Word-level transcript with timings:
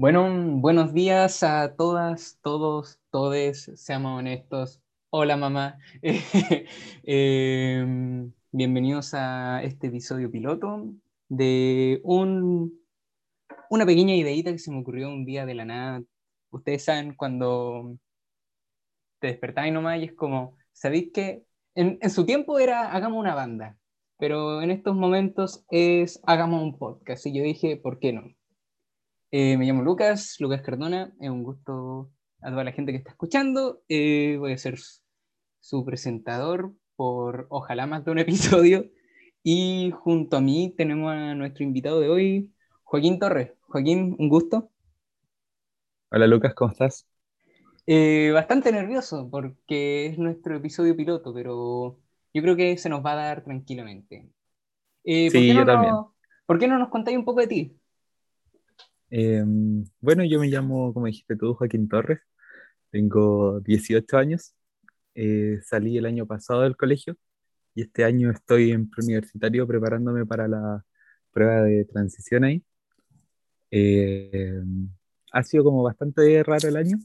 Bueno, 0.00 0.30
buenos 0.62 0.94
días 0.94 1.42
a 1.42 1.76
todas, 1.76 2.38
todos, 2.42 2.98
todes, 3.10 3.70
seamos 3.74 4.18
honestos. 4.18 4.80
Hola 5.10 5.36
mamá. 5.36 5.78
Em, 7.02 8.32
bienvenidos 8.50 9.12
a 9.12 9.62
este 9.62 9.88
episodio 9.88 10.30
piloto 10.30 10.94
de 11.28 12.00
un, 12.02 12.80
una 13.68 13.84
pequeña 13.84 14.14
ideita 14.14 14.52
que 14.52 14.58
se 14.58 14.70
me 14.70 14.80
ocurrió 14.80 15.10
un 15.10 15.26
día 15.26 15.44
de 15.44 15.54
la 15.54 15.66
nada. 15.66 16.02
Ustedes 16.50 16.84
saben 16.84 17.14
cuando 17.14 17.98
te 19.18 19.26
despertáis 19.26 19.70
nomás 19.70 20.00
y 20.00 20.04
es 20.04 20.14
como, 20.14 20.56
¿sabéis 20.72 21.10
que 21.12 21.44
en, 21.74 21.98
en 22.00 22.10
su 22.10 22.24
tiempo 22.24 22.58
era 22.58 22.90
hagamos 22.92 23.18
una 23.20 23.34
banda? 23.34 23.76
Pero 24.18 24.62
en 24.62 24.70
estos 24.70 24.96
momentos 24.96 25.62
es 25.70 26.20
hagamos 26.24 26.62
un 26.62 26.78
podcast. 26.78 27.26
Y 27.26 27.34
yo 27.36 27.42
dije, 27.44 27.76
¿por 27.76 27.98
qué 27.98 28.14
no? 28.14 28.34
Eh, 29.32 29.56
me 29.56 29.64
llamo 29.64 29.82
Lucas, 29.82 30.36
Lucas 30.40 30.60
Cardona, 30.60 31.14
es 31.20 31.30
un 31.30 31.44
gusto 31.44 32.10
a 32.40 32.50
toda 32.50 32.64
la 32.64 32.72
gente 32.72 32.90
que 32.90 32.98
está 32.98 33.10
escuchando. 33.10 33.80
Eh, 33.88 34.36
voy 34.40 34.52
a 34.52 34.58
ser 34.58 34.76
su 35.60 35.84
presentador 35.84 36.72
por 36.96 37.46
ojalá 37.48 37.86
más 37.86 38.04
de 38.04 38.10
un 38.10 38.18
episodio. 38.18 38.90
Y 39.44 39.92
junto 40.02 40.36
a 40.36 40.40
mí 40.40 40.74
tenemos 40.76 41.12
a 41.12 41.34
nuestro 41.36 41.62
invitado 41.62 42.00
de 42.00 42.08
hoy, 42.08 42.52
Joaquín 42.82 43.20
Torres. 43.20 43.52
Joaquín, 43.60 44.16
un 44.18 44.28
gusto. 44.28 44.68
Hola 46.10 46.26
Lucas, 46.26 46.52
¿cómo 46.54 46.72
estás? 46.72 47.06
Eh, 47.86 48.32
bastante 48.34 48.72
nervioso 48.72 49.28
porque 49.30 50.06
es 50.06 50.18
nuestro 50.18 50.56
episodio 50.56 50.96
piloto, 50.96 51.32
pero 51.32 51.98
yo 52.34 52.42
creo 52.42 52.56
que 52.56 52.76
se 52.76 52.88
nos 52.88 53.04
va 53.06 53.12
a 53.12 53.16
dar 53.16 53.44
tranquilamente. 53.44 54.28
sí, 55.04 55.54
yo 55.54 55.64
también. 55.64 55.94
¿Por 56.46 56.58
qué 56.58 56.66
no 56.66 56.78
nos 56.78 56.88
contáis 56.88 57.16
un 57.16 57.24
poco 57.24 57.40
de 57.40 57.46
ti? 57.46 57.79
Em, 59.10 59.84
bueno, 60.00 60.24
yo 60.24 60.38
me 60.40 60.46
llamo, 60.48 60.94
como 60.94 61.06
dijiste 61.06 61.36
tú, 61.36 61.54
Joaquín 61.54 61.88
Torres, 61.88 62.20
tengo 62.90 63.60
18 63.60 64.18
años, 64.18 64.54
eh, 65.14 65.60
salí 65.64 65.98
el 65.98 66.06
año 66.06 66.26
pasado 66.26 66.62
del 66.62 66.76
colegio 66.76 67.16
y 67.74 67.82
este 67.82 68.04
año 68.04 68.30
estoy 68.30 68.72
en 68.72 68.90
preuniversitario 68.90 69.66
preparándome 69.66 70.26
para 70.26 70.48
la 70.48 70.84
prueba 71.32 71.62
de 71.62 71.84
transición 71.86 72.44
ahí. 72.44 72.64
Em, 73.70 74.88
ha 75.32 75.42
sido 75.44 75.64
como 75.64 75.82
bastante 75.82 76.42
raro 76.42 76.68
el 76.68 76.76
año, 76.76 76.98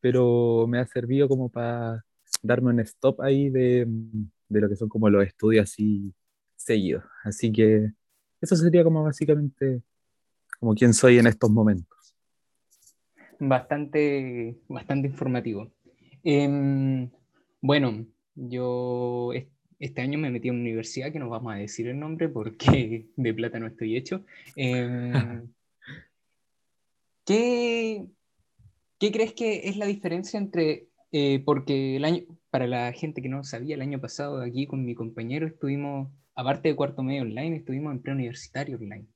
pero 0.00 0.66
me 0.68 0.78
ha 0.78 0.86
servido 0.86 1.28
como 1.28 1.50
para 1.50 2.04
darme 2.42 2.70
un 2.70 2.80
stop 2.80 3.20
ahí 3.22 3.50
de, 3.50 3.86
de 4.48 4.60
lo 4.60 4.68
que 4.68 4.76
son 4.76 4.88
como 4.88 5.10
los 5.10 5.26
estudios 5.26 5.64
así 5.70 6.14
seguidos. 6.56 7.04
Así 7.24 7.52
que 7.52 7.92
eso 8.40 8.56
sería 8.56 8.84
como 8.84 9.04
básicamente 9.04 9.82
como 10.66 10.74
quién 10.74 10.94
soy 10.94 11.18
en 11.18 11.28
estos 11.28 11.48
momentos. 11.48 12.12
Bastante, 13.38 14.56
bastante 14.66 15.06
informativo. 15.06 15.70
Em, 16.24 17.08
bueno, 17.60 18.04
yo 18.34 19.30
este 19.78 20.00
año 20.00 20.18
me 20.18 20.28
metí 20.28 20.48
en 20.48 20.54
una 20.54 20.62
universidad 20.62 21.12
que 21.12 21.20
no 21.20 21.28
vamos 21.28 21.52
a 21.52 21.58
decir 21.58 21.86
el 21.86 22.00
nombre 22.00 22.28
porque 22.28 23.06
de 23.16 23.34
plata 23.34 23.60
no 23.60 23.68
estoy 23.68 23.96
hecho. 23.96 24.24
Em, 24.56 25.12
¿qué, 27.24 28.04
¿Qué 28.98 29.12
crees 29.12 29.34
que 29.34 29.68
es 29.68 29.76
la 29.76 29.86
diferencia 29.86 30.36
entre, 30.36 30.88
eh, 31.12 31.44
porque 31.44 31.94
el 31.94 32.04
año, 32.04 32.22
para 32.50 32.66
la 32.66 32.92
gente 32.92 33.22
que 33.22 33.28
no 33.28 33.44
sabía, 33.44 33.76
el 33.76 33.82
año 33.82 34.00
pasado 34.00 34.40
aquí 34.40 34.66
con 34.66 34.84
mi 34.84 34.96
compañero 34.96 35.46
estuvimos, 35.46 36.08
aparte 36.34 36.70
de 36.70 36.74
cuarto 36.74 37.04
medio 37.04 37.22
online, 37.22 37.54
estuvimos 37.54 37.92
en 37.92 38.02
preuniversitario 38.02 38.78
online. 38.78 39.06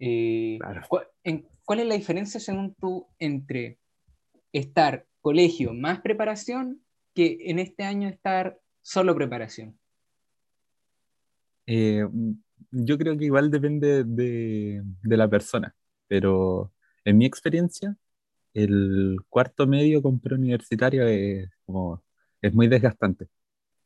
Eh, 0.00 0.58
¿cuál, 0.88 1.80
es 1.80 1.86
la 1.86 1.94
diferencia, 1.94 2.40
según 2.40 2.74
tú, 2.74 3.06
entre 3.18 3.78
estar 4.50 5.06
colegio 5.20 5.74
más 5.74 6.00
preparación 6.00 6.80
que 7.14 7.36
en 7.42 7.58
este 7.58 7.84
año 7.84 8.08
estar 8.08 8.58
solo 8.80 9.14
preparación? 9.14 9.78
Eh, 11.66 12.08
yo 12.70 12.98
creo 12.98 13.16
que 13.18 13.26
igual 13.26 13.50
depende 13.50 14.04
de, 14.04 14.82
la 15.02 15.28
persona, 15.28 15.74
pero 16.08 16.72
en 17.04 17.18
mi 17.18 17.26
experiencia, 17.26 17.94
el 18.54 19.18
cuarto 19.28 19.66
medio 19.66 20.02
con 20.02 20.18
preuniversitario 20.18 21.06
es, 21.06 21.50
como, 21.66 22.02
es 22.40 22.54
muy 22.54 22.68
desgastante. 22.68 23.28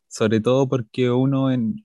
Sobre 0.09 0.41
todo 0.41 0.69
porque 0.69 1.11
uno 1.11 1.51
en, 1.51 1.85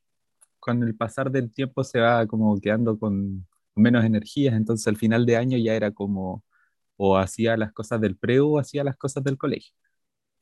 con 0.60 0.84
el 0.84 0.96
pasar 0.96 1.32
del 1.32 1.52
tiempo 1.52 1.84
se 1.84 2.00
va 2.00 2.28
como 2.28 2.60
quedando 2.62 2.98
con, 3.00 3.48
menos 3.76 4.06
energías, 4.06 4.56
entonces 4.56 4.88
al 4.88 4.98
final 4.98 5.26
de 5.26 5.38
año 5.38 5.58
ya 5.58 5.76
era 5.76 5.92
como 5.92 6.44
o 6.98 7.18
hacía 7.18 7.58
las 7.58 7.74
cosas 7.74 8.02
del 8.02 8.18
preo 8.18 8.48
o 8.50 8.60
hacía 8.60 8.84
las 8.84 8.98
cosas 8.98 9.24
del 9.24 9.38
colegio. 9.38 9.74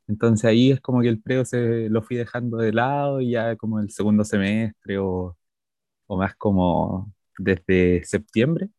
Entonces 0.08 0.46
ahí 0.46 0.72
es 0.72 0.82
como 0.82 1.02
que 1.02 1.10
el 1.10 1.22
preo 1.22 1.46
se 1.46 1.90
lo 1.90 2.02
fui 2.02 2.18
dejando 2.18 2.58
de 2.58 2.72
lado 2.74 3.22
y 3.22 3.32
ya 3.32 3.56
como 3.58 3.80
el 3.80 3.92
segundo 3.92 4.24
semestre 4.26 4.98
o, 5.00 5.38
o 6.08 6.18
más 6.18 6.36
como 6.36 7.14
desde 7.38 8.04
septiembre, 8.06 8.70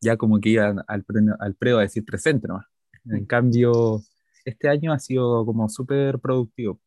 ya 0.00 0.16
como 0.16 0.40
que 0.40 0.50
iba 0.50 0.68
al, 0.86 1.04
al 1.40 1.54
preo 1.56 1.78
a 1.78 1.82
decir 1.82 2.04
presente 2.04 2.48
nomás. 2.48 2.66
En 3.06 3.26
cambio, 3.26 4.02
este 4.44 4.68
año 4.68 4.92
ha 4.92 4.98
sido 5.00 5.46
como 5.46 5.68
súper 5.68 6.20
productivo. 6.20 6.74
O 6.74 6.80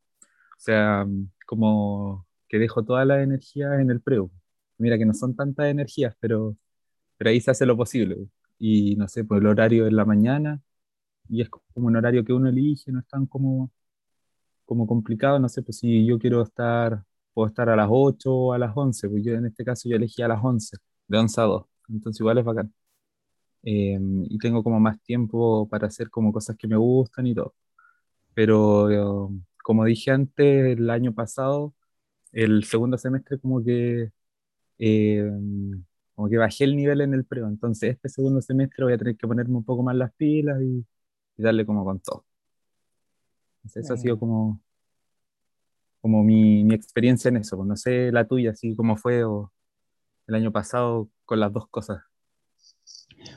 sea, 0.60 1.06
como 1.46 2.28
que 2.50 2.60
dejo 2.60 2.84
toda 2.86 3.06
la 3.06 3.24
energía 3.24 3.80
en 3.82 3.92
el 3.92 4.02
preo. 4.02 4.32
Mira 4.78 4.98
que 4.98 5.06
no 5.06 5.14
son 5.14 5.36
tantas 5.36 5.68
energías, 5.68 6.16
pero 6.20 6.58
pero 7.24 7.32
ahí 7.32 7.42
se 7.42 7.52
hace 7.52 7.66
lo 7.66 7.78
posible. 7.78 8.18
Y 8.60 8.96
no 8.98 9.08
sé, 9.08 9.24
pues 9.24 9.40
el 9.42 9.48
horario 9.48 9.88
es 9.88 9.94
la 9.94 10.06
mañana 10.06 10.62
y 11.30 11.42
es 11.42 11.50
como 11.50 11.88
un 11.88 11.96
horario 11.98 12.26
que 12.26 12.34
uno 12.34 12.50
elige, 12.50 12.92
no 12.92 13.00
es 13.02 13.08
tan 13.08 13.28
como, 13.28 13.72
como 14.66 14.88
complicado, 14.88 15.40
no 15.40 15.50
sé, 15.50 15.64
pues 15.64 15.80
si 15.80 16.06
yo 16.06 16.20
quiero 16.20 16.44
estar, 16.44 17.04
puedo 17.34 17.48
estar 17.50 17.70
a 17.70 17.76
las 17.78 17.88
8 17.92 18.34
o 18.34 18.54
a 18.54 18.58
las 18.60 18.74
11, 18.76 19.10
pues 19.10 19.24
yo 19.26 19.34
en 19.36 19.46
este 19.48 19.64
caso 19.66 19.90
yo 19.90 19.96
elegí 19.98 20.22
a 20.22 20.28
las 20.30 20.44
11, 20.44 20.78
de 21.08 21.18
11 21.18 21.42
a 21.42 21.46
2, 21.46 21.66
entonces 21.90 22.20
igual 22.22 22.40
es 22.40 22.46
bacán. 22.46 22.74
Em, 23.64 24.26
y 24.30 24.38
tengo 24.40 24.64
como 24.64 24.80
más 24.80 25.02
tiempo 25.04 25.68
para 25.70 25.88
hacer 25.88 26.10
como 26.10 26.34
cosas 26.34 26.58
que 26.58 26.68
me 26.68 26.78
gustan 26.78 27.28
y 27.28 27.36
todo. 27.36 27.56
Pero 28.34 29.32
como 29.64 29.86
dije 29.86 30.12
antes, 30.12 30.78
el 30.78 30.90
año 30.90 31.14
pasado, 31.14 31.74
el 32.34 32.66
segundo 32.66 32.98
semestre 32.98 33.40
como 33.40 33.64
que 33.64 34.12
eh, 34.80 35.32
como 36.16 36.30
que 36.30 36.38
bajé 36.38 36.66
el 36.66 36.76
nivel 36.76 37.02
en 37.02 37.14
el 37.14 37.26
preo. 37.26 37.48
Entonces, 37.48 37.96
este 37.96 38.10
segundo 38.10 38.42
semestre 38.42 38.84
voy 38.86 38.94
a 38.94 38.98
tener 38.98 39.18
que 39.18 39.28
ponerme 39.28 39.56
un 39.58 39.64
poco 39.66 39.84
más 39.84 39.96
las 39.96 40.14
pilas 40.14 40.62
y, 40.62 40.86
darle 41.38 41.66
como 41.66 41.84
con 41.84 42.00
todo. 42.00 42.26
Entonces, 43.58 43.86
eso 43.86 43.94
ha 43.94 43.98
sido 43.98 44.20
como, 44.20 44.62
como 46.02 46.24
mi, 46.24 46.64
mi, 46.64 46.76
experiencia 46.76 47.30
en 47.30 47.38
eso. 47.38 47.58
Pues, 47.58 47.68
no 47.68 47.76
sé 47.76 48.12
la 48.12 48.28
tuya, 48.28 48.52
así 48.52 48.76
como 48.76 48.98
fue 48.98 49.24
o 49.24 49.52
el 50.28 50.36
año 50.36 50.52
pasado 50.52 51.10
con 51.26 51.40
las 51.40 51.52
dos 51.52 51.68
cosas. 51.70 52.04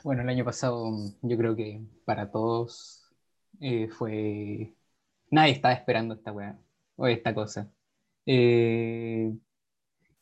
Bueno, 0.03 0.21
el 0.21 0.29
año 0.29 0.45
pasado 0.45 0.91
yo 1.21 1.37
creo 1.37 1.55
que 1.55 1.81
para 2.05 2.31
todos 2.31 3.09
eh, 3.61 3.89
fue... 3.89 4.73
Nadie 5.29 5.53
estaba 5.53 5.73
esperando 5.73 6.13
esta 6.15 6.31
weá 6.31 6.59
o 6.95 7.07
esta 7.07 7.33
cosa. 7.33 7.71
Eh, 8.25 9.33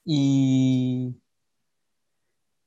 y 0.05 1.15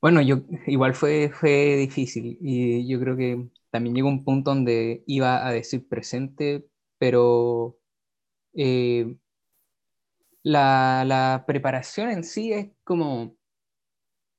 bueno, 0.01 0.21
yo 0.21 0.41
igual 0.67 0.93
fue, 0.95 1.29
fue 1.29 1.75
difícil 1.77 2.37
y 2.41 2.87
yo 2.87 2.99
creo 2.99 3.17
que 3.17 3.49
también 3.69 3.95
llegó 3.95 4.09
un 4.09 4.23
punto 4.23 4.51
donde 4.51 5.03
iba 5.07 5.45
a 5.45 5.51
decir 5.51 5.87
presente, 5.87 6.65
pero 6.97 7.77
eh, 8.53 9.15
la, 10.43 11.43
preparación 11.47 12.09
en 12.09 12.23
sí 12.23 12.53
es 12.53 12.69
como, 12.83 13.35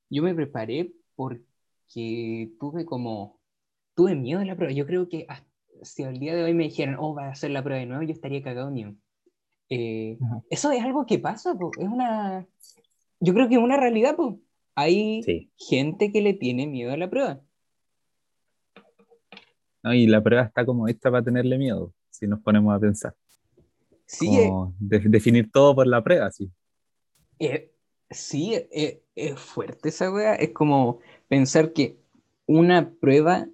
yo 0.09 0.23
me 0.23 0.35
preparé 0.35 0.93
porque 1.15 2.51
tuve 2.59 2.85
como, 2.85 3.39
tuve 3.95 4.15
miedo 4.15 4.39
de 4.39 4.45
la 4.45 4.55
prueba. 4.55 4.73
Yo 4.73 4.85
creo 4.85 5.07
que 5.09 5.27
si 5.83 6.03
al 6.03 6.19
día 6.19 6.35
de 6.35 6.43
hoy 6.43 6.53
me 6.53 6.63
dijeran, 6.63 6.97
oh, 6.99 7.15
va 7.15 7.27
a 7.27 7.31
hacer 7.31 7.51
la 7.51 7.63
prueba 7.63 7.79
de 7.79 7.85
nuevo, 7.87 8.03
yo 8.03 8.13
estaría 8.13 8.43
cagado 8.43 8.71
mío. 8.71 8.95
Eh, 9.69 10.17
eso 10.49 10.71
es 10.71 10.83
algo 10.83 11.05
que 11.05 11.19
pasa, 11.19 11.53
es 11.53 11.87
una, 11.87 12.45
yo 13.19 13.33
creo 13.33 13.47
que 13.47 13.55
es 13.55 13.61
una 13.61 13.77
realidad, 13.77 14.15
pues 14.17 14.35
hay 14.81 15.49
gente 15.57 16.11
que 16.11 16.21
le 16.21 16.33
tiene 16.33 16.67
miedo 16.67 16.91
a 16.91 16.97
la 16.97 17.09
prueba. 17.09 17.41
No, 19.83 19.93
y 19.93 20.07
la 20.07 20.21
prueba 20.21 20.43
está 20.43 20.65
como 20.65 20.87
esta 20.87 21.09
para 21.09 21.23
tenerle 21.23 21.57
miedo, 21.57 21.93
si 22.09 22.27
nos 22.27 22.41
ponemos 22.41 22.75
a 22.75 22.79
pensar. 22.79 23.15
Sí. 24.05 24.37
Eh. 24.37 24.51
definir 24.79 25.51
todo 25.51 25.73
por 25.73 25.87
la 25.87 26.03
prueba, 26.03 26.29
sí. 26.31 26.51
Eh, 27.39 27.71
sí, 28.09 28.53
eh, 28.53 29.03
es 29.15 29.39
fuerte 29.39 29.89
esa 29.89 30.11
wea. 30.11 30.35
Es 30.35 30.51
como 30.51 30.99
pensar 31.27 31.73
que 31.73 31.97
una 32.45 32.91
prueba 32.91 33.47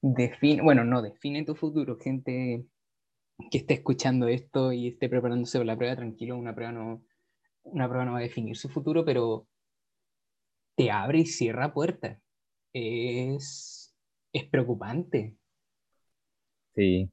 define, 0.00 0.62
bueno, 0.62 0.84
no 0.84 1.02
define 1.02 1.44
tu 1.44 1.54
futuro. 1.54 1.98
Gente 1.98 2.64
que 3.50 3.58
esté 3.58 3.74
escuchando 3.74 4.28
esto 4.28 4.72
y 4.72 4.88
esté 4.88 5.08
preparándose 5.08 5.58
para 5.58 5.72
la 5.72 5.76
prueba, 5.76 5.96
tranquilo, 5.96 6.36
una 6.36 6.54
prueba 6.54 6.72
no, 6.72 7.02
una 7.64 7.88
prueba 7.88 8.04
no 8.04 8.12
va 8.12 8.18
a 8.18 8.22
definir 8.22 8.56
su 8.56 8.68
futuro, 8.68 9.04
pero 9.04 9.46
te 10.76 10.90
abre 10.90 11.20
y 11.20 11.26
cierra 11.26 11.72
puertas. 11.72 12.18
Es, 12.72 13.94
es 14.32 14.44
preocupante. 14.44 15.36
Sí. 16.74 17.10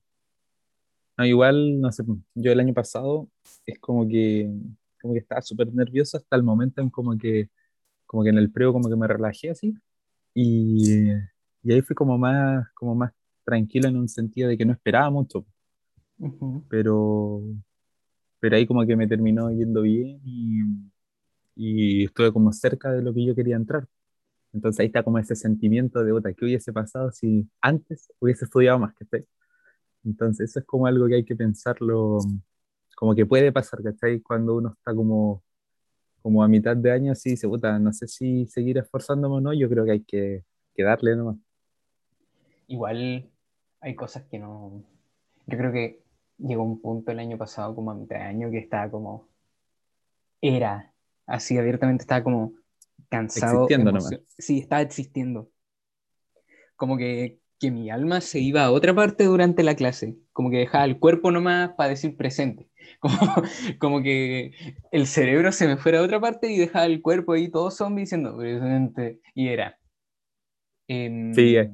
No, 1.17 1.25
igual, 1.25 1.81
no 1.81 1.91
sé, 1.91 2.03
yo 2.33 2.51
el 2.51 2.59
año 2.61 2.73
pasado 2.73 3.29
es 3.65 3.77
como 3.79 4.07
que, 4.07 4.49
como 5.01 5.13
que 5.13 5.19
estaba 5.19 5.41
súper 5.41 5.73
nervioso 5.73 6.15
hasta 6.17 6.35
el 6.37 6.43
momento 6.43 6.81
en 6.81 6.89
como 6.89 7.17
que, 7.17 7.49
como 8.05 8.23
que 8.23 8.29
en 8.29 8.37
el 8.37 8.51
preo 8.51 8.71
como 8.71 8.89
que 8.89 8.95
me 8.95 9.07
relajé 9.07 9.49
así 9.49 9.75
y, 10.33 11.11
y 11.63 11.73
ahí 11.73 11.81
fui 11.81 11.95
como 11.95 12.17
más, 12.17 12.67
como 12.73 12.95
más 12.95 13.11
tranquilo 13.43 13.89
en 13.89 13.97
un 13.97 14.07
sentido 14.07 14.47
de 14.47 14.57
que 14.57 14.65
no 14.65 14.71
esperaba 14.71 15.09
mucho, 15.09 15.45
pero, 16.69 17.41
pero 18.39 18.55
ahí 18.55 18.65
como 18.65 18.85
que 18.85 18.95
me 18.95 19.07
terminó 19.07 19.51
yendo 19.51 19.81
bien 19.81 20.21
y, 20.23 20.61
y 21.61 22.05
estuve 22.05 22.31
como 22.31 22.53
cerca 22.53 22.89
de 22.93 23.01
lo 23.01 23.13
que 23.13 23.25
yo 23.25 23.35
quería 23.35 23.57
entrar. 23.57 23.85
Entonces 24.53 24.79
ahí 24.79 24.85
está 24.87 25.03
como 25.03 25.19
ese 25.19 25.35
sentimiento 25.35 26.01
de, 26.03 26.13
puta, 26.13 26.33
¿qué 26.33 26.45
hubiese 26.45 26.71
pasado 26.71 27.11
si 27.11 27.49
antes 27.61 28.13
hubiese 28.19 28.45
estudiado 28.45 28.79
más? 28.79 28.93
¿cachai? 28.95 29.25
Entonces 30.05 30.51
eso 30.51 30.59
es 30.59 30.65
como 30.65 30.87
algo 30.87 31.07
que 31.07 31.15
hay 31.15 31.25
que 31.25 31.35
pensarlo, 31.35 32.19
como 32.95 33.13
que 33.13 33.25
puede 33.25 33.51
pasar, 33.51 33.83
¿cachai? 33.83 34.21
Cuando 34.21 34.55
uno 34.55 34.69
está 34.77 34.95
como, 34.95 35.43
como 36.21 36.41
a 36.43 36.47
mitad 36.47 36.77
de 36.77 36.91
año, 36.93 37.11
así 37.11 37.31
dice, 37.31 37.45
puta, 37.49 37.77
no 37.77 37.91
sé 37.91 38.07
si 38.07 38.47
seguir 38.47 38.77
esforzándome 38.77 39.35
o 39.35 39.41
no, 39.41 39.53
yo 39.53 39.67
creo 39.69 39.83
que 39.83 39.91
hay 39.91 40.03
que, 40.03 40.45
que 40.73 40.83
darle 40.83 41.17
nomás. 41.17 41.35
Igual 42.67 43.29
hay 43.81 43.95
cosas 43.95 44.23
que 44.31 44.39
no. 44.39 44.81
Yo 45.45 45.57
creo 45.57 45.73
que 45.73 46.01
llegó 46.37 46.63
un 46.63 46.79
punto 46.79 47.11
el 47.11 47.19
año 47.19 47.37
pasado, 47.37 47.75
como 47.75 47.91
a 47.91 47.95
mitad 47.95 48.15
de 48.15 48.23
año, 48.23 48.49
que 48.49 48.59
estaba 48.59 48.89
como. 48.89 49.27
Era. 50.41 50.93
Así 51.29 51.57
abiertamente 51.57 52.03
estaba 52.03 52.23
como 52.23 52.53
cansado, 53.09 53.63
Existiendo 53.63 53.91
nomás. 53.91 54.15
Sí, 54.37 54.59
estaba 54.59 54.81
existiendo. 54.81 55.49
Como 56.75 56.97
que, 56.97 57.39
que 57.59 57.71
mi 57.71 57.89
alma 57.89 58.21
se 58.21 58.39
iba 58.39 58.63
a 58.63 58.71
otra 58.71 58.93
parte 58.95 59.25
durante 59.25 59.63
la 59.63 59.75
clase. 59.75 60.17
Como 60.33 60.49
que 60.49 60.57
dejaba 60.57 60.85
el 60.85 60.99
cuerpo 60.99 61.31
nomás 61.31 61.71
para 61.77 61.89
decir 61.89 62.15
presente. 62.17 62.67
Como, 62.99 63.17
como 63.77 64.01
que 64.01 64.51
el 64.91 65.05
cerebro 65.05 65.51
se 65.51 65.67
me 65.67 65.77
fuera 65.77 65.99
a 65.99 66.01
otra 66.01 66.19
parte 66.19 66.51
y 66.51 66.57
dejaba 66.57 66.85
el 66.85 67.03
cuerpo 67.03 67.33
ahí 67.33 67.49
todo 67.49 67.69
zombie 67.69 68.01
diciendo 68.01 68.35
presente. 68.35 69.19
Y 69.35 69.49
era. 69.49 69.77
em, 70.87 71.33
Sí, 71.33 71.55
eh, 71.55 71.71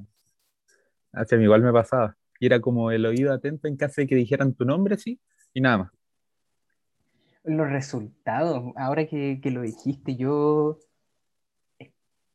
hacia 1.14 1.38
mí 1.38 1.46
igual 1.46 1.62
me 1.62 1.72
pasaba. 1.72 2.18
Y 2.40 2.48
era 2.48 2.60
como 2.60 2.92
el 2.92 3.06
oído 3.06 3.34
atento 3.34 3.68
en 3.68 3.78
caso 3.78 4.02
de 4.02 4.08
que 4.08 4.16
dijeran 4.16 4.54
tu 4.54 4.66
nombre, 4.66 4.98
sí, 4.98 5.20
y 5.54 5.62
nada 5.62 5.78
más. 5.78 5.92
Los 7.46 7.70
resultados, 7.70 8.74
ahora 8.76 9.06
que, 9.06 9.40
que 9.42 9.52
lo 9.52 9.62
dijiste, 9.62 10.16
yo 10.16 10.80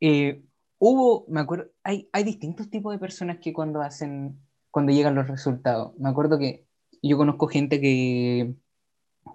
eh, 0.00 0.42
hubo, 0.78 1.26
me 1.28 1.40
acuerdo, 1.40 1.70
hay, 1.82 2.08
hay 2.12 2.24
distintos 2.24 2.70
tipos 2.70 2.92
de 2.92 2.98
personas 3.00 3.38
que 3.38 3.52
cuando 3.52 3.82
hacen, 3.82 4.38
cuando 4.70 4.92
llegan 4.92 5.16
los 5.16 5.26
resultados. 5.26 5.98
Me 5.98 6.08
acuerdo 6.08 6.38
que 6.38 6.64
yo 7.02 7.16
conozco 7.16 7.48
gente 7.48 7.80
que, 7.80 8.54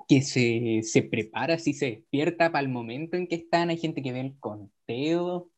que 0.08 0.22
se, 0.22 0.82
se 0.84 1.04
prepara, 1.04 1.56
así 1.56 1.74
se 1.74 1.88
despierta 1.88 2.52
para 2.52 2.64
el 2.64 2.70
momento 2.70 3.18
en 3.18 3.28
que 3.28 3.36
están, 3.36 3.70
hay 3.70 3.78
gente 3.78 4.02
que 4.02 4.14
ve 4.14 4.22
el 4.22 4.40
conteo. 4.40 5.50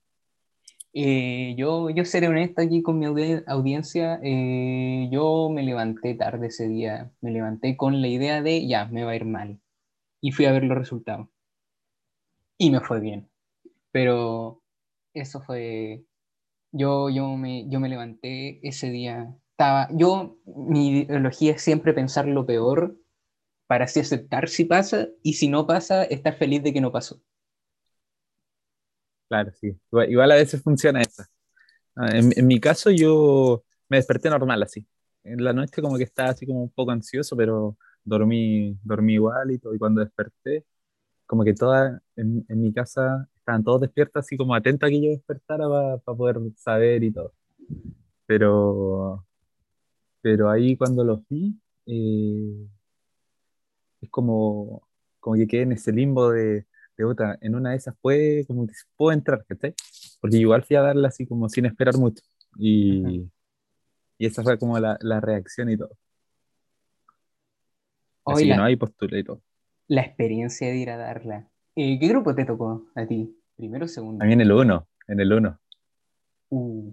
Eh, 0.94 1.54
yo, 1.58 1.92
yo 1.92 2.06
seré 2.06 2.28
honesto 2.28 2.62
aquí 2.62 2.82
con 2.82 2.98
mi 2.98 3.06
audi- 3.06 3.44
audiencia, 3.46 4.20
eh, 4.24 5.08
yo 5.12 5.50
me 5.54 5.62
levanté 5.62 6.16
tarde 6.16 6.48
ese 6.48 6.68
día, 6.68 7.12
me 7.22 7.30
levanté 7.30 7.78
con 7.78 8.02
la 8.02 8.08
idea 8.08 8.42
de, 8.42 8.68
ya, 8.68 8.86
me 8.86 9.04
va 9.04 9.12
a 9.12 9.16
ir 9.16 9.26
mal. 9.26 9.60
Y 10.22 10.32
fui 10.32 10.46
a 10.46 10.52
ver 10.52 10.64
los 10.64 10.78
resultados. 10.78 11.28
Y 12.58 12.72
me 12.72 12.82
fue 12.82 13.00
bien. 13.00 13.30
Pero 13.92 14.64
eso 15.14 15.42
fue, 15.44 16.06
yo, 16.72 17.10
yo, 17.10 17.30
me, 17.38 17.70
yo 17.70 17.80
me 17.80 17.90
levanté 17.90 18.60
ese 18.68 18.92
día, 18.92 19.36
estaba, 19.52 19.90
yo, 19.94 20.38
mi 20.46 20.90
ideología 21.02 21.54
es 21.54 21.62
siempre 21.64 21.94
pensar 21.94 22.28
lo 22.28 22.46
peor 22.46 22.98
para 23.68 23.86
así 23.86 24.00
aceptar 24.02 24.50
si 24.50 24.66
pasa 24.66 25.10
y 25.24 25.36
si 25.36 25.50
no 25.50 25.68
pasa, 25.68 26.04
estar 26.06 26.36
feliz 26.38 26.64
de 26.64 26.74
que 26.74 26.82
no 26.82 26.92
pasó. 26.94 27.22
Claro, 29.28 29.52
sí. 29.60 29.78
Igual, 30.10 30.32
a 30.32 30.36
veces 30.36 30.62
funciona 30.64 31.02
eso. 31.02 31.24
Ah, 31.96 32.10
En, 32.18 32.32
en 32.38 32.48
mi 32.48 32.60
caso 32.60 32.92
yo 32.92 33.64
me 33.90 33.98
desperté 33.98 34.30
normal 34.30 34.64
así. 34.64 34.88
En 35.24 35.44
la 35.44 35.54
noche 35.54 35.82
como 35.82 35.98
que 35.98 36.04
estaba 36.06 36.30
así 36.32 36.46
como 36.48 36.64
un 36.64 36.72
poco 36.72 36.92
ansioso, 36.92 37.38
pero 37.38 37.78
dormí, 38.08 38.78
dormí 38.84 39.14
igual 39.16 39.52
y 39.52 39.60
todo. 39.60 39.76
Y 39.76 39.80
cuando 39.80 40.02
desperté, 40.02 40.66
como 41.26 41.44
que 41.44 41.54
todas 41.54 42.02
en, 42.16 42.46
en 42.50 42.62
mi 42.62 42.74
casa 42.74 43.28
estaban 43.38 43.64
todos 43.64 43.82
despiertos 43.82 44.26
así 44.26 44.38
como 44.38 44.56
atentos 44.56 44.88
a 44.88 44.90
que 44.90 45.02
yo 45.02 45.10
despertara 45.10 45.68
para 45.68 46.18
poder 46.18 46.38
saber 46.56 47.04
y 47.04 47.12
todo. 47.12 47.34
Pero, 48.26 49.26
pero 50.22 50.50
ahí 50.50 50.76
cuando 50.78 51.04
los 51.04 51.22
vi, 51.30 51.60
eh, 51.86 52.68
es 54.02 54.10
como, 54.10 54.88
como 55.20 55.36
que 55.36 55.48
quedé 55.48 55.64
en 55.64 55.74
ese 55.74 55.92
limbo 55.92 56.32
de, 56.32 56.66
de 56.98 57.06
puta, 57.06 57.38
en 57.42 57.56
una 57.56 57.72
de 57.72 57.78
esas 57.78 57.96
puede, 58.02 58.46
como 58.46 58.68
que 58.68 58.74
puedo 58.96 59.12
entrar. 59.12 59.46
Porque 60.22 60.38
igual 60.38 60.64
fui 60.64 60.76
a 60.76 60.82
darla 60.82 61.10
así 61.10 61.26
como 61.28 61.50
sin 61.50 61.66
esperar 61.66 61.98
mucho. 61.98 62.24
Y, 62.58 63.30
y 64.18 64.26
esa 64.26 64.44
fue 64.44 64.58
como 64.58 64.80
la, 64.80 64.98
la 65.02 65.22
reacción 65.22 65.70
y 65.70 65.78
todo. 65.78 65.92
Hoy 68.28 68.54
no, 68.54 68.64
la, 68.64 68.64
hay 68.64 68.76
postulé 68.76 69.20
y 69.20 69.24
todo. 69.24 69.42
la 69.90 70.02
experiencia 70.02 70.70
de 70.70 70.78
ir 70.78 70.90
a 70.90 70.96
darla. 70.98 71.50
Eh, 71.76 72.00
¿qué 72.00 72.08
grupo 72.08 72.34
te 72.34 72.46
tocó 72.46 72.86
a 72.96 73.06
ti? 73.06 73.38
¿Primero 73.58 73.84
o 73.86 73.88
A 74.20 74.26
mí 74.26 74.34
segundo? 74.34 74.34
en 74.34 74.42
el 74.42 74.52
uno, 74.52 74.88
en 75.08 75.20
el 75.22 75.34
uno. 75.34 75.60
Uh, 76.52 76.92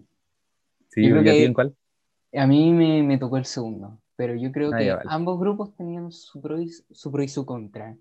Sí, 0.89 1.07
yo 1.07 1.11
creo 1.11 1.25
¿y 1.25 1.29
a 1.29 1.37
ti 1.37 1.45
en 1.45 1.53
cuál? 1.53 1.77
a 2.35 2.47
mí 2.47 2.73
me, 2.73 3.03
me 3.03 3.19
tocó 3.19 3.39
el 3.39 3.47
segundo, 3.47 4.01
pero 4.17 4.35
yo 4.37 4.53
creo 4.53 4.75
Ah, 4.75 4.77
que 4.77 4.91
vale. 4.97 5.05
ambos 5.07 5.41
grupos 5.41 5.75
tenían 5.77 6.13
su 6.13 6.41
pro 6.43 6.61
y 6.61 6.71
su, 6.71 7.11
pro 7.13 7.23
y 7.23 7.29
su 7.29 7.47
contra. 7.47 7.97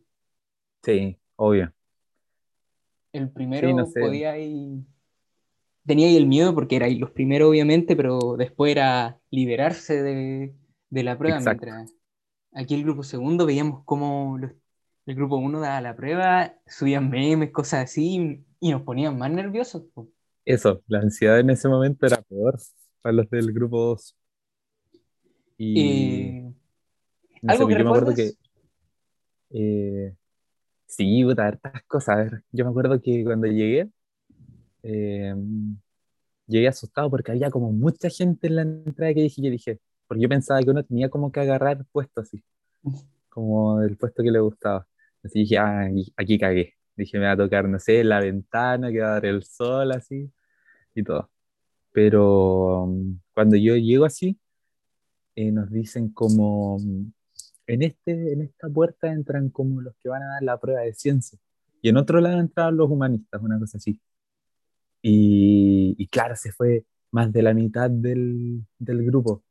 Sí, 0.84 1.20
obvio. 1.36 1.74
El 3.14 3.32
Sí, 3.52 3.74
no 3.74 3.86
primero 3.86 3.88
sé. 3.88 4.00
podía 4.00 4.38
ir 4.38 4.84
tenía 5.86 6.08
ahí 6.08 6.16
el 6.18 6.28
miedo 6.28 6.54
porque 6.56 6.76
erais 6.78 7.00
los 7.00 7.12
primeros, 7.12 7.50
obviamente, 7.50 7.96
pero 7.96 8.36
después 8.38 8.72
era 8.72 9.20
liberarse 9.32 10.02
de, 10.02 10.56
de 10.90 11.04
la 11.04 11.18
prueba. 11.18 11.40
Exacto. 11.40 11.68
Mientras 11.80 11.94
aquí 12.56 12.76
el 12.76 12.84
grupo 12.84 13.04
segundo 13.04 13.46
veíamos 13.46 13.84
cómo 13.86 14.38
los- 14.38 14.52
el 15.06 15.16
grupo 15.16 15.36
uno 15.38 15.60
daba 15.60 15.82
la 15.82 15.96
prueba, 15.96 16.56
subían 16.66 17.10
memes, 17.10 17.52
cosas 17.52 17.86
así, 17.86 18.46
y 18.60 18.72
nos 18.72 18.84
ponían 18.84 19.18
más 19.18 19.32
nerviosos. 19.32 19.84
po. 19.94 20.10
Eso, 20.46 20.82
la 20.88 21.00
ansiedad 21.00 21.40
en 21.40 21.50
ese 21.50 21.68
momento 21.68 22.06
era 22.06 22.22
peor 22.22 22.58
para 23.02 23.14
los 23.14 23.30
del 23.30 23.52
grupo 23.54 23.80
2. 23.80 24.16
Y 25.58 25.80
Eh, 25.80 26.54
no 27.42 27.54
sé, 27.54 27.54
¿algo 27.54 27.68
que 27.68 27.74
yo 27.78 27.84
me 27.84 27.90
acuerdo 27.90 28.16
que 28.16 28.32
eh, 29.52 30.16
sí, 30.88 31.24
puta, 31.26 31.48
hartas 31.48 31.84
cosas. 31.88 32.10
A 32.18 32.24
ver, 32.24 32.44
yo 32.52 32.66
me 32.66 32.72
acuerdo 32.72 33.02
que 33.02 33.24
cuando 33.26 33.48
llegué, 33.48 33.90
eh, 34.84 35.36
llegué 36.48 36.68
asustado 36.68 37.10
porque 37.10 37.32
había 37.32 37.50
como 37.52 37.72
mucha 37.72 38.10
gente 38.10 38.48
en 38.48 38.56
la 38.56 38.62
entrada 38.64 39.14
que 39.14 39.22
dije, 39.22 39.42
yo 39.42 39.50
dije, 39.52 39.80
porque 40.14 40.22
yo 40.22 40.30
pensaba 40.30 40.62
que 40.62 40.70
uno 40.70 40.84
tenía 40.84 41.10
como 41.10 41.32
que 41.32 41.40
agarrar 41.40 41.84
puesto 41.92 42.22
así, 42.22 42.44
como 43.30 43.82
el 43.82 43.98
puesto 43.98 44.22
que 44.22 44.30
le 44.30 44.40
gustaba. 44.40 44.88
Así 45.24 45.40
dije, 45.40 45.58
ah, 45.58 45.86
aquí, 45.86 46.14
aquí 46.16 46.38
cagué. 46.38 46.76
Dije, 46.96 47.18
me 47.18 47.26
va 47.26 47.32
a 47.32 47.38
tocar, 47.38 47.68
no 47.68 47.80
sé, 47.80 48.04
la 48.04 48.20
ventana, 48.20 48.92
que 48.92 49.00
va 49.00 49.08
a 49.08 49.12
dar 49.14 49.26
el 49.26 49.44
sol 49.44 49.92
así 49.92 50.32
y 50.94 51.02
todo. 51.04 51.32
Pero 51.92 52.84
um, 52.84 53.20
cuando 53.34 53.56
yo 53.58 53.76
llego 53.76 54.06
así, 54.06 54.40
eh, 55.36 55.52
nos 55.52 55.72
dicen 55.72 56.10
como, 56.10 56.78
mm, 56.78 57.12
en, 57.66 57.82
este, 57.82 58.34
en 58.34 58.42
esta 58.44 58.70
puerta 58.70 59.12
entran 59.12 59.50
como 59.50 59.82
los 59.82 59.96
que 59.96 60.10
van 60.10 60.22
a 60.22 60.34
dar 60.34 60.44
la 60.44 60.60
prueba 60.60 60.82
de 60.82 60.94
ciencia. 60.94 61.40
Y 61.82 61.90
en 61.90 61.98
otro 61.98 62.22
lado 62.22 62.40
entraban 62.40 62.78
los 62.78 62.88
humanistas, 62.92 63.42
una 63.42 63.58
cosa 63.58 63.80
así. 63.80 64.00
Y, 65.02 65.96
y 65.98 66.08
claro, 66.08 66.36
se 66.36 66.52
fue 66.52 66.86
más 67.10 67.34
de 67.34 67.42
la 67.42 67.56
mitad 67.56 67.90
del, 67.90 68.64
del 68.78 69.04
grupo. 69.06 69.44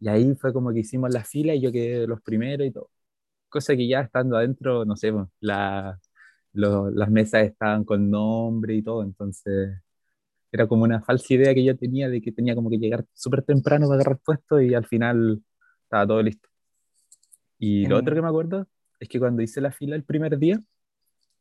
Y 0.00 0.08
ahí 0.08 0.34
fue 0.36 0.52
como 0.52 0.72
que 0.72 0.80
hicimos 0.80 1.12
la 1.12 1.24
fila 1.24 1.54
y 1.54 1.60
yo 1.62 1.72
quedé 1.72 2.00
de 2.00 2.06
los 2.06 2.20
primeros 2.22 2.66
y 2.66 2.70
todo. 2.72 2.90
Cosa 3.48 3.76
que 3.76 3.88
ya 3.88 4.00
estando 4.02 4.36
adentro, 4.36 4.84
no 4.86 4.96
sé, 4.96 5.12
pues, 5.12 5.28
la, 5.40 5.98
lo- 6.54 6.90
las 6.90 7.10
mesas 7.10 7.44
estaban 7.46 7.84
con 7.84 8.10
nombre 8.10 8.74
y 8.76 8.82
todo, 8.82 9.02
entonces 9.04 9.78
era 10.52 10.66
como 10.68 10.84
una 10.84 11.02
falsa 11.02 11.34
idea 11.34 11.54
que 11.54 11.64
yo 11.64 11.76
tenía 11.76 12.08
de 12.08 12.20
que 12.22 12.32
tenía 12.32 12.54
como 12.56 12.70
que 12.70 12.78
llegar 12.78 13.04
súper 13.14 13.42
temprano 13.44 13.88
para 13.88 14.00
agarrar 14.02 14.18
puesto 14.24 14.60
y 14.60 14.74
al 14.74 14.86
final 14.86 15.42
estaba 15.84 16.06
todo 16.06 16.22
listo. 16.22 16.48
Y 17.58 17.86
lo 17.86 17.96
otro 17.98 18.14
que 18.14 18.22
me 18.22 18.28
acuerdo 18.28 18.66
es 19.00 19.08
que 19.08 19.18
cuando 19.18 19.42
hice 19.42 19.60
la 19.60 19.72
fila 19.72 19.96
el 19.96 20.04
primer 20.04 20.38
día, 20.38 20.60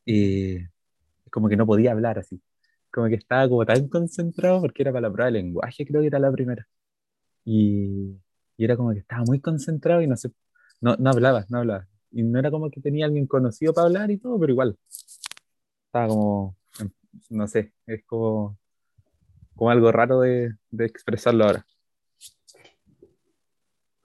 eh, 0.06 0.70
como 1.32 1.50
que 1.50 1.58
no 1.58 1.66
podía 1.68 1.92
hablar 1.94 2.20
así. 2.20 2.42
Como 2.92 3.08
que 3.10 3.16
estaba 3.16 3.50
como 3.50 3.66
tan 3.66 3.90
concentrado 3.90 4.62
porque 4.62 4.84
era 4.84 4.92
para 4.94 5.04
la 5.10 5.14
prueba 5.14 5.28
de 5.32 5.34
lenguaje, 5.44 5.86
creo 5.88 6.02
que 6.02 6.08
era 6.10 6.20
la 6.20 6.32
primera. 6.32 6.68
Y, 7.46 8.18
y 8.58 8.66
era 8.66 8.78
como 8.78 8.92
que 8.94 9.00
estaba 9.00 9.24
muy 9.26 9.40
concentrado 9.40 10.02
y 10.02 10.08
no 10.08 10.16
sé, 10.16 10.32
no, 10.82 10.96
no 10.98 11.10
hablaba, 11.10 11.46
no 11.50 11.60
hablaba. 11.60 11.88
Y 12.12 12.24
no 12.24 12.40
era 12.40 12.52
como 12.52 12.70
que 12.70 12.82
tenía 12.82 13.06
alguien 13.06 13.28
conocido 13.28 13.74
para 13.74 13.88
hablar 13.88 14.12
y 14.12 14.18
todo, 14.18 14.40
pero 14.40 14.54
igual, 14.54 14.78
estaba 15.88 16.08
como, 16.08 16.56
no 17.30 17.48
sé, 17.48 17.74
es 17.86 18.04
como, 18.06 18.58
como 19.56 19.70
algo 19.70 19.92
raro 19.92 20.22
de, 20.22 20.56
de 20.72 20.86
expresarlo 20.86 21.46
ahora. 21.46 21.66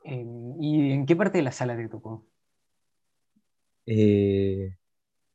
¿Y 0.04 0.92
en 0.92 1.06
qué 1.06 1.14
parte 1.14 1.38
de 1.38 1.44
la 1.44 1.52
sala 1.52 1.76
te 1.76 1.88
tocó? 1.88 2.26
Eh, 3.86 4.76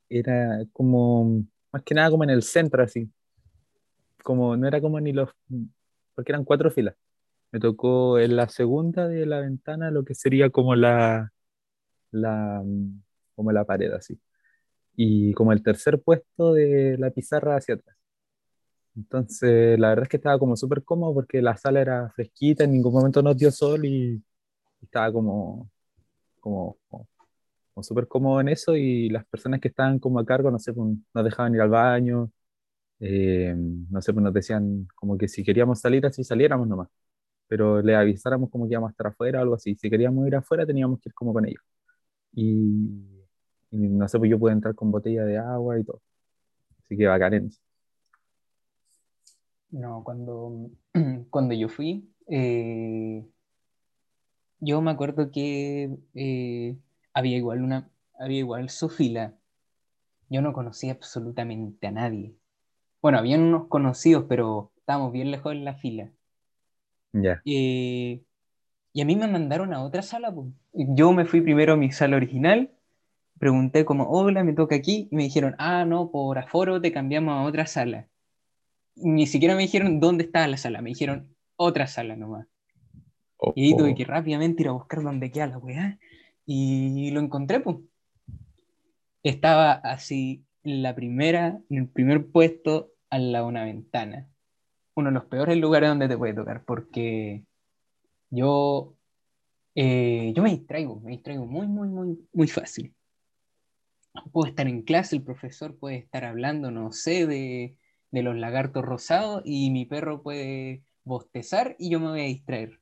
era 0.09 0.65
como, 0.73 1.43
más 1.71 1.83
que 1.83 1.95
nada 1.95 2.09
como 2.09 2.23
en 2.23 2.29
el 2.29 2.43
centro, 2.43 2.83
así. 2.83 3.09
Como, 4.23 4.57
no 4.57 4.67
era 4.67 4.81
como 4.81 4.99
ni 4.99 5.13
los, 5.13 5.29
porque 6.13 6.31
eran 6.31 6.43
cuatro 6.43 6.71
filas. 6.71 6.95
Me 7.55 7.61
tocó 7.61 8.19
en 8.19 8.35
la 8.35 8.49
segunda 8.49 9.07
de 9.07 9.25
la 9.25 9.39
ventana 9.39 9.89
lo 9.89 10.03
que 10.03 10.13
sería 10.13 10.49
como 10.49 10.75
la, 10.75 11.31
la, 12.11 12.61
como 13.33 13.51
la 13.53 13.63
pared, 13.63 13.93
así. 13.93 14.19
Y 14.97 15.33
como 15.35 15.53
el 15.53 15.63
tercer 15.63 16.01
puesto 16.01 16.53
de 16.53 16.97
la 16.97 17.11
pizarra 17.11 17.55
hacia 17.55 17.75
atrás. 17.75 17.95
Entonces, 18.97 19.79
la 19.79 19.89
verdad 19.89 20.03
es 20.03 20.09
que 20.09 20.17
estaba 20.17 20.37
como 20.37 20.57
súper 20.57 20.83
cómodo 20.83 21.13
porque 21.13 21.41
la 21.41 21.55
sala 21.55 21.79
era 21.79 22.09
fresquita, 22.09 22.65
en 22.65 22.73
ningún 22.73 22.93
momento 22.93 23.21
nos 23.23 23.37
dio 23.37 23.49
sol 23.51 23.85
y, 23.85 24.21
estaba 24.81 25.13
como, 25.13 25.69
como, 26.41 26.77
como, 26.89 27.07
como 27.73 27.83
súper 27.83 28.07
cómodo 28.09 28.41
en 28.41 28.49
eso 28.49 28.75
y 28.75 29.09
las 29.09 29.25
personas 29.27 29.61
que 29.61 29.69
estaban 29.69 29.99
como 29.99 30.19
a 30.19 30.25
cargo, 30.25 30.51
no 30.51 30.59
sé, 30.59 30.73
pues, 30.73 30.97
nos 31.13 31.23
dejaban 31.23 31.55
ir 31.55 31.61
al 31.61 31.69
baño, 31.69 32.31
eh, 32.99 33.55
no 33.57 34.01
sé, 34.01 34.13
pues 34.13 34.23
nos 34.23 34.33
decían 34.33 34.87
como 34.95 35.17
que 35.17 35.29
si 35.29 35.43
queríamos 35.43 35.79
salir 35.81 36.05
así 36.05 36.23
saliéramos 36.23 36.67
nomás, 36.67 36.89
pero 37.47 37.81
le 37.81 37.95
avisáramos 37.95 38.49
como 38.49 38.65
que 38.65 38.73
íbamos 38.73 38.89
a 38.89 38.91
estar 38.91 39.07
afuera 39.07 39.39
o 39.39 39.41
algo 39.43 39.55
así. 39.55 39.75
Si 39.75 39.89
queríamos 39.89 40.27
ir 40.27 40.35
afuera 40.35 40.65
teníamos 40.65 40.99
que 40.99 41.09
ir 41.09 41.13
como 41.13 41.33
con 41.33 41.45
ellos. 41.45 41.61
Y, 42.33 43.23
no 43.71 44.07
sé, 44.07 44.19
pues 44.19 44.31
yo 44.31 44.39
pude 44.39 44.53
entrar 44.53 44.75
con 44.75 44.91
botella 44.91 45.23
de 45.25 45.37
agua 45.37 45.79
y 45.79 45.83
todo. 45.83 46.01
Así 46.79 46.97
que 46.97 47.07
bacán 47.07 47.33
en 47.33 47.47
eso. 47.47 47.61
No, 49.71 50.03
cuando, 50.03 50.69
cuando 51.29 51.53
yo 51.53 51.69
fui, 51.69 52.09
eh, 52.27 53.25
yo 54.59 54.81
me 54.81 54.91
acuerdo 54.91 55.31
que 55.31 55.97
eh, 56.13 56.77
había 57.13 57.37
igual 57.37 57.61
una, 57.61 57.89
había 58.19 58.39
igual 58.39 58.69
su 58.69 58.89
fila. 58.89 59.35
Yo 60.29 60.41
no 60.41 60.53
conocía 60.53 60.93
absolutamente 60.93 61.87
a 61.87 61.91
nadie. 61.91 62.35
Bueno, 63.01 63.19
habían 63.19 63.41
unos 63.41 63.67
conocidos, 63.67 64.25
pero 64.27 64.71
estábamos 64.77 65.11
bien 65.11 65.31
lejos 65.31 65.53
en 65.53 65.65
la 65.65 65.75
fila. 65.75 66.11
Ya. 67.15 67.41
Eh, 67.45 68.21
y 68.91 69.01
a 69.01 69.05
mí 69.05 69.15
me 69.15 69.27
mandaron 69.27 69.73
a 69.73 69.83
otra 69.83 70.01
sala. 70.01 70.33
po. 70.33 70.51
Yo 70.73 71.13
me 71.13 71.25
fui 71.25 71.41
primero 71.41 71.73
a 71.73 71.77
mi 71.77 71.91
sala 71.91 72.17
original, 72.17 72.71
pregunté 73.39 73.85
como, 73.85 74.09
hola, 74.09 74.43
me 74.43 74.53
toca 74.53 74.75
aquí, 74.75 75.07
y 75.11 75.15
me 75.15 75.23
dijeron, 75.23 75.55
ah, 75.57 75.85
no, 75.85 76.11
por 76.11 76.37
aforo 76.37 76.81
te 76.81 76.91
cambiamos 76.91 77.33
a 77.33 77.43
otra 77.43 77.67
sala. 77.67 78.07
Ni 78.95 79.27
siquiera 79.27 79.55
me 79.55 79.61
dijeron 79.61 79.99
dónde 79.99 80.25
estaba 80.25 80.47
la 80.47 80.57
sala, 80.57 80.81
me 80.81 80.89
dijeron 80.89 81.33
otra 81.55 81.87
sala 81.87 82.15
nomás. 82.15 82.47
Oh, 83.37 83.53
Y 83.55 83.65
ahí 83.65 83.77
tuve 83.77 83.91
oh. 83.91 83.95
que 83.95 84.05
rápidamente 84.05 84.63
ir 84.63 84.69
a 84.69 84.73
buscar 84.73 85.01
dónde 85.01 85.31
queda 85.31 85.47
la 85.47 85.57
weá. 85.57 85.99
Y 86.45 87.11
lo 87.11 87.21
encontré, 87.21 87.59
pues. 87.59 87.77
Estaba 89.23 89.71
así 89.71 90.45
en 90.63 90.83
la 90.83 90.95
primera, 90.95 91.59
en 91.69 91.77
el 91.77 91.87
primer 91.87 92.27
puesto 92.27 92.91
al 93.09 93.31
lado 93.31 93.45
de 93.45 93.49
una 93.49 93.63
ventana. 93.63 94.29
Uno 94.95 95.09
de 95.09 95.13
los 95.13 95.25
peores 95.25 95.57
lugares 95.57 95.89
donde 95.89 96.07
te 96.07 96.17
puede 96.17 96.33
tocar, 96.33 96.63
porque 96.65 97.43
yo, 98.29 98.95
eh, 99.75 100.33
yo 100.35 100.43
me 100.43 100.51
distraigo, 100.51 100.99
me 101.01 101.11
distraigo 101.11 101.45
muy, 101.45 101.67
muy, 101.67 101.87
muy, 101.87 102.27
muy 102.33 102.47
fácil. 102.47 102.93
Puedo 104.31 104.47
estar 104.47 104.67
en 104.67 104.81
clase, 104.83 105.17
el 105.17 105.23
profesor 105.23 105.77
puede 105.77 105.97
estar 105.97 106.23
hablando, 106.23 106.71
no 106.71 106.91
sé, 106.93 107.27
de, 107.27 107.77
de 108.11 108.23
los 108.23 108.35
lagartos 108.37 108.83
rosados 108.83 109.41
y 109.45 109.69
mi 109.71 109.85
perro 109.85 110.23
puede 110.23 110.83
bostezar 111.03 111.75
y 111.77 111.89
yo 111.89 111.99
me 111.99 112.07
voy 112.07 112.21
a 112.21 112.23
distraer. 112.23 112.79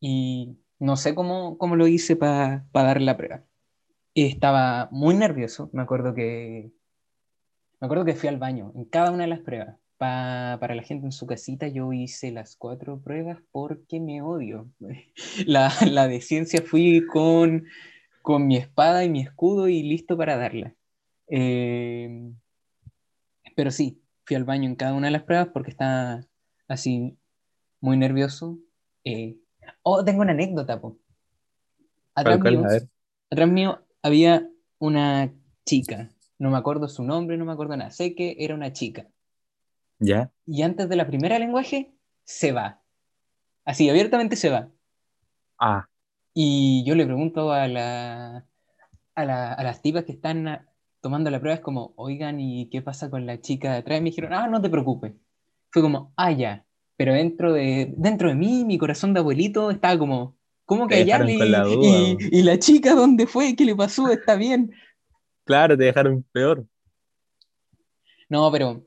Y 0.00 0.58
no 0.78 0.96
sé 0.96 1.14
cómo, 1.14 1.58
cómo 1.58 1.76
lo 1.76 1.86
hice 1.86 2.16
para 2.16 2.66
dar 2.72 3.00
la 3.00 3.16
prueba. 3.16 3.44
Estaba 4.14 4.88
muy 4.90 5.14
nervioso, 5.14 5.70
me 5.72 5.82
acuerdo 5.82 6.14
que 6.14 6.72
me 7.80 7.86
acuerdo 7.86 8.04
que 8.04 8.14
fui 8.14 8.28
al 8.28 8.38
baño 8.38 8.72
en 8.74 8.84
cada 8.86 9.10
una 9.10 9.24
de 9.24 9.30
las 9.30 9.40
pruebas. 9.40 9.76
Pa- 9.98 10.58
para 10.60 10.74
la 10.76 10.82
gente 10.82 11.06
en 11.06 11.12
su 11.12 11.26
casita, 11.26 11.66
yo 11.68 11.92
hice 11.92 12.30
las 12.30 12.56
cuatro 12.56 13.00
pruebas 13.00 13.38
porque 13.50 14.00
me 14.00 14.22
odio. 14.22 14.70
La, 15.46 15.72
la 15.90 16.06
de 16.08 16.20
ciencia 16.20 16.62
fui 16.62 17.04
con, 17.06 17.64
con 18.22 18.46
mi 18.46 18.56
espada 18.56 19.04
y 19.04 19.08
mi 19.08 19.20
escudo 19.22 19.68
y 19.68 19.82
listo 19.82 20.16
para 20.16 20.36
darla. 20.36 20.74
Eh, 21.28 22.32
pero 23.56 23.70
sí, 23.70 24.00
fui 24.24 24.36
al 24.36 24.44
baño 24.44 24.68
en 24.68 24.76
cada 24.76 24.94
una 24.94 25.08
de 25.08 25.12
las 25.12 25.24
pruebas 25.24 25.48
porque 25.52 25.70
estaba 25.70 26.20
así 26.68 27.16
muy 27.80 27.96
nervioso. 27.96 28.58
Eh, 29.04 29.36
oh, 29.82 30.04
tengo 30.04 30.22
una 30.22 30.32
anécdota, 30.32 30.80
po. 30.80 30.98
Atrás 32.14 32.38
mío, 32.40 32.60
atrás 33.30 33.48
mío 33.48 33.80
había 34.02 34.48
una 34.78 35.32
chica. 35.64 36.10
No 36.38 36.50
me 36.50 36.58
acuerdo 36.58 36.88
su 36.88 37.04
nombre, 37.04 37.36
no 37.36 37.44
me 37.44 37.52
acuerdo 37.52 37.76
nada. 37.76 37.90
Sé 37.92 38.14
que 38.16 38.36
era 38.40 38.54
una 38.54 38.72
chica. 38.72 39.08
ya. 40.00 40.30
Y 40.46 40.62
antes 40.62 40.88
de 40.88 40.96
la 40.96 41.06
primera 41.06 41.38
lenguaje, 41.38 41.94
se 42.24 42.50
va. 42.52 42.82
Así, 43.64 43.88
abiertamente 43.90 44.36
se 44.36 44.50
va. 44.50 44.70
Ah, 45.58 45.86
Y 46.34 46.84
yo 46.86 46.94
le 46.94 47.04
pregunto 47.06 47.52
a, 47.52 47.66
la, 47.68 48.46
a, 49.14 49.24
la- 49.24 49.52
a 49.54 49.62
las 49.64 49.82
tipas 49.82 50.04
que 50.04 50.12
están 50.12 50.48
ah, 50.48 50.68
tomando 51.00 51.30
la 51.30 51.40
prueba, 51.40 51.56
es 51.56 51.62
como, 51.62 51.94
oigan, 51.96 52.40
¿y 52.40 52.70
qué 52.70 52.82
pasa 52.82 53.10
con 53.10 53.26
la 53.26 53.40
chica 53.40 53.72
de 53.72 53.78
atrás? 53.78 53.98
Y 53.98 54.02
me 54.02 54.10
dijeron, 54.10 54.34
ah, 54.34 54.48
no 54.48 54.60
te 54.62 54.70
preocupes. 54.70 55.14
Fue 55.70 55.82
como, 55.82 56.12
ah, 56.16 56.32
ya. 56.32 56.66
Pero 56.96 57.14
dentro 57.14 57.52
de, 57.54 57.94
dentro 57.96 58.28
de 58.30 58.34
mí, 58.36 58.64
mi 58.64 58.78
corazón 58.78 59.14
de 59.14 59.20
abuelito 59.20 59.70
estaba 59.70 59.98
como, 59.98 60.36
¿cómo 60.64 60.88
duda, 61.68 61.76
y, 61.80 62.18
bo. 62.20 62.26
y 62.30 62.42
la 62.42 62.58
chica 62.58 62.94
dónde 62.94 63.26
fue? 63.26 63.54
¿Qué 63.56 63.64
le 63.64 63.74
pasó? 63.76 64.08
¿Está 64.10 64.36
bien? 64.36 64.72
Claro, 65.48 65.76
te 65.78 65.84
dejaron 65.84 66.22
peor. 66.30 66.66
No, 68.28 68.52
pero 68.52 68.84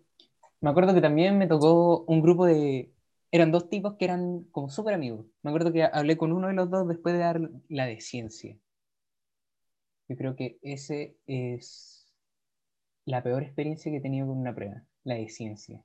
me 0.62 0.70
acuerdo 0.70 0.94
que 0.94 1.02
también 1.02 1.38
me 1.40 1.48
tocó 1.48 2.06
un 2.06 2.22
grupo 2.22 2.46
de... 2.46 2.94
Eran 3.32 3.52
dos 3.52 3.68
tipos 3.70 3.96
que 3.96 4.06
eran 4.06 4.44
como 4.52 4.70
súper 4.70 4.94
amigos. 4.94 5.26
Me 5.42 5.50
acuerdo 5.50 5.74
que 5.74 5.84
hablé 5.84 6.18
con 6.18 6.32
uno 6.32 6.50
de 6.50 6.54
los 6.54 6.70
dos 6.70 6.88
después 6.88 7.14
de 7.14 7.20
dar 7.20 7.42
la 7.68 7.86
de 7.88 8.00
ciencia. 8.00 8.56
Yo 10.08 10.16
creo 10.18 10.36
que 10.36 10.60
ese 10.62 11.18
es 11.26 12.14
la 13.06 13.24
peor 13.24 13.42
experiencia 13.42 13.92
que 13.92 13.98
he 13.98 14.02
tenido 14.02 14.28
con 14.28 14.38
una 14.38 14.54
prueba, 14.54 14.84
la 15.04 15.16
de 15.16 15.30
ciencia. 15.30 15.84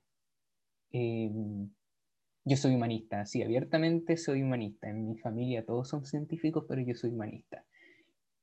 Eh, 0.91 1.31
yo 2.43 2.55
soy 2.55 2.75
humanista, 2.75 3.25
sí, 3.25 3.41
abiertamente 3.41 4.15
soy 4.15 4.43
humanista. 4.43 4.89
En 4.89 5.07
mi 5.07 5.17
familia 5.17 5.65
todos 5.65 5.89
son 5.89 6.05
científicos, 6.05 6.65
pero 6.67 6.81
yo 6.81 6.93
soy 6.93 7.09
humanista. 7.09 7.65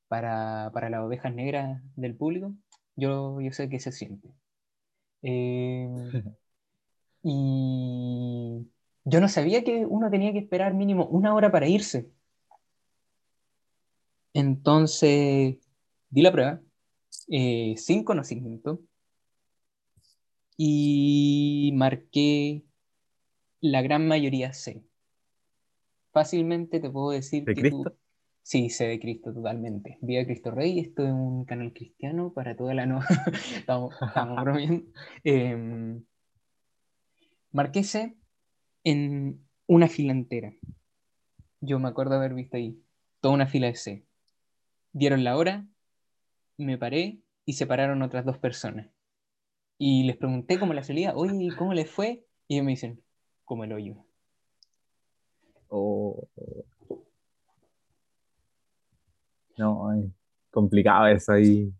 Para, 0.08 0.70
para 0.72 0.90
las 0.90 1.00
ovejas 1.00 1.34
negras 1.34 1.82
del 1.96 2.14
público, 2.14 2.52
yo, 2.96 3.40
yo 3.40 3.52
sé 3.52 3.68
que 3.68 3.80
se 3.80 3.92
siente. 3.92 4.28
Eh, 5.22 5.88
y 7.22 8.66
yo 9.04 9.20
no 9.20 9.28
sabía 9.28 9.64
que 9.64 9.86
uno 9.86 10.10
tenía 10.10 10.32
que 10.32 10.38
esperar 10.38 10.74
mínimo 10.74 11.06
una 11.06 11.34
hora 11.34 11.50
para 11.50 11.68
irse. 11.68 12.10
Entonces, 14.32 15.56
di 16.10 16.22
la 16.22 16.32
prueba, 16.32 16.60
eh, 17.28 17.74
sin 17.76 18.04
conocimiento, 18.04 18.80
y 20.56 21.72
marqué 21.74 22.64
la 23.60 23.82
gran 23.82 24.06
mayoría 24.06 24.52
C. 24.52 24.84
Fácilmente 26.12 26.80
te 26.80 26.90
puedo 26.90 27.10
decir 27.10 27.44
¿De 27.44 27.54
que 27.54 27.70
tú... 27.70 27.84
Sí, 28.44 28.68
sé 28.68 28.86
de 28.88 29.00
Cristo 29.00 29.32
totalmente. 29.32 29.96
Viva 30.02 30.22
Cristo 30.26 30.50
Rey, 30.50 30.78
esto 30.78 31.02
es 31.02 31.10
un 31.10 31.46
canal 31.46 31.72
cristiano 31.72 32.30
para 32.34 32.54
toda 32.54 32.74
la 32.74 32.84
noche. 32.84 33.06
estamos, 33.56 33.94
estamos 34.06 34.42
bromeando. 34.42 34.84
Em, 35.24 36.04
marqué 37.52 37.82
C 37.84 38.14
en 38.84 39.40
una 39.66 39.88
fila 39.88 40.12
entera. 40.12 40.52
Yo 41.62 41.78
me 41.78 41.88
acuerdo 41.88 42.16
haber 42.16 42.34
visto 42.34 42.58
ahí 42.58 42.78
toda 43.22 43.32
una 43.32 43.46
fila 43.46 43.68
de 43.68 43.76
C. 43.76 44.06
Dieron 44.92 45.24
la 45.24 45.38
hora, 45.38 45.66
me 46.58 46.76
paré 46.76 47.20
y 47.46 47.54
se 47.54 47.66
pararon 47.66 48.02
otras 48.02 48.26
dos 48.26 48.36
personas. 48.36 48.90
Y 49.78 50.04
les 50.04 50.18
pregunté 50.18 50.58
cómo 50.58 50.74
la 50.74 50.84
salida, 50.84 51.14
oye, 51.16 51.48
¿cómo 51.56 51.72
les 51.72 51.90
fue? 51.90 52.26
Y 52.46 52.56
ellos 52.56 52.66
me 52.66 52.72
dicen, 52.72 53.02
como 53.46 53.64
el 53.64 53.72
hoyo. 53.72 54.04
Oh, 55.68 56.28
no, 59.56 59.92
es 59.94 60.06
complicado 60.50 61.06
eso 61.06 61.32
ahí. 61.32 61.72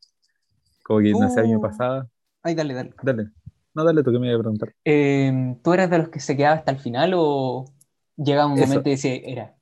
Como 0.82 1.00
que 1.00 1.12
no 1.12 1.28
sé, 1.30 1.40
a 1.40 1.42
mí 1.44 1.50
me 1.50 1.56
Tú- 1.56 1.62
pasaba. 1.62 2.06
Ay, 2.42 2.54
dale, 2.54 2.74
dale. 2.74 2.90
Dale. 3.02 3.30
No, 3.74 3.84
dale 3.84 4.02
tú 4.04 4.12
que 4.12 4.18
me 4.18 4.28
iba 4.28 4.36
a 4.36 4.40
preguntar. 4.40 4.72
Em, 4.84 5.60
¿tú 5.62 5.72
eras 5.72 5.90
de 5.90 5.98
los 5.98 6.08
que 6.08 6.20
se 6.20 6.36
quedaba 6.36 6.56
hasta 6.56 6.70
el 6.72 6.78
final 6.78 7.12
o 7.16 7.64
llegaba 8.16 8.46
un 8.52 8.58
Eso. 8.58 8.66
momento 8.68 8.88
y 8.88 8.92
decía, 8.92 9.14
era? 9.16 9.54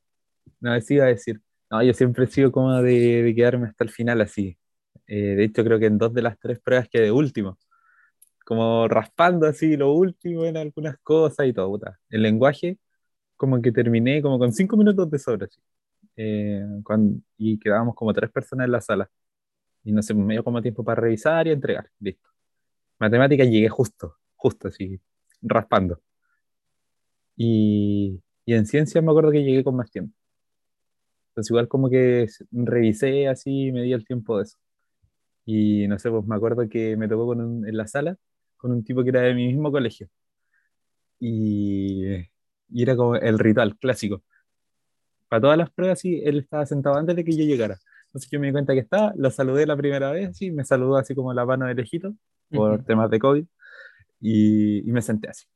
No, 0.60 0.78
sí 0.80 0.94
iba 0.94 1.04
a 1.04 1.08
decir. 1.08 1.40
No, 1.70 1.82
yo 1.82 1.94
siempre 1.94 2.24
he 2.24 2.26
sido 2.26 2.52
como 2.52 2.72
de, 2.82 3.22
de 3.22 3.34
quedarme 3.34 3.68
hasta 3.68 3.84
el 3.84 3.90
final 3.90 4.20
así. 4.20 4.58
Eh, 5.06 5.34
de 5.36 5.44
hecho, 5.44 5.64
creo 5.64 5.78
que 5.78 5.86
en 5.86 5.98
dos 5.98 6.12
de 6.12 6.22
las 6.22 6.38
tres 6.38 6.60
pruebas 6.60 6.88
quedé 6.90 7.10
último. 7.10 7.58
como 8.44 8.88
raspando 8.88 9.46
así 9.46 9.76
lo 9.76 9.92
último 9.92 10.44
en 10.44 10.56
algunas 10.56 10.98
cosas 11.02 11.46
y 11.46 11.52
todo. 11.52 11.68
Puta. 11.70 11.98
El 12.10 12.22
lenguaje, 12.22 12.78
como 13.36 13.62
que 13.62 13.72
terminé 13.72 14.20
como 14.22 14.38
con 14.38 14.52
cinco 14.52 14.76
minutos 14.76 15.10
de 15.10 15.18
sobra. 15.18 15.46
así. 15.46 15.60
Eh, 16.16 16.64
cuando- 16.84 17.20
y 17.38 17.58
quedábamos 17.58 17.94
como 17.94 18.12
tres 18.12 18.30
personas 18.30 18.66
en 18.66 18.72
la 18.72 18.80
sala. 18.80 19.10
Y 19.84 19.92
no 19.92 20.02
sé, 20.02 20.14
me 20.14 20.34
dio 20.34 20.44
como 20.44 20.62
tiempo 20.62 20.84
para 20.84 21.00
revisar 21.02 21.46
y 21.48 21.52
entregar. 21.52 21.90
Listo. 22.00 22.28
Matemática 23.00 23.44
llegué 23.44 23.68
justo, 23.70 24.16
justo 24.36 24.68
así, 24.68 25.00
raspando. 25.42 26.00
Y, 27.36 28.22
y 28.46 28.54
en 28.54 28.66
ciencias 28.66 29.02
me 29.04 29.10
acuerdo 29.10 29.30
que 29.32 29.42
llegué 29.44 29.64
con 29.64 29.76
más 29.76 29.90
tiempo. 29.90 30.14
Entonces 31.30 31.50
igual 31.50 31.68
como 31.68 31.88
que 31.90 32.26
revisé 32.52 33.28
así, 33.28 33.72
me 33.72 33.82
di 33.82 33.92
el 33.92 34.04
tiempo 34.06 34.36
de 34.38 34.44
eso. 34.44 34.58
Y 35.46 35.88
no 35.88 35.98
sé, 35.98 36.10
pues 36.10 36.26
me 36.26 36.36
acuerdo 36.36 36.68
que 36.68 36.96
me 36.96 37.08
tocó 37.08 37.26
con 37.28 37.40
un- 37.42 37.68
en 37.68 37.76
la 37.78 37.86
sala 37.88 38.16
con 38.58 38.72
un 38.72 38.84
tipo 38.84 39.02
que 39.04 39.10
era 39.10 39.22
de 39.22 39.34
mi 39.34 39.48
mismo 39.48 39.72
colegio. 39.72 40.08
Y, 41.20 42.14
y 42.70 42.82
era 42.82 42.96
como 42.96 43.16
el 43.16 43.38
ritual 43.38 43.76
clásico. 43.78 44.22
Para 45.32 45.40
todas 45.40 45.56
las 45.56 45.70
pruebas, 45.70 45.98
sí, 45.98 46.20
él 46.26 46.40
estaba 46.40 46.66
sentado 46.66 46.94
antes 46.94 47.16
de 47.16 47.24
que 47.24 47.34
yo 47.34 47.42
llegara. 47.46 47.78
Entonces 48.08 48.30
yo 48.30 48.38
me 48.38 48.48
di 48.48 48.52
cuenta 48.52 48.74
que 48.74 48.80
estaba, 48.80 49.14
lo 49.16 49.30
saludé 49.30 49.64
la 49.64 49.78
primera 49.78 50.10
vez, 50.10 50.36
sí, 50.36 50.50
me 50.50 50.62
saludó 50.62 50.98
así 50.98 51.14
como 51.14 51.32
la 51.32 51.46
mano 51.46 51.64
de 51.64 51.74
lejito 51.74 52.14
por 52.50 52.74
Ujú. 52.74 52.82
temas 52.84 53.10
de 53.10 53.18
COVID 53.18 53.46
y, 54.20 54.86
y 54.86 54.92
me 54.92 55.00
senté 55.00 55.30
así. 55.30 55.46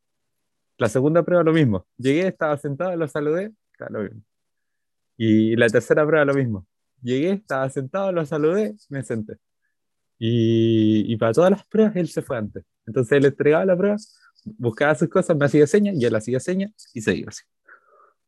La 0.78 0.88
segunda 0.88 1.22
prueba 1.24 1.44
lo 1.44 1.52
mismo. 1.52 1.86
Llegué, 1.98 2.26
estaba 2.26 2.56
sentado, 2.56 2.96
lo 2.96 3.06
saludé, 3.06 3.52
está 3.70 3.90
lo 3.90 4.00
mismo. 4.04 4.22
Y 5.18 5.54
la 5.56 5.68
tercera 5.68 6.06
prueba 6.06 6.24
lo 6.24 6.32
mismo. 6.32 6.66
Llegué, 7.02 7.32
estaba 7.32 7.68
sentado, 7.68 8.12
lo 8.12 8.24
saludé, 8.24 8.74
me 8.88 9.02
senté. 9.02 9.36
Y, 10.18 11.12
y 11.12 11.16
para 11.18 11.34
todas 11.34 11.50
las 11.50 11.66
pruebas 11.66 11.94
él 11.96 12.08
se 12.08 12.22
fue 12.22 12.38
antes. 12.38 12.64
Entonces 12.86 13.12
él 13.12 13.26
entregaba 13.26 13.66
la 13.66 13.76
prueba, 13.76 13.96
buscaba 14.56 14.94
sus 14.94 15.10
cosas, 15.10 15.36
me 15.36 15.44
hacía 15.44 15.66
señas, 15.66 15.96
yo 15.98 16.08
le 16.08 16.16
hacía 16.16 16.40
señas 16.40 16.72
y 16.94 17.02
se 17.02 17.14
iba 17.14 17.28
así. 17.28 17.42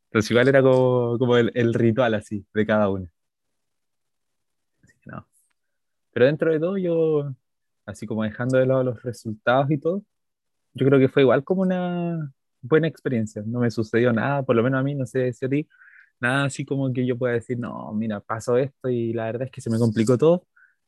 Entonces 0.09 0.31
igual 0.31 0.47
era 0.47 0.61
como, 0.63 1.17
como 1.19 1.37
el, 1.37 1.51
el 1.53 1.73
ritual 1.73 2.15
así 2.15 2.45
de 2.53 2.65
cada 2.65 2.89
uno. 2.89 3.07
Así 4.83 4.93
que 5.01 5.11
no. 5.11 5.27
Pero 6.13 6.25
dentro 6.25 6.51
de 6.51 6.59
todo 6.59 6.77
yo, 6.77 7.33
así 7.85 8.07
como 8.07 8.23
dejando 8.23 8.57
de 8.57 8.65
lado 8.65 8.83
los 8.83 9.03
resultados 9.03 9.69
y 9.71 9.77
todo, 9.77 10.03
yo 10.73 10.87
creo 10.87 10.99
que 10.99 11.09
fue 11.09 11.23
igual 11.23 11.43
como 11.43 11.61
una 11.63 12.33
buena 12.61 12.87
experiencia. 12.87 13.43
No 13.45 13.59
me 13.59 13.71
sucedió 13.71 14.13
nada, 14.13 14.43
por 14.43 14.55
lo 14.55 14.63
menos 14.63 14.79
a 14.79 14.83
mí, 14.83 14.95
no 14.95 15.05
sé 15.05 15.33
si 15.33 15.45
a 15.45 15.49
ti, 15.49 15.67
nada 16.19 16.45
así 16.45 16.65
como 16.65 16.91
que 16.93 17.05
yo 17.05 17.17
pueda 17.17 17.33
decir, 17.35 17.59
no, 17.59 17.93
mira, 17.93 18.19
pasó 18.19 18.57
esto 18.57 18.89
y 18.89 19.13
la 19.13 19.25
verdad 19.25 19.43
es 19.43 19.51
que 19.51 19.61
se 19.61 19.69
me 19.69 19.77
complicó 19.79 20.17
todo. 20.17 20.45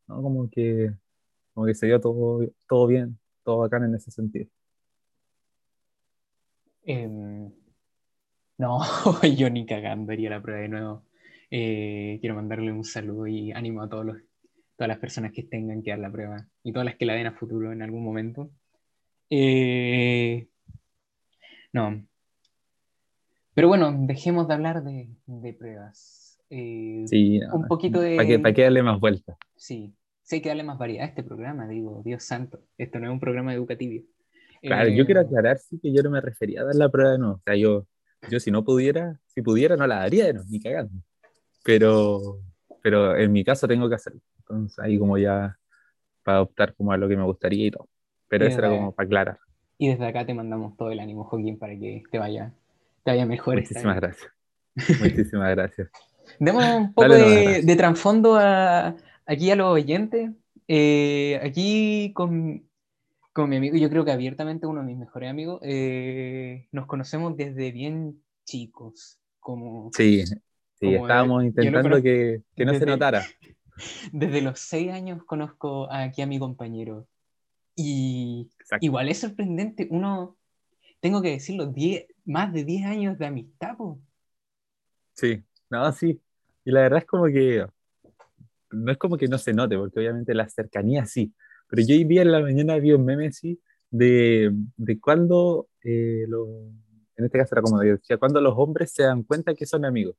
No, 0.07 0.21
como 0.21 0.49
que, 0.49 0.93
como 1.53 1.65
que 1.67 1.75
se 1.75 1.87
dio 1.87 1.99
todo, 2.01 2.47
todo 2.67 2.87
bien, 2.87 3.19
todo 3.43 3.59
bacán 3.59 3.83
en 3.85 3.95
ese 3.95 4.11
sentido. 4.11 4.49
Em, 6.83 7.51
no, 8.61 8.79
yo 9.37 9.49
ni 9.49 9.65
cagando 9.65 10.11
haría 10.11 10.29
la 10.29 10.41
prueba 10.41 10.61
de 10.61 10.69
nuevo. 10.69 11.03
Eh, 11.49 12.17
quiero 12.21 12.35
mandarle 12.35 12.71
un 12.71 12.83
saludo 12.83 13.27
y 13.27 13.51
ánimo 13.51 13.81
a 13.81 13.89
todos 13.89 14.05
los, 14.05 14.17
todas 14.77 14.87
las 14.87 14.99
personas 14.99 15.31
que 15.31 15.43
tengan 15.43 15.81
que 15.81 15.89
dar 15.89 15.99
la 15.99 16.11
prueba 16.11 16.47
y 16.63 16.71
todas 16.71 16.85
las 16.85 16.95
que 16.95 17.05
la 17.05 17.15
den 17.15 17.27
a 17.27 17.33
futuro 17.33 17.71
en 17.71 17.81
algún 17.81 18.03
momento. 18.03 18.51
Eh, 19.29 20.47
no, 21.73 22.05
pero 23.53 23.67
bueno, 23.67 23.93
dejemos 24.05 24.47
de 24.47 24.53
hablar 24.53 24.83
de, 24.83 25.09
de 25.25 25.53
pruebas. 25.53 26.39
Eh, 26.49 27.03
Sí, 27.07 27.39
no, 27.39 27.55
un 27.55 27.67
poquito 27.67 27.99
de... 27.99 28.15
¿Para 28.15 28.27
qué, 28.27 28.39
para 28.39 28.53
qué 28.53 28.63
darle 28.63 28.83
más 28.83 28.99
vueltas? 28.99 29.37
Sí, 29.55 29.93
sí 30.21 30.35
hay 30.35 30.41
que 30.41 30.49
darle 30.49 30.63
más 30.63 30.77
variedad 30.77 31.05
a 31.05 31.09
este 31.09 31.23
programa, 31.23 31.67
digo, 31.67 32.01
Dios 32.05 32.23
santo, 32.23 32.61
esto 32.77 32.99
no 32.99 33.07
es 33.07 33.11
un 33.11 33.19
programa 33.19 33.53
educativo. 33.53 34.05
Claro, 34.61 34.89
Eh, 34.89 34.95
yo 34.95 35.05
quiero 35.05 35.21
aclarar 35.21 35.57
sí 35.57 35.79
que 35.81 35.91
yo 35.91 36.03
no 36.03 36.11
me 36.11 36.21
refería 36.21 36.61
a 36.61 36.65
dar 36.65 36.75
la 36.75 36.89
prueba 36.89 37.11
de 37.13 37.17
nuevo. 37.17 37.35
O 37.35 37.41
sea, 37.43 37.55
yo, 37.55 37.87
yo 38.29 38.39
si 38.39 38.51
no 38.51 38.63
pudiera, 38.63 39.19
si 39.27 39.41
pudiera 39.41 39.75
no 39.75 39.87
la 39.87 39.95
daría 39.99 40.25
de 40.25 40.33
nuevo, 40.33 40.47
ni 40.49 40.59
cagando. 40.59 40.91
Pero, 41.63 42.39
pero 42.81 43.15
en 43.17 43.31
mi 43.31 43.43
caso 43.43 43.67
tengo 43.67 43.87
que 43.89 43.95
hacerlo. 43.95 44.21
Entonces 44.39 44.79
ahí 44.79 44.97
como 44.97 45.17
ya 45.17 45.57
para 46.23 46.41
optar 46.41 46.73
como 46.75 46.91
a 46.91 46.97
lo 46.97 47.07
que 47.07 47.17
me 47.17 47.23
gustaría 47.23 47.67
y 47.67 47.71
todo. 47.71 47.87
Pero 48.27 48.45
Y 48.45 48.47
eso 48.49 48.59
era 48.59 48.69
como 48.69 48.93
para 48.93 49.05
aclarar. 49.05 49.39
Y 49.77 49.89
desde 49.89 50.05
acá 50.05 50.25
te 50.25 50.33
mandamos 50.33 50.77
todo 50.77 50.91
el 50.91 50.99
ánimo, 50.99 51.23
Joaquín, 51.23 51.57
para 51.57 51.73
que 51.77 52.03
te 52.11 52.19
vaya, 52.19 52.53
te 53.03 53.11
vaya 53.11 53.25
mejor. 53.25 53.55
Muchísimas 53.55 53.95
gracias. 53.95 54.31
Muchísimas 54.99 55.49
gracias. 55.55 55.89
Démonos 56.39 56.75
un 56.77 56.93
poco 56.93 57.07
Dale 57.09 57.25
de, 57.25 57.61
de 57.63 57.75
trasfondo 57.75 58.35
a- 58.37 58.95
aquí 59.25 59.51
a 59.51 59.55
los 59.55 59.67
oyentes. 59.67 60.31
Eh, 60.67 61.39
aquí 61.43 62.13
con, 62.13 62.63
con 63.33 63.49
mi 63.49 63.57
amigo, 63.57 63.77
yo 63.77 63.89
creo 63.89 64.03
que 64.05 64.11
abiertamente 64.11 64.67
uno 64.67 64.81
de 64.81 64.87
mis 64.87 64.97
mejores 64.97 65.29
amigos, 65.29 65.59
eh, 65.63 66.67
nos 66.71 66.85
conocemos 66.85 67.35
desde 67.37 67.71
bien 67.71 68.21
chicos. 68.45 69.19
Como, 69.39 69.89
Sí, 69.93 70.23
sí, 70.25 70.37
Como, 70.79 70.97
estábamos 71.07 71.43
intentando 71.45 71.81
conozco 71.89 72.03
que, 72.03 72.41
que 72.55 72.65
no 72.65 72.73
se 72.73 72.79
desde- 72.79 72.91
notara. 72.91 73.23
desde 74.11 74.41
los 74.41 74.59
seis 74.59 74.91
años 74.91 75.23
conozco 75.23 75.91
aquí 75.91 76.21
a 76.21 76.27
mi 76.27 76.37
compañero. 76.39 77.07
Y 77.75 78.49
Exacto. 78.59 78.85
igual 78.85 79.09
es 79.09 79.19
sorprendente, 79.19 79.87
uno, 79.89 80.37
tengo 80.99 81.21
que 81.21 81.31
decirlo, 81.31 81.65
10 81.67 82.05
más 82.25 82.53
de 82.53 82.65
10 82.65 82.85
años 82.85 83.17
de 83.17 83.25
amistad, 83.25 83.77
po. 83.77 83.99
Sí, 85.13 85.41
no, 85.69 85.91
sí. 85.93 86.21
Y 86.65 86.71
la 86.71 86.81
verdad 86.81 86.99
es 86.99 87.05
como 87.05 87.25
que 87.25 87.65
no 88.71 88.91
es 88.91 88.97
como 88.97 89.17
que 89.17 89.27
no 89.27 89.37
se 89.37 89.53
note, 89.53 89.77
porque 89.77 89.99
obviamente 89.99 90.33
la 90.33 90.47
cercanía 90.49 91.05
sí. 91.05 91.33
Pero 91.71 91.83
yo 91.87 91.95
hoy 91.95 92.03
día 92.03 92.21
en 92.23 92.31
la 92.33 92.41
mañana 92.41 92.77
vi 92.77 92.91
un 92.93 93.05
meme 93.05 93.27
así 93.27 93.59
de, 93.89 94.51
de 94.77 94.99
cuando, 94.99 95.69
eh, 95.83 96.25
lo- 96.27 96.47
en 97.17 97.25
este 97.25 97.39
caso 97.39 97.55
era 97.55 97.61
como 97.63 97.79
decía, 97.79 98.17
cuando 98.17 98.41
los 98.41 98.53
hombres 98.57 98.91
se 98.93 99.03
dan 99.03 99.23
cuenta 99.23 99.55
que 99.55 99.65
son 99.65 99.85
amigos. 99.85 100.15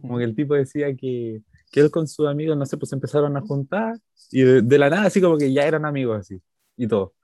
Como 0.00 0.18
que 0.18 0.24
el 0.24 0.34
tipo 0.36 0.54
decía 0.54 0.94
que, 0.96 1.42
que 1.70 1.80
él 1.80 1.90
con 1.90 2.08
sus 2.08 2.28
amigos, 2.28 2.56
no 2.56 2.64
sé, 2.66 2.78
pues 2.78 2.92
empezaron 2.94 3.36
a 3.36 3.42
juntar 3.42 3.98
y 4.30 4.42
de, 4.42 4.62
de 4.62 4.78
la 4.78 4.88
nada 4.90 5.06
así 5.06 5.20
como 5.20 5.36
que 5.38 5.52
ya 5.52 5.64
eran 5.66 5.84
amigos 5.84 6.20
así 6.20 6.40
y 6.76 6.88
todo. 6.88 7.14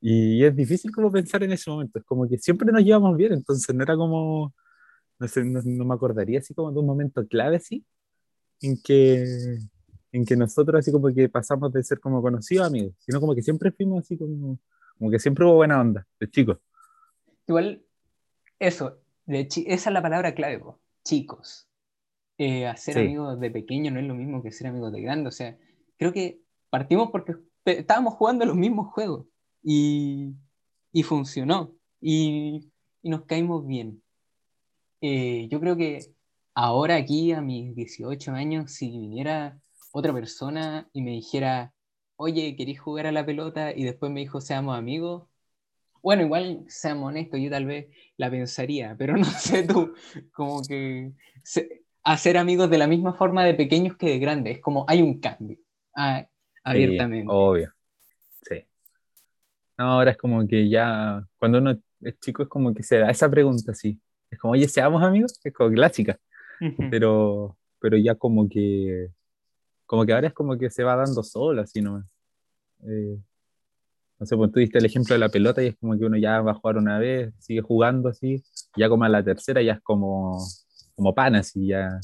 Y 0.00 0.44
es 0.44 0.54
difícil 0.56 0.92
como 0.92 1.10
pensar 1.12 1.42
en 1.44 1.52
ese 1.52 1.70
momento, 1.70 1.98
es 1.98 2.04
como 2.06 2.28
que 2.28 2.38
siempre 2.38 2.70
nos 2.72 2.84
llevamos 2.84 3.16
bien, 3.16 3.32
entonces 3.34 3.74
no 3.74 3.82
era 3.82 3.96
como, 3.96 4.54
no 5.18 5.28
sé, 5.28 5.44
no, 5.44 5.60
no 5.64 5.84
me 5.86 5.94
acordaría 5.94 6.40
así 6.40 6.54
como 6.54 6.72
de 6.72 6.80
un 6.80 6.86
momento 6.86 7.26
clave 7.26 7.56
así, 7.56 7.84
en 8.62 8.80
que, 8.82 9.58
en 10.12 10.24
que 10.24 10.36
nosotros 10.36 10.78
así 10.80 10.90
como 10.92 11.12
que 11.14 11.28
pasamos 11.28 11.72
de 11.72 11.82
ser 11.82 12.00
como 12.00 12.22
conocidos 12.22 12.66
amigos, 12.66 12.94
sino 12.98 13.20
como 13.20 13.34
que 13.34 13.42
siempre 13.42 13.70
fuimos 13.72 14.00
así 14.00 14.16
como, 14.16 14.58
como 14.98 15.10
que 15.10 15.18
siempre 15.18 15.44
hubo 15.44 15.54
buena 15.56 15.80
onda, 15.80 16.06
de 16.18 16.30
chicos. 16.30 16.58
Igual, 17.46 17.82
eso, 18.58 18.98
de 19.26 19.40
esa 19.66 19.90
es 19.90 19.92
la 19.92 20.02
palabra 20.02 20.34
clave, 20.34 20.58
po, 20.58 20.80
chicos. 21.04 21.68
Eh, 22.38 22.66
hacer 22.66 22.94
Sí. 22.94 23.00
amigos 23.00 23.40
de 23.40 23.50
pequeño 23.50 23.90
no 23.90 23.98
es 24.00 24.06
lo 24.06 24.14
mismo 24.14 24.42
que 24.42 24.52
ser 24.52 24.68
amigos 24.68 24.92
de 24.92 25.00
grande. 25.02 25.28
O 25.28 25.32
sea, 25.32 25.58
creo 25.96 26.12
que 26.12 26.40
partimos 26.70 27.10
porque 27.10 27.34
estábamos 27.64 28.14
jugando 28.14 28.44
los 28.46 28.56
mismos 28.56 28.92
juegos 28.92 29.26
y, 29.62 30.34
y 30.92 31.02
funcionó 31.02 31.74
y, 32.00 32.70
y 33.02 33.10
nos 33.10 33.24
caímos 33.24 33.66
bien. 33.66 34.02
Eh, 35.00 35.48
yo 35.50 35.60
creo 35.60 35.76
que 35.76 36.14
ahora 36.54 36.96
aquí 36.96 37.32
a 37.32 37.40
mis 37.40 37.74
18 37.74 38.32
años, 38.32 38.72
si 38.72 38.90
viniera 38.90 39.58
otra 39.92 40.12
persona 40.12 40.88
y 40.92 41.02
me 41.02 41.12
dijera, 41.12 41.74
oye, 42.16 42.56
¿queréis 42.56 42.80
jugar 42.80 43.06
a 43.06 43.12
la 43.12 43.24
pelota? 43.26 43.72
Y 43.74 43.84
después 43.84 44.12
me 44.12 44.20
dijo, 44.20 44.40
seamos 44.40 44.76
amigos. 44.78 45.28
Bueno, 46.02 46.22
igual, 46.22 46.64
seamos 46.68 47.08
honestos, 47.08 47.40
yo 47.40 47.50
tal 47.50 47.66
vez 47.66 47.88
la 48.16 48.30
pensaría, 48.30 48.96
pero 48.98 49.16
no 49.18 49.24
sé 49.26 49.64
tú, 49.64 49.94
como 50.32 50.66
que 50.66 51.12
se- 51.42 51.84
hacer 52.04 52.36
amigos 52.38 52.70
de 52.70 52.78
la 52.78 52.86
misma 52.86 53.14
forma 53.14 53.44
de 53.44 53.54
pequeños 53.54 53.96
que 53.96 54.08
de 54.10 54.18
grandes, 54.18 54.56
es 54.58 54.62
como 54.62 54.84
hay 54.88 55.02
un 55.02 55.20
cambio, 55.20 55.58
ah, 55.96 56.26
Sí, 56.72 57.10
abiertamente. 57.16 57.26
obvio. 57.26 57.72
Sí. 58.42 58.66
No, 59.76 59.84
ahora 59.92 60.10
es 60.12 60.16
como 60.16 60.46
que 60.46 60.68
ya, 60.68 61.24
cuando 61.38 61.58
uno 61.58 61.78
es 62.00 62.18
chico, 62.20 62.42
es 62.42 62.48
como 62.48 62.74
que 62.74 62.82
se 62.82 62.98
da 62.98 63.10
esa 63.10 63.30
pregunta 63.30 63.72
así. 63.72 64.00
Es 64.30 64.38
como, 64.38 64.52
oye, 64.54 64.68
¿seamos 64.68 65.02
amigos? 65.02 65.38
Es 65.44 65.52
como 65.52 65.70
clásica. 65.70 66.18
Ujú. 66.60 66.84
Pero, 66.90 67.58
pero 67.80 67.96
ya 67.98 68.14
como 68.16 68.48
que, 68.48 69.10
como 69.88 70.04
que 70.04 70.12
ahora 70.12 70.28
es 70.28 70.34
como 70.34 70.58
que 70.58 70.68
se 70.68 70.84
va 70.84 70.94
dando 70.96 71.22
solo, 71.22 71.62
así 71.62 71.80
nomás. 71.80 72.04
Eh, 72.86 73.18
no 74.18 74.26
sé, 74.26 74.36
pues 74.36 74.52
tú 74.52 74.60
diste 74.60 74.76
el 74.78 74.84
ejemplo 74.84 75.14
de 75.14 75.18
la 75.18 75.30
pelota 75.30 75.62
y 75.62 75.68
es 75.68 75.76
como 75.78 75.98
que 75.98 76.04
uno 76.04 76.18
ya 76.18 76.42
va 76.42 76.52
a 76.52 76.54
jugar 76.54 76.76
una 76.76 76.98
vez, 76.98 77.32
sigue 77.38 77.62
jugando 77.62 78.10
así, 78.10 78.44
ya 78.76 78.90
como 78.90 79.04
a 79.04 79.08
la 79.08 79.24
tercera 79.24 79.62
ya 79.62 79.72
es 79.72 79.80
como, 79.80 80.38
como 80.94 81.14
pan, 81.14 81.36
así, 81.36 81.68
ya, 81.68 81.98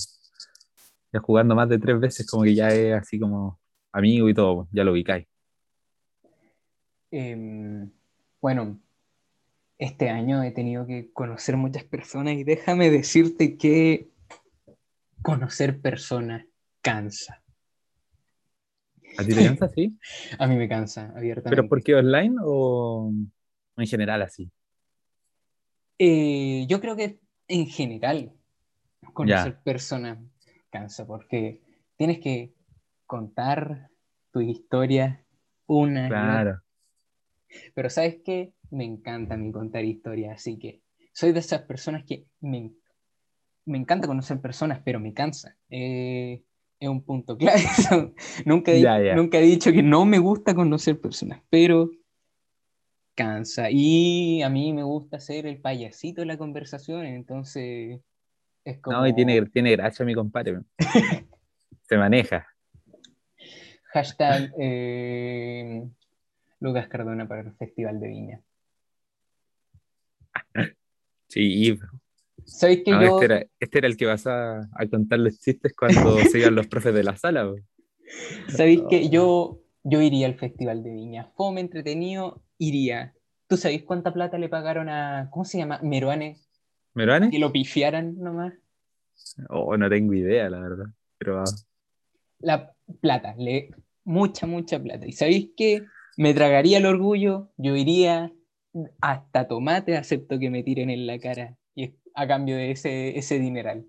ya 1.12 1.20
jugando 1.20 1.54
más 1.54 1.68
de 1.68 1.78
tres 1.78 2.00
veces, 2.00 2.26
como 2.26 2.44
que 2.44 2.54
ya 2.54 2.68
es 2.68 2.94
así 2.94 3.20
como 3.20 3.60
amigo 3.92 4.30
y 4.30 4.34
todo, 4.34 4.56
pues, 4.56 4.68
ya 4.72 4.82
lo 4.82 4.92
ubicáis. 4.92 5.26
Em, 7.10 7.90
bueno, 8.40 8.80
este 9.76 10.08
año 10.08 10.42
he 10.42 10.52
tenido 10.52 10.86
que 10.86 11.12
conocer 11.12 11.58
muchas 11.58 11.84
personas 11.84 12.32
y 12.32 12.44
déjame 12.44 12.90
decirte 12.90 13.58
que 13.58 14.08
conocer 15.20 15.82
personas 15.82 16.46
cansa. 16.80 17.43
¿A 19.16 19.24
ti 19.24 19.34
te 19.34 19.44
cansa 19.44 19.64
así? 19.66 19.96
A 20.38 20.46
mí 20.46 20.56
me 20.56 20.68
cansa, 20.68 21.12
abiertamente. 21.16 21.56
¿Pero 21.56 21.68
por 21.68 21.82
qué 21.82 21.94
online 21.94 22.36
o 22.42 23.12
en 23.76 23.86
general 23.86 24.22
así? 24.22 24.50
Eh, 25.98 26.66
yo 26.68 26.80
creo 26.80 26.96
que 26.96 27.20
en 27.48 27.66
general, 27.66 28.32
conocer 29.12 29.60
personas 29.62 30.18
cansa, 30.70 31.06
porque 31.06 31.60
tienes 31.96 32.18
que 32.18 32.52
contar 33.06 33.90
tu 34.32 34.40
historia 34.40 35.24
una 35.66 36.02
y 36.02 36.06
otra. 36.06 36.22
Claro. 36.24 36.62
Pero 37.74 37.90
¿sabes 37.90 38.18
qué? 38.24 38.52
Me 38.70 38.84
encanta 38.84 39.36
mí 39.36 39.52
contar 39.52 39.84
historias, 39.84 40.34
así 40.34 40.58
que 40.58 40.82
soy 41.12 41.32
de 41.32 41.38
esas 41.38 41.62
personas 41.62 42.04
que 42.04 42.26
me, 42.40 42.72
me 43.66 43.78
encanta 43.78 44.08
conocer 44.08 44.40
personas, 44.40 44.80
pero 44.84 44.98
me 44.98 45.14
cansa. 45.14 45.56
Eh, 45.70 46.42
es 46.84 46.90
un 46.90 47.02
punto 47.02 47.36
clave. 47.36 47.62
nunca, 48.44 48.72
he, 48.72 49.14
nunca 49.14 49.38
he 49.38 49.42
dicho 49.42 49.72
que 49.72 49.82
no 49.82 50.04
me 50.04 50.18
gusta 50.18 50.54
conocer 50.54 51.00
personas, 51.00 51.42
pero 51.50 51.90
cansa. 53.14 53.70
Y 53.70 54.42
a 54.42 54.48
mí 54.48 54.72
me 54.72 54.82
gusta 54.82 55.20
ser 55.20 55.46
el 55.46 55.60
payasito 55.60 56.22
de 56.22 56.26
la 56.26 56.38
conversación, 56.38 57.06
entonces 57.06 58.00
es 58.64 58.78
como 58.80 58.98
No, 58.98 59.06
y 59.06 59.14
tiene, 59.14 59.40
tiene 59.46 59.72
gracia 59.72 60.04
mi 60.04 60.14
compadre. 60.14 60.60
Se 61.82 61.96
maneja. 61.96 62.46
hashtag 63.94 64.52
eh, 64.58 65.88
Lucas 66.58 66.88
Cardona 66.88 67.28
para 67.28 67.42
el 67.42 67.52
Festival 67.54 68.00
de 68.00 68.08
Viña. 68.08 68.40
Sí, 71.26 71.76
¿Sabéis 72.46 72.82
que 72.84 72.90
no, 72.90 73.02
yo... 73.02 73.20
este, 73.20 73.24
era, 73.24 73.46
este 73.58 73.78
era 73.78 73.86
el 73.86 73.96
que 73.96 74.06
vas 74.06 74.26
a, 74.26 74.60
a 74.60 74.86
contar 74.90 75.18
los 75.18 75.38
chistes 75.38 75.74
cuando 75.74 76.18
se 76.30 76.38
iban 76.38 76.54
los 76.54 76.66
profes 76.66 76.94
de 76.94 77.04
la 77.04 77.16
sala. 77.16 77.44
po. 77.44 77.56
¿Sabéis 78.48 78.82
que 78.88 79.08
yo, 79.08 79.60
yo 79.82 80.00
iría 80.00 80.26
al 80.26 80.34
Festival 80.34 80.82
de 80.82 80.90
Viña? 80.92 81.30
Fome, 81.36 81.60
entretenido, 81.60 82.42
iría. 82.58 83.14
¿Tú 83.46 83.56
sabéis 83.56 83.82
cuánta 83.84 84.12
plata 84.12 84.38
le 84.38 84.48
pagaron 84.48 84.88
a, 84.88 85.28
¿cómo 85.30 85.44
se 85.44 85.58
llama? 85.58 85.80
Meruane, 85.82 86.38
¿Meruane? 86.94 87.30
que 87.30 87.38
lo 87.38 87.52
pifiaran 87.52 88.18
nomás. 88.18 88.54
Oh, 89.48 89.76
no 89.76 89.88
tengo 89.88 90.14
idea, 90.14 90.48
la 90.50 90.60
verdad. 90.60 90.86
Pero 91.18 91.40
ah, 91.40 91.44
La 92.40 92.72
plata, 93.00 93.34
le, 93.38 93.70
mucha, 94.04 94.46
mucha 94.46 94.80
plata. 94.80 95.06
¿Y 95.06 95.12
sabéis 95.12 95.50
que 95.56 95.84
me 96.16 96.34
tragaría 96.34 96.78
el 96.78 96.86
orgullo? 96.86 97.50
Yo 97.56 97.76
iría 97.76 98.32
hasta 99.00 99.46
tomate, 99.46 99.96
acepto 99.96 100.38
que 100.38 100.50
me 100.50 100.62
tiren 100.62 100.90
en 100.90 101.06
la 101.06 101.18
cara 101.18 101.56
a 102.14 102.26
cambio 102.26 102.56
de 102.56 102.70
ese, 102.72 103.18
ese 103.18 103.38
dineral. 103.38 103.86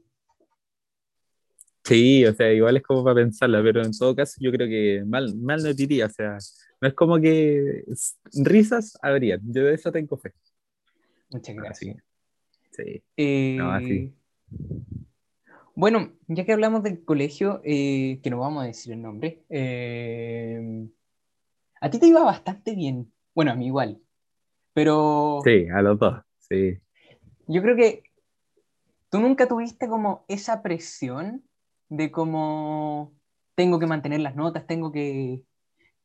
sí, 1.84 2.26
o 2.26 2.34
sea, 2.34 2.52
igual 2.52 2.78
es 2.78 2.84
como 2.84 3.04
para 3.04 3.16
pensarla, 3.16 3.62
pero 3.64 3.84
en 3.84 3.92
todo 3.92 4.16
caso 4.16 4.36
yo 4.40 4.52
creo 4.52 4.68
que 4.68 5.04
mal, 5.06 5.36
mal 5.38 5.62
no 5.64 5.76
te 5.76 5.84
iría. 5.84 6.08
O 6.08 6.10
sea, 6.10 6.38
no 6.82 6.88
es 6.88 6.94
como 6.94 7.20
que 7.20 7.84
risas 8.34 8.98
habrían. 9.02 9.42
Yo 9.44 9.64
de 9.66 9.76
eso 9.76 9.92
tengo 9.92 10.18
fe. 10.18 10.34
Muchas 11.32 11.56
gracias. 11.56 11.98
Así, 11.98 12.04
sí. 12.72 13.04
Eh, 13.18 13.56
No, 13.58 13.72
así. 13.72 14.14
Bueno, 15.76 16.14
ya 16.28 16.46
que 16.46 16.54
hablamos 16.54 16.84
del 16.84 17.04
colegio, 17.04 17.62
eh, 17.66 18.20
que 18.24 18.30
no 18.30 18.40
vamos 18.40 18.64
a 18.64 18.68
decir 18.68 18.94
el 18.94 19.02
nombre, 19.02 19.44
eh, 19.50 20.88
a 21.82 21.90
ti 21.90 22.00
te 22.00 22.08
iba 22.08 22.24
bastante 22.24 22.76
bien. 22.76 23.12
Bueno, 23.34 23.52
a 23.52 23.56
mí 23.56 23.68
igual. 23.68 24.00
Pero 24.74 25.42
Sí, 25.44 25.68
a 25.74 25.82
los 25.82 26.00
dos. 26.00 26.24
Sí. 26.40 26.78
yo 27.48 27.62
creo 27.62 27.76
que 27.76 28.04
tú 29.16 29.22
nunca 29.22 29.48
tuviste 29.48 29.88
como 29.88 30.26
esa 30.28 30.62
presión 30.62 31.42
de 31.88 32.12
como 32.12 33.14
tengo 33.56 33.80
que 33.80 33.88
mantener 33.88 34.20
las 34.20 34.36
notas, 34.36 34.68
tengo 34.68 34.92
que, 34.92 35.42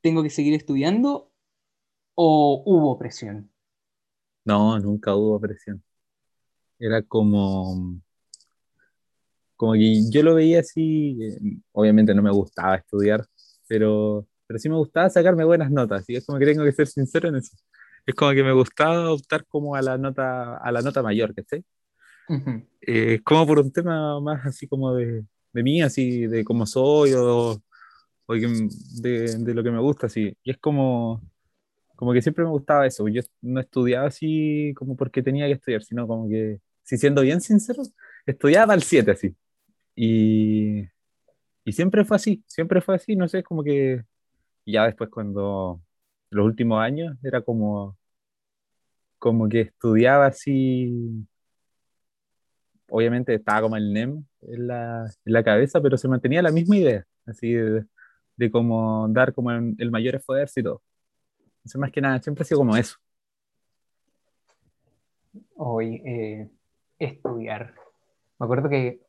tengo 0.01 0.23
que 0.23 0.31
seguir 0.31 0.55
estudiando, 0.55 1.33
o 2.15 2.63
hubo 2.65 2.97
presión. 3.01 3.51
No, 4.45 4.79
nunca 4.79 5.17
hubo 5.17 5.41
presión. 5.41 5.83
Era 6.79 7.03
como, 7.03 8.01
como 9.57 9.73
que 9.73 10.09
yo 10.09 10.23
lo 10.23 10.37
veía 10.37 10.61
así, 10.61 11.19
eh, 11.21 11.59
obviamente 11.73 12.15
no 12.15 12.23
me 12.23 12.31
gustaba 12.31 12.77
estudiar, 12.77 13.27
pero, 13.67 14.25
pero 14.47 14.61
sí 14.61 14.69
me 14.69 14.77
gustaba 14.77 15.11
sacarme 15.11 15.45
buenas 15.45 15.73
notas, 15.73 16.09
y 16.09 16.15
es 16.15 16.25
como 16.25 16.39
que 16.39 16.47
tengo 16.47 16.63
que 16.63 16.71
ser 16.71 16.87
sincero 16.87 17.29
en 17.29 17.35
eso. 17.39 17.57
Es 18.07 18.15
como 18.15 18.31
que 18.31 18.45
me 18.45 18.53
gustaba 18.53 19.11
optar 19.13 19.45
como 19.47 19.75
a 19.75 19.83
la 19.83 19.99
nota, 19.99 20.59
a 20.59 20.71
la 20.71 20.81
nota 20.81 21.03
mayor, 21.03 21.35
¿cachai? 21.35 21.65
Ujú. 22.29 22.63
Eh, 22.83 23.21
como 23.25 23.47
por 23.47 23.59
un 23.59 23.73
tema 23.73 24.21
más 24.21 24.47
así 24.47 24.67
como 24.67 24.95
de, 24.95 25.25
de 25.53 25.63
mí, 25.63 25.83
así 25.83 26.27
de 26.27 26.45
cómo 26.45 26.67
soy 26.67 27.13
o, 27.15 27.61
o 28.27 28.35
de, 28.35 29.37
de 29.39 29.55
lo 29.55 29.63
que 29.63 29.71
me 29.71 29.81
gusta, 29.81 30.07
así. 30.07 30.37
Y 30.43 30.51
es 30.51 30.59
como, 30.59 31.21
como 31.97 32.13
que 32.13 32.23
siempre 32.23 32.45
me 32.45 32.51
gustaba 32.51 32.87
eso. 32.87 33.09
Yo 33.09 33.23
no 33.43 33.61
estudiaba 33.61 34.07
así 34.09 34.73
como 34.77 34.97
porque 34.97 35.23
tenía 35.23 35.47
que 35.47 35.53
estudiar, 35.55 35.83
sino 35.83 36.07
como 36.07 36.29
que, 36.29 36.61
si 36.83 36.97
siendo 36.99 37.23
bien 37.23 37.41
sincero, 37.41 37.83
estudiaba 38.27 38.75
al 38.75 38.83
7 38.83 39.13
así. 39.13 39.35
Y, 39.97 40.83
y 41.65 41.73
siempre 41.73 42.05
fue 42.05 42.17
así, 42.17 42.43
siempre 42.47 42.81
fue 42.81 42.97
así, 42.97 43.17
no 43.17 43.29
sé, 43.29 43.43
como 43.43 43.65
que 43.65 44.05
ya 44.67 44.87
después 44.87 45.11
cuando 45.11 45.81
los 46.31 46.47
últimos 46.47 46.81
años 46.83 47.17
era 47.23 47.43
como, 47.43 47.99
como 49.19 49.49
que 49.49 49.61
estudiaba 49.63 50.27
así, 50.27 51.27
obviamente 52.91 53.35
estaba 53.35 53.63
como 53.63 53.77
el 53.77 53.93
NEM 53.93 54.25
en 54.43 54.67
la, 54.67 55.05
en 55.25 55.33
la 55.33 55.45
cabeza, 55.45 55.81
pero 55.81 55.97
se 55.97 56.09
mantenía 56.09 56.43
la 56.43 56.53
misma 56.53 56.77
idea, 56.77 57.05
así 57.27 57.53
de, 57.53 57.85
de 58.37 58.51
como 58.51 59.09
dar 59.09 59.33
como 59.35 59.51
el, 59.51 59.75
el 59.79 59.91
mayor 59.91 60.17
esfuerzo 60.17 60.61
y 60.61 60.63
todo. 60.63 60.83
Entonces, 61.59 61.81
más 61.81 61.93
que 61.93 62.01
nada, 62.01 62.21
siempre 62.21 62.43
ha 62.43 62.47
sido 62.47 62.59
como 62.59 62.77
eso. 62.77 62.97
Hoy, 65.57 66.03
eh, 66.07 66.51
estudiar. 66.99 67.75
Me 68.39 68.45
acuerdo 68.45 68.69
que 68.69 69.01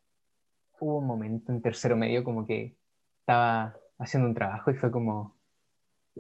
hubo 0.80 0.98
un 0.98 1.08
momento 1.08 1.52
en 1.52 1.62
tercero 1.62 1.96
medio 1.96 2.24
como 2.24 2.46
que 2.46 2.76
estaba 3.20 3.76
haciendo 3.98 4.28
un 4.28 4.36
trabajo 4.36 4.72
y 4.72 4.76
fue 4.76 4.92
como, 4.92 5.38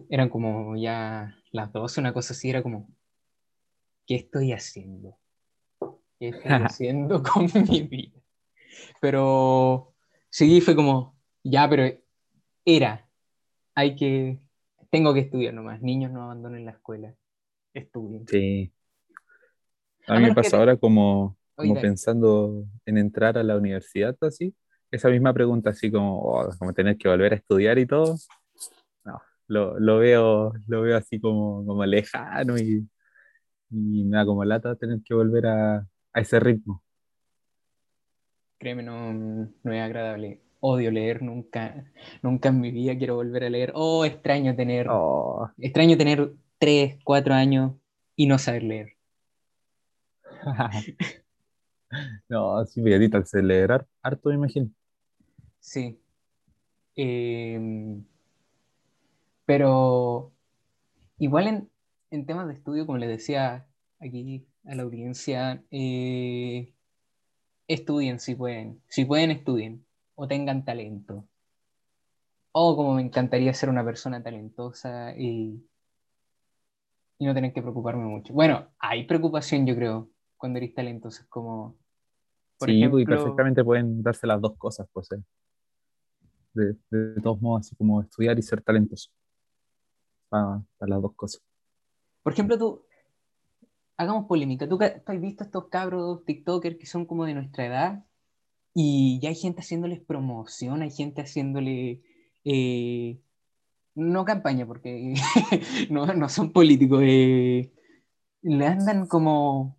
eran 0.09 0.29
como 0.29 0.75
ya 0.77 1.35
las 1.51 1.71
12, 1.73 1.99
una 1.99 2.13
cosa 2.13 2.33
así, 2.33 2.49
era 2.49 2.63
como, 2.63 2.87
¿qué 4.05 4.15
estoy 4.15 4.53
haciendo? 4.53 5.17
¿Qué 6.21 6.29
estoy 6.29 6.51
haciendo 6.51 7.23
con 7.33 7.47
mi 7.67 7.81
vida? 7.81 8.11
Pero 9.01 9.95
sí, 10.29 10.61
fue 10.61 10.75
como, 10.75 11.17
ya, 11.43 11.67
pero 11.67 11.83
era, 12.63 13.09
hay 13.73 13.95
que, 13.95 14.39
tengo 14.91 15.15
que 15.15 15.21
estudiar 15.21 15.55
nomás, 15.55 15.81
niños 15.81 16.11
no 16.11 16.21
abandonen 16.21 16.65
la 16.65 16.71
escuela, 16.71 17.15
estudien. 17.73 18.27
Sí. 18.27 18.71
A 20.07 20.19
mí 20.19 20.25
me 20.25 20.35
pasa 20.35 20.51
te- 20.51 20.57
ahora 20.57 20.77
como, 20.77 21.35
como 21.55 21.73
pensando 21.73 22.65
en 22.85 22.99
entrar 22.99 23.39
a 23.39 23.43
la 23.43 23.57
universidad, 23.57 24.15
así, 24.21 24.53
esa 24.91 25.09
misma 25.09 25.33
pregunta, 25.33 25.71
así 25.71 25.91
como, 25.91 26.21
oh, 26.21 26.49
como 26.59 26.71
tener 26.71 26.97
que 26.97 27.09
volver 27.09 27.33
a 27.33 27.37
estudiar 27.37 27.79
y 27.79 27.87
todo. 27.87 28.15
No, 29.05 29.19
lo, 29.47 29.79
lo 29.79 29.97
veo, 29.97 30.53
lo 30.67 30.81
veo 30.83 30.97
así 30.97 31.19
como, 31.19 31.65
como 31.65 31.83
lejano 31.83 32.59
y, 32.59 32.87
y 33.71 34.03
me 34.05 34.17
da 34.17 34.25
como 34.25 34.45
lata 34.45 34.75
tener 34.75 34.99
que 35.03 35.13
volver 35.15 35.47
a, 35.47 35.87
a 36.13 36.21
ese 36.21 36.39
ritmo. 36.39 36.83
Créeme, 38.57 38.83
no, 38.83 39.13
no 39.13 39.73
es 39.73 39.81
agradable. 39.81 40.41
Odio 40.59 40.91
leer, 40.91 41.23
nunca, 41.23 41.91
nunca 42.21 42.49
en 42.49 42.61
mi 42.61 42.71
vida 42.71 42.95
quiero 42.97 43.15
volver 43.15 43.45
a 43.45 43.49
leer. 43.49 43.71
Oh, 43.73 44.05
extraño 44.05 44.55
tener, 44.55 44.87
Oh, 44.89 45.49
extraño 45.57 45.97
tener 45.97 46.33
3, 46.59 46.99
4 47.03 47.33
años 47.33 47.73
y 48.15 48.27
no 48.27 48.37
saber 48.37 48.63
leer. 48.63 48.93
no, 52.29 52.65
sí, 52.65 52.81
me 52.81 52.93
a 52.93 53.17
acelerar 53.17 53.87
harto, 54.03 54.29
me 54.29 54.35
imagino. 54.35 54.69
Sí. 55.59 55.99
Em, 56.95 58.03
pero 59.45 60.31
igual 61.17 61.47
en, 61.47 61.69
en 62.11 62.25
temas 62.25 62.47
de 62.47 62.53
estudio, 62.53 62.85
como 62.85 62.99
les 62.99 63.09
decía 63.09 63.67
aquí 63.99 64.45
a 64.65 64.75
la 64.75 64.83
audiencia, 64.83 65.63
eh, 65.71 66.73
estudien 67.67 68.19
si 68.19 68.35
pueden. 68.35 68.81
Si 68.87 69.05
pueden, 69.05 69.31
estudien. 69.31 69.85
O 70.15 70.27
tengan 70.27 70.65
talento. 70.65 71.27
O 72.51 72.75
como 72.75 72.95
me 72.95 73.01
encantaría 73.01 73.53
ser 73.53 73.69
una 73.69 73.83
persona 73.83 74.21
talentosa 74.21 75.15
y, 75.17 75.65
y 77.17 77.25
no 77.25 77.33
tener 77.33 77.53
que 77.53 77.61
preocuparme 77.61 78.03
mucho. 78.03 78.33
Bueno, 78.33 78.67
hay 78.77 79.05
preocupación, 79.05 79.65
yo 79.65 79.75
creo, 79.75 80.09
cuando 80.37 80.57
eres 80.57 80.73
talentoso. 80.73 81.21
Es 81.21 81.27
como, 81.29 81.77
por 82.57 82.69
Sí, 82.69 82.87
pues, 82.87 83.01
y 83.01 83.03
ejemplo, 83.03 83.15
perfectamente 83.15 83.63
pueden 83.63 84.03
darse 84.03 84.27
las 84.27 84.41
dos 84.41 84.57
cosas, 84.57 84.87
pues, 84.91 85.11
eh. 85.13 85.23
de, 86.53 86.75
de 86.89 87.21
todos 87.21 87.41
modos, 87.41 87.67
así 87.67 87.75
como 87.75 88.01
estudiar 88.01 88.37
y 88.37 88.41
ser 88.41 88.61
talentoso. 88.61 89.09
Para, 90.29 90.61
para 90.77 90.89
las 90.91 91.01
dos 91.01 91.13
cosas. 91.15 91.41
por 92.23 92.33
ejemplo, 92.33 92.57
tú, 92.57 92.85
hagamos 94.01 94.25
polémica. 94.25 94.67
¿Tú, 94.67 94.79
has 94.81 95.21
visto 95.21 95.43
estos 95.43 95.67
cabros 95.67 96.25
TikTokers 96.25 96.77
que 96.77 96.85
son 96.85 97.05
como 97.05 97.25
de 97.25 97.33
nuestra 97.33 97.65
edad? 97.65 98.05
Y 98.73 99.19
ya 99.21 99.29
hay 99.29 99.35
gente 99.35 99.61
haciéndoles 99.61 99.99
promoción, 99.99 100.81
hay 100.81 100.91
gente 100.91 101.21
haciéndole, 101.21 102.01
eh, 102.43 103.19
no 103.95 104.25
campaña, 104.25 104.65
porque 104.65 105.13
no, 105.89 106.05
no 106.07 106.29
son 106.29 106.51
políticos, 106.51 107.01
eh, 107.03 107.71
le 108.41 108.67
andan 108.67 109.07
como 109.07 109.77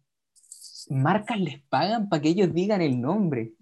marcas 0.91 1.41
les 1.41 1.61
pagan 1.63 2.09
para 2.09 2.23
que 2.23 2.29
ellos 2.29 2.53
digan 2.53 2.83
el 2.83 3.01
nombre. 3.01 3.55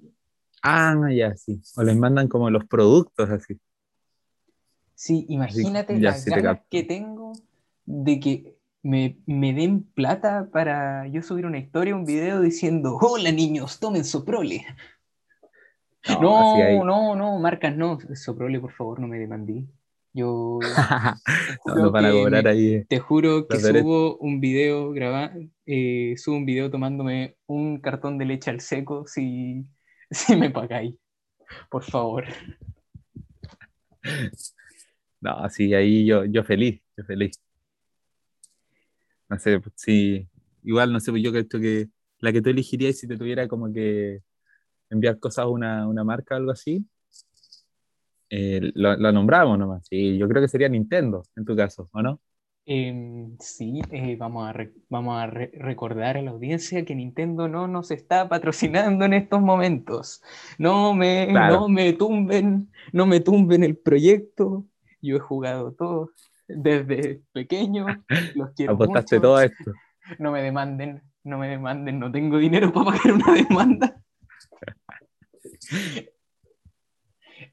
Ah, 0.62 0.94
ya, 1.14 1.34
sí. 1.36 1.60
O 1.76 1.82
les 1.82 1.96
mandan 1.96 2.28
como 2.28 2.50
los 2.50 2.66
productos 2.66 3.30
así. 3.30 3.58
Sí, 4.94 5.24
imagínate 5.28 5.98
las 5.98 6.24
te 6.24 6.30
ganas 6.30 6.60
que 6.68 6.82
tengo 6.82 7.32
de 7.86 8.20
que 8.20 8.59
me, 8.82 9.18
me 9.26 9.52
den 9.52 9.84
plata 9.94 10.48
para 10.52 11.06
yo 11.08 11.22
subir 11.22 11.46
una 11.46 11.58
historia, 11.58 11.94
un 11.94 12.04
video 12.04 12.40
diciendo, 12.40 12.96
hola 13.00 13.30
niños, 13.32 13.78
tomen 13.80 14.04
Soprole. 14.04 14.64
No, 16.20 16.84
no, 16.84 17.14
no, 17.14 17.38
marcas 17.38 17.76
no, 17.76 17.98
Soprole, 18.14 18.58
por 18.60 18.72
favor, 18.72 19.00
no 19.00 19.06
me 19.06 19.18
demandí. 19.18 19.68
Yo 20.12 20.58
No, 21.66 21.90
van 21.92 22.06
a 22.06 22.10
que 22.10 22.16
cobrar 22.16 22.44
me- 22.44 22.50
ahí. 22.50 22.74
eh. 22.74 22.86
te 22.88 22.98
juro 22.98 23.46
que 23.46 23.54
Los 23.54 23.62
derechos. 23.62 23.82
subo 23.86 24.16
un 24.16 24.40
video 24.40 24.90
graba, 24.90 25.30
eh, 25.66 26.14
subo 26.16 26.36
un 26.36 26.46
video 26.46 26.68
tomándome 26.70 27.36
un 27.46 27.80
cartón 27.80 28.18
de 28.18 28.24
leche 28.24 28.50
al 28.50 28.60
seco 28.60 29.06
si, 29.06 29.64
si 30.10 30.34
me 30.36 30.50
pagáis. 30.50 30.94
Por 31.70 31.84
favor. 31.84 32.24
No, 35.22 35.32
así 35.40 35.74
ahí 35.74 36.06
yo, 36.06 36.24
yo 36.24 36.42
feliz, 36.44 36.80
yo 36.96 37.04
feliz. 37.04 37.38
No 39.30 39.38
sé, 39.38 39.60
pues, 39.60 39.74
sí, 39.76 40.28
igual 40.64 40.92
no 40.92 41.00
sé, 41.00 41.10
pues 41.12 41.22
yo 41.22 41.30
creo 41.32 41.48
que 41.48 41.88
la 42.20 42.32
que 42.32 42.42
tú 42.42 42.50
elegirías 42.50 42.98
si 42.98 43.08
te 43.08 43.16
tuviera 43.18 43.48
como 43.48 43.72
que 43.72 44.22
enviar 44.90 45.18
cosas 45.20 45.44
a 45.44 45.48
una, 45.48 45.88
una 45.88 46.04
marca 46.04 46.36
o 46.36 46.38
algo 46.38 46.52
así, 46.52 46.86
eh, 48.30 48.60
lo, 48.74 48.96
lo 48.96 49.12
nombramos 49.12 49.58
nomás. 49.58 49.86
Sí, 49.88 50.18
yo 50.18 50.28
creo 50.28 50.42
que 50.42 50.48
sería 50.48 50.68
Nintendo 50.68 51.22
en 51.36 51.44
tu 51.44 51.56
caso, 51.56 51.88
¿o 51.92 52.02
no? 52.02 52.20
Em, 52.66 53.36
sí, 53.40 53.80
eh, 53.90 54.16
vamos 54.16 54.48
a, 54.48 54.52
re- 54.52 54.72
vamos 54.88 55.18
a 55.20 55.26
re- 55.26 55.50
recordar 55.54 56.16
a 56.16 56.22
la 56.22 56.30
audiencia 56.30 56.84
que 56.84 56.94
Nintendo 56.94 57.48
no 57.48 57.66
nos 57.66 57.90
está 57.90 58.28
patrocinando 58.28 59.04
en 59.06 59.14
estos 59.14 59.40
momentos. 59.40 60.22
No 60.58 60.94
me, 60.94 61.26
Claro. 61.32 61.58
no 61.58 61.68
me 61.68 61.92
tumben, 61.94 62.70
no 62.92 63.06
me 63.06 63.20
tumben 63.20 63.64
el 63.64 63.76
proyecto. 63.76 64.66
Yo 65.02 65.16
he 65.16 65.18
jugado 65.20 65.72
todo 65.72 66.12
desde 66.56 67.22
pequeño. 67.32 67.86
Los 68.34 68.50
quiero 68.54 68.74
Apostaste 68.74 69.16
mucho. 69.16 69.22
todo 69.28 69.40
esto. 69.40 69.72
No 70.18 70.32
me 70.32 70.42
demanden, 70.42 71.02
no 71.22 71.38
me 71.38 71.46
demanden, 71.46 72.00
no 72.00 72.10
tengo 72.10 72.38
dinero 72.38 72.72
para 72.72 72.86
pagar 72.86 73.12
una 73.12 73.32
demanda. 73.32 74.02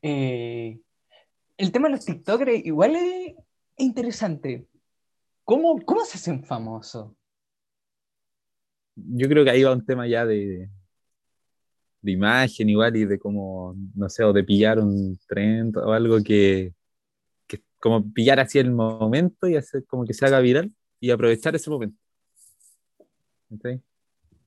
Eh, 0.01 0.79
el 1.57 1.71
tema 1.71 1.87
de 1.87 1.95
los 1.95 2.05
TikTokers 2.05 2.65
igual 2.65 2.95
es 2.95 3.35
interesante. 3.77 4.67
¿Cómo, 5.43 5.81
cómo 5.85 6.03
se 6.03 6.17
hacen 6.17 6.43
famosos? 6.43 7.13
Yo 8.95 9.29
creo 9.29 9.43
que 9.43 9.51
ahí 9.51 9.63
va 9.63 9.71
un 9.71 9.85
tema 9.85 10.07
ya 10.07 10.25
de, 10.25 10.69
de 12.01 12.11
imagen 12.11 12.69
igual 12.69 12.95
y 12.95 13.05
de 13.05 13.17
cómo, 13.17 13.75
no 13.95 14.09
sé, 14.09 14.23
o 14.23 14.33
de 14.33 14.43
pillar 14.43 14.79
un 14.79 15.17
trend 15.27 15.77
o 15.77 15.93
algo 15.93 16.21
que 16.23 16.73
como 17.79 18.11
pillar 18.11 18.39
así 18.39 18.59
el 18.59 18.71
momento 18.71 19.47
y 19.47 19.55
hacer 19.55 19.85
como 19.85 20.05
que 20.05 20.13
se 20.13 20.25
haga 20.25 20.39
viral 20.39 20.73
y 20.99 21.11
aprovechar 21.11 21.55
ese 21.55 21.69
momento. 21.69 21.97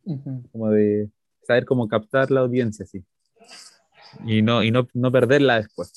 Ujú. 0.04 0.42
Como 0.52 0.70
de 0.70 1.10
saber 1.42 1.64
cómo 1.64 1.88
captar 1.88 2.30
la 2.30 2.40
audiencia 2.40 2.84
así. 2.84 3.04
Y 4.24 4.42
no, 4.42 4.62
y 4.62 4.70
no, 4.70 4.88
no 4.94 5.12
perderla 5.12 5.56
después. 5.56 5.92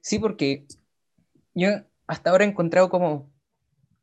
Sí, 0.00 0.18
porque 0.18 0.66
yo 1.54 1.68
hasta 2.06 2.30
ahora 2.30 2.44
he 2.44 2.48
encontrado 2.48 2.88
como 2.88 3.30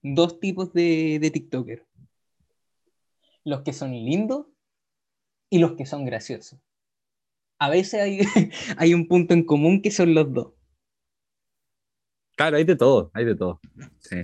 dos 0.01 0.39
tipos 0.39 0.73
de, 0.73 1.19
de 1.19 1.31
TikToker. 1.31 1.85
Los 3.43 3.61
que 3.61 3.73
son 3.73 3.91
lindos 3.91 4.47
y 5.49 5.59
los 5.59 5.73
que 5.73 5.85
son 5.85 6.05
graciosos. 6.05 6.59
A 7.57 7.69
veces 7.69 8.01
hay, 8.01 8.19
hay 8.77 8.93
un 8.93 9.07
punto 9.07 9.33
en 9.33 9.45
común 9.45 9.81
que 9.81 9.91
son 9.91 10.13
los 10.13 10.31
dos. 10.33 10.53
Claro, 12.35 12.57
hay 12.57 12.63
de 12.65 12.75
todo, 12.75 13.11
hay 13.13 13.25
de 13.25 13.35
todo. 13.35 13.59
Sí. 13.99 14.17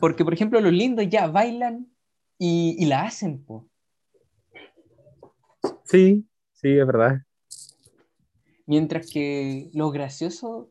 Porque, 0.00 0.24
por 0.24 0.32
ejemplo, 0.32 0.60
los 0.60 0.72
lindos 0.72 1.06
ya 1.08 1.26
bailan 1.26 1.92
y, 2.38 2.76
y 2.78 2.86
la 2.86 3.02
hacen, 3.04 3.44
po. 3.44 3.68
sí, 5.84 6.26
sí, 6.52 6.70
es 6.70 6.86
verdad. 6.86 7.22
Mientras 8.66 9.10
que 9.10 9.70
los 9.74 9.92
graciosos, 9.92 10.68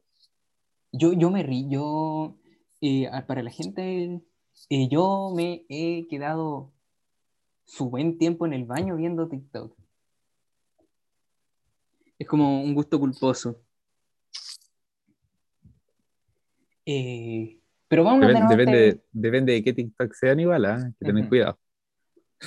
yo, 0.92 1.14
yo 1.14 1.30
me 1.30 1.44
río, 1.44 1.70
yo, 1.70 2.38
eh, 2.82 3.10
para 3.28 3.44
la 3.44 3.52
gente, 3.52 4.22
eh, 4.70 4.90
yo 4.90 5.32
me 5.36 5.66
he 5.70 6.08
quedado 6.08 6.72
su 7.66 7.90
buen 7.90 8.18
tiempo 8.18 8.46
en 8.46 8.54
el 8.54 8.66
baño 8.66 8.96
viendo 8.96 9.28
TikTok. 9.28 9.78
Es 12.18 12.28
como 12.28 12.62
un 12.62 12.74
gusto 12.74 13.00
culposo. 13.00 13.62
Eh, 16.94 17.58
pero 17.88 18.04
vamos 18.04 18.26
a 18.26 18.48
depende, 18.48 19.02
depende 19.12 19.54
de 19.54 19.64
qué 19.64 19.74
TikTok 19.74 20.14
sean 20.14 20.40
igual. 20.40 20.66
Hay 20.66 20.94
que 21.00 21.06
tener 21.06 21.28
cuidado. 21.30 21.58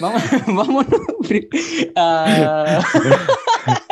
Vamos, 0.01 0.23
vámonos 0.47 1.01
a- 1.97 2.81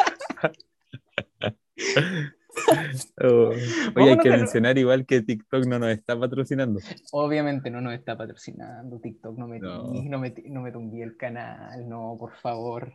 Oh, 3.23 3.49
Oye, 3.97 4.11
hay 4.11 4.19
que 4.19 4.31
mencionar 4.31 4.77
igual 4.79 5.07
que 5.07 5.23
TikTok 5.23 5.65
no 5.67 5.79
nos 5.79 5.91
está 5.91 6.19
patrocinando. 6.19 6.81
Obviamente 7.13 7.71
no 7.71 7.81
nos 7.81 7.95
está 7.95 8.17
patrocinando 8.17 9.01
TikTok, 9.01 9.39
no 9.39 9.49
me, 9.49 9.59
No. 9.59 9.93
no 9.93 10.19
me, 10.19 10.35
no 10.47 10.61
me 10.61 10.71
tumbí 10.73 11.01
el 11.03 11.17
canal, 11.17 11.89
no, 11.89 12.17
por 12.19 12.35
favor. 12.37 12.93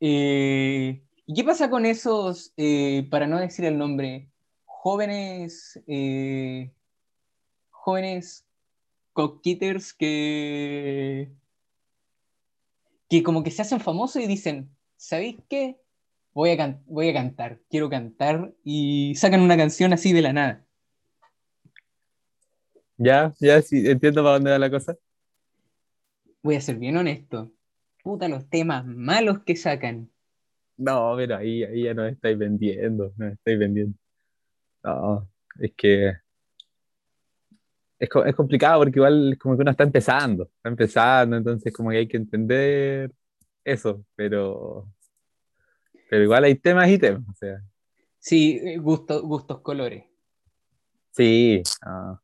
Eh, 0.00 1.02
¿y 1.26 1.34
qué 1.34 1.44
pasa 1.44 1.70
con 1.70 1.86
esos, 1.86 2.52
eh, 2.56 3.06
para 3.10 3.26
no 3.26 3.38
decir 3.38 3.64
el 3.64 3.78
nombre, 3.78 4.28
jóvenes, 4.82 5.80
eh, 5.86 6.72
jóvenes 7.70 8.46
coquiters 9.14 9.92
que, 9.94 11.32
que 13.08 13.22
como 13.22 13.42
que 13.42 13.50
se 13.50 13.62
hacen 13.62 13.80
famosos 13.80 14.22
y 14.22 14.26
dicen, 14.26 14.70
¿sabéis 14.96 15.36
qué? 15.48 15.78
Voy 16.34 16.50
a, 16.50 16.56
can- 16.56 16.82
voy 16.86 17.10
a 17.10 17.14
cantar, 17.14 17.60
quiero 17.70 17.90
cantar 17.90 18.54
y 18.64 19.14
sacan 19.16 19.42
una 19.42 19.56
canción 19.56 19.92
así 19.92 20.12
de 20.12 20.22
la 20.22 20.32
nada. 20.32 20.66
Ya, 22.96 23.34
ya, 23.40 23.60
sí, 23.62 23.86
entiendo 23.88 24.22
para 24.22 24.34
dónde 24.34 24.50
va 24.52 24.58
la 24.58 24.70
cosa. 24.70 24.96
voy 26.42 26.54
a 26.56 26.60
ser 26.60 26.76
bien 26.78 26.96
honesto. 26.96 27.52
Puta, 28.02 28.28
los 28.28 28.48
temas 28.48 28.84
malos 28.86 29.40
que 29.44 29.56
sacan. 29.56 30.10
No, 30.76 31.14
pero 31.16 31.36
ahí, 31.36 31.62
ahí 31.64 31.84
ya 31.84 31.94
nos 31.94 32.10
estáis 32.12 32.36
vendiendo, 32.38 33.12
nos 33.16 33.32
estáis 33.32 33.58
vendiendo. 33.58 33.96
No, 34.84 35.28
es 35.60 35.72
que 35.76 36.08
es, 37.98 38.08
es 38.26 38.34
complicado 38.34 38.80
porque 38.80 38.98
igual 38.98 39.32
es 39.34 39.38
como 39.38 39.56
que 39.56 39.62
uno 39.62 39.70
está 39.70 39.84
empezando, 39.84 40.44
está 40.44 40.68
empezando, 40.68 41.36
entonces 41.36 41.72
como 41.72 41.90
que 41.90 41.98
hay 41.98 42.08
que 42.08 42.16
entender 42.16 43.12
eso, 43.64 44.04
pero, 44.16 44.88
pero 46.10 46.24
igual 46.24 46.44
hay 46.44 46.56
temas 46.56 46.88
y 46.88 46.98
temas, 46.98 47.22
o 47.28 47.34
sea, 47.34 47.62
Sí, 48.18 48.60
eh, 48.62 48.78
gusto- 48.78 49.22
gustos 49.22 49.60
colores. 49.60 50.04
sí, 51.10 51.62
no, 51.84 52.22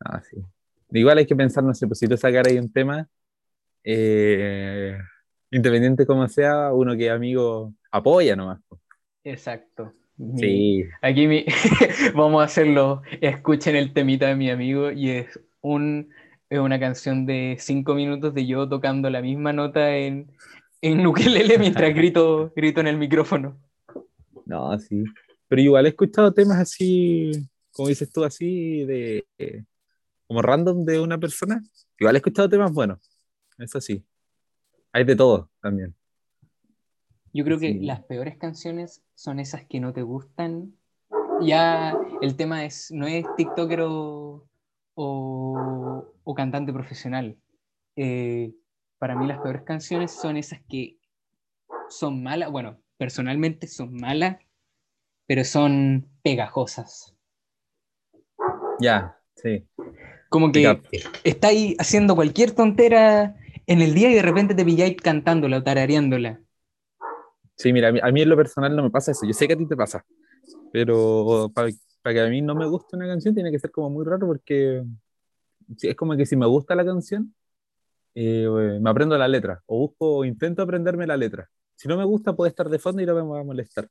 no, 0.00 0.22
sí. 0.22 0.36
Igual 0.90 1.18
hay 1.18 1.26
que 1.26 1.36
pensar, 1.36 1.62
no 1.64 1.74
sé, 1.74 1.86
pues 1.86 1.98
si 1.98 2.06
tú 2.06 2.16
sacar 2.16 2.46
ahí 2.48 2.58
un 2.58 2.72
tema, 2.72 3.08
eh, 3.84 4.96
independiente 5.50 6.06
como 6.06 6.28
sea, 6.28 6.72
uno 6.72 6.96
que 6.96 7.06
es 7.06 7.12
amigo 7.12 7.74
apoya 7.90 8.36
nomás. 8.36 8.60
Exacto. 9.24 9.92
Sí, 10.36 10.84
Aquí 11.00 11.26
mi- 11.28 11.44
vamos 12.14 12.40
a 12.42 12.44
hacerlo. 12.44 13.02
Escuchen 13.20 13.76
el 13.76 13.92
temita 13.92 14.26
de 14.26 14.34
mi 14.34 14.50
amigo 14.50 14.90
y 14.90 15.10
es 15.10 15.40
un 15.60 16.10
es 16.50 16.58
una 16.58 16.80
canción 16.80 17.26
de 17.26 17.56
cinco 17.60 17.94
minutos 17.94 18.32
de 18.34 18.46
yo 18.46 18.68
tocando 18.68 19.10
la 19.10 19.20
misma 19.20 19.52
nota 19.52 19.94
en, 19.96 20.32
en 20.80 21.06
ukelele 21.06 21.58
mientras 21.58 21.94
grito, 21.94 22.52
grito 22.56 22.80
en 22.80 22.86
el 22.86 22.96
micrófono. 22.96 23.58
No, 24.46 24.78
sí. 24.78 25.04
Pero 25.46 25.62
igual 25.62 25.86
he 25.86 25.90
escuchado 25.90 26.32
temas 26.32 26.58
así, 26.58 27.32
como 27.70 27.88
dices 27.88 28.10
tú, 28.10 28.24
así, 28.24 28.84
de 28.84 29.24
como 30.26 30.42
random 30.42 30.84
de 30.84 31.00
una 31.00 31.18
persona. 31.18 31.62
Igual 31.98 32.16
he 32.16 32.18
escuchado 32.18 32.48
temas 32.48 32.72
buenos, 32.72 32.98
eso 33.58 33.80
sí. 33.80 34.02
Hay 34.92 35.04
de 35.04 35.16
todo 35.16 35.50
también. 35.60 35.94
Yo 37.32 37.44
creo 37.44 37.58
que 37.58 37.72
Sí. 37.72 37.80
las 37.80 38.02
peores 38.04 38.36
canciones 38.36 39.02
son 39.14 39.40
esas 39.40 39.64
que 39.66 39.80
no 39.80 39.92
te 39.92 40.02
gustan. 40.02 40.74
Ya 41.40 41.96
el 42.20 42.36
tema 42.36 42.64
es, 42.64 42.90
no 42.90 43.06
es 43.06 43.24
TikToker 43.36 43.82
o, 43.82 44.46
o- 44.94 46.04
o 46.24 46.34
cantante 46.34 46.72
profesional. 46.72 47.36
Eh, 47.96 48.52
para 48.98 49.16
mí 49.16 49.26
las 49.26 49.40
peores 49.40 49.62
canciones 49.62 50.10
son 50.12 50.36
esas 50.36 50.60
que 50.68 50.98
son 51.90 52.22
malas, 52.22 52.50
bueno, 52.50 52.78
personalmente 52.96 53.66
son 53.66 53.94
malas 53.94 54.38
pero 55.26 55.44
son 55.44 56.08
pegajosas. 56.22 57.14
Ya, 58.80 59.18
sí. 59.34 59.66
Como 60.30 60.50
que 60.52 60.80
estáis 61.22 61.76
haciendo 61.78 62.14
cualquier 62.14 62.52
tontera 62.52 63.36
en 63.66 63.82
el 63.82 63.94
día 63.94 64.10
y 64.10 64.14
de 64.14 64.22
repente 64.22 64.54
te 64.54 64.64
pilláis 64.64 64.96
cantándola 64.96 65.58
o 65.58 65.62
tarareándola. 65.62 66.40
Sí, 67.58 67.72
mira, 67.72 67.88
a 67.88 67.92
mí, 67.92 67.98
a 68.02 68.10
mí 68.12 68.22
en 68.22 68.28
lo 68.28 68.36
personal 68.36 68.74
no 68.76 68.84
me 68.84 68.90
pasa 68.90 69.10
eso. 69.12 69.26
Yo 69.26 69.32
sé 69.34 69.46
que 69.48 69.54
a 69.54 69.58
ti 69.58 69.66
te 69.66 69.76
pasa, 69.76 70.04
pero 70.72 71.50
para, 71.54 71.70
que 72.14 72.20
a 72.20 72.28
mí 72.28 72.40
no 72.42 72.54
me 72.54 72.66
guste 72.66 72.96
una 72.96 73.06
canción 73.06 73.34
tiene 73.34 73.50
que 73.50 73.58
ser 73.58 73.70
como 73.70 73.90
muy 73.90 74.04
raro 74.06 74.26
porque 74.26 74.84
es 75.82 75.96
como 75.96 76.16
que 76.16 76.24
si 76.26 76.36
me 76.36 76.46
gusta 76.46 76.74
la 76.74 76.84
canción, 76.84 77.34
eh, 78.14 78.78
me 78.80 78.90
aprendo 78.90 79.18
la 79.18 79.28
letra 79.28 79.62
o 79.66 79.78
busco 79.80 80.18
o 80.18 80.24
intento 80.24 80.62
aprenderme 80.62 81.06
la 81.06 81.16
letra. 81.16 81.48
Si 81.74 81.88
no 81.88 81.96
me 81.96 82.04
gusta 82.04 82.34
puede 82.34 82.50
estar 82.50 82.68
de 82.68 82.78
fondo 82.78 83.02
y 83.02 83.06
no 83.06 83.14
me 83.14 83.22
va 83.22 83.40
a 83.40 83.44
molestar. 83.44 83.88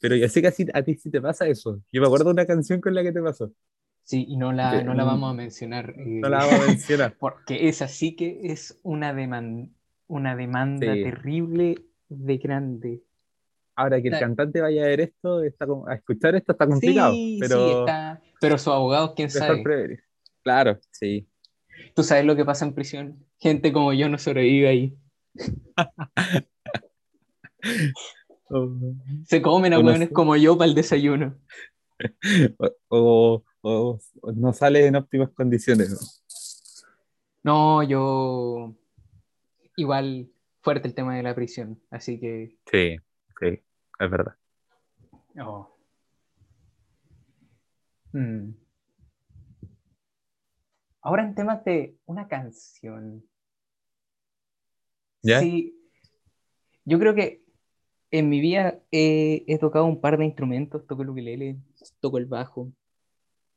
Pero 0.00 0.16
ya 0.16 0.28
sé 0.28 0.42
que 0.42 0.48
así, 0.48 0.66
a 0.74 0.82
ti 0.82 0.96
sí 0.96 1.10
te 1.10 1.20
pasa 1.20 1.46
eso. 1.46 1.80
Yo 1.92 2.00
me 2.00 2.06
acuerdo 2.06 2.26
de 2.26 2.32
una 2.32 2.46
canción 2.46 2.80
con 2.80 2.94
la 2.94 3.02
que 3.02 3.12
te 3.12 3.22
pasó. 3.22 3.52
Sí, 4.04 4.24
y 4.28 4.36
no 4.36 4.52
la, 4.52 4.82
no 4.82 4.94
la 4.94 5.04
vamos 5.04 5.30
a 5.30 5.34
mencionar. 5.34 5.94
eh, 5.96 6.20
No 6.22 6.28
la 6.28 6.38
vamos 6.44 6.60
a 6.64 6.66
mencionar. 6.68 7.16
Porque 7.20 7.68
esa 7.68 7.86
sí 7.88 8.16
que 8.16 8.40
es 8.42 8.80
una, 8.82 9.14
deman- 9.14 9.70
una 10.08 10.34
demanda 10.34 10.94
Sí. 10.94 11.02
terrible 11.04 11.84
de 12.16 12.38
grande. 12.38 13.02
Ahora 13.74 14.00
que 14.02 14.08
el 14.08 14.18
cantante 14.20 14.60
vaya 14.60 14.84
a 14.84 14.86
ver 14.86 15.00
esto, 15.00 15.42
está, 15.42 15.66
a 15.86 15.94
escuchar 15.94 16.34
esto 16.34 16.52
está 16.52 16.66
complicado. 16.66 17.14
sí, 17.14 17.38
pero 17.40 17.66
sí, 17.66 17.72
está. 17.72 18.22
Pero 18.40 18.58
su 18.58 18.70
abogado, 18.70 19.14
quién 19.14 19.30
sabe. 19.30 19.62
Claro, 20.42 20.78
sí. 20.90 21.26
Tú 21.94 22.02
sabes 22.02 22.24
lo 22.24 22.36
que 22.36 22.44
pasa 22.44 22.64
en 22.66 22.74
prisión. 22.74 23.24
Gente 23.38 23.72
como 23.72 23.92
yo 23.92 24.08
no 24.08 24.18
sobrevive 24.18 24.68
ahí. 24.68 24.96
O, 28.54 28.68
Se 29.24 29.40
comen 29.40 29.72
a 29.72 29.78
hueones 29.78 30.10
como 30.10 30.36
yo 30.36 30.58
para 30.58 30.68
el 30.68 30.74
desayuno. 30.74 31.34
o- 32.88 33.42
o- 33.62 33.98
o 34.20 34.32
no 34.32 34.52
sale 34.52 34.86
en 34.86 34.96
óptimas 34.96 35.30
condiciones. 35.30 35.90
¿no? 35.90 35.98
No, 37.44 37.82
yo. 37.82 38.74
Igual 39.76 40.28
fuerte 40.62 40.88
el 40.88 40.94
tema 40.94 41.16
de 41.16 41.22
la 41.22 41.34
prisión. 41.34 41.80
Así 41.90 42.18
que. 42.18 42.56
Sí, 42.70 42.96
sí, 43.40 43.46
es 43.46 44.10
verdad. 44.10 44.34
oh. 45.40 45.68
Mm. 48.12 48.50
Ahora 51.00 51.24
en 51.24 51.34
temas 51.34 51.64
de 51.64 51.96
una 52.06 52.28
canción. 52.28 53.24
¿Ya? 55.22 55.40
Sí. 55.40 55.74
Yo 56.84 56.98
creo 56.98 57.14
que 57.14 57.42
en 58.10 58.28
mi 58.28 58.40
vida 58.40 58.80
he, 58.90 59.44
he 59.46 59.58
tocado 59.58 59.86
un 59.86 60.00
par 60.00 60.18
de 60.18 60.26
instrumentos. 60.26 60.86
Toco 60.86 61.02
el 61.02 61.10
ukelele, 61.10 61.56
toco 62.00 62.18
el 62.18 62.26
bajo. 62.26 62.70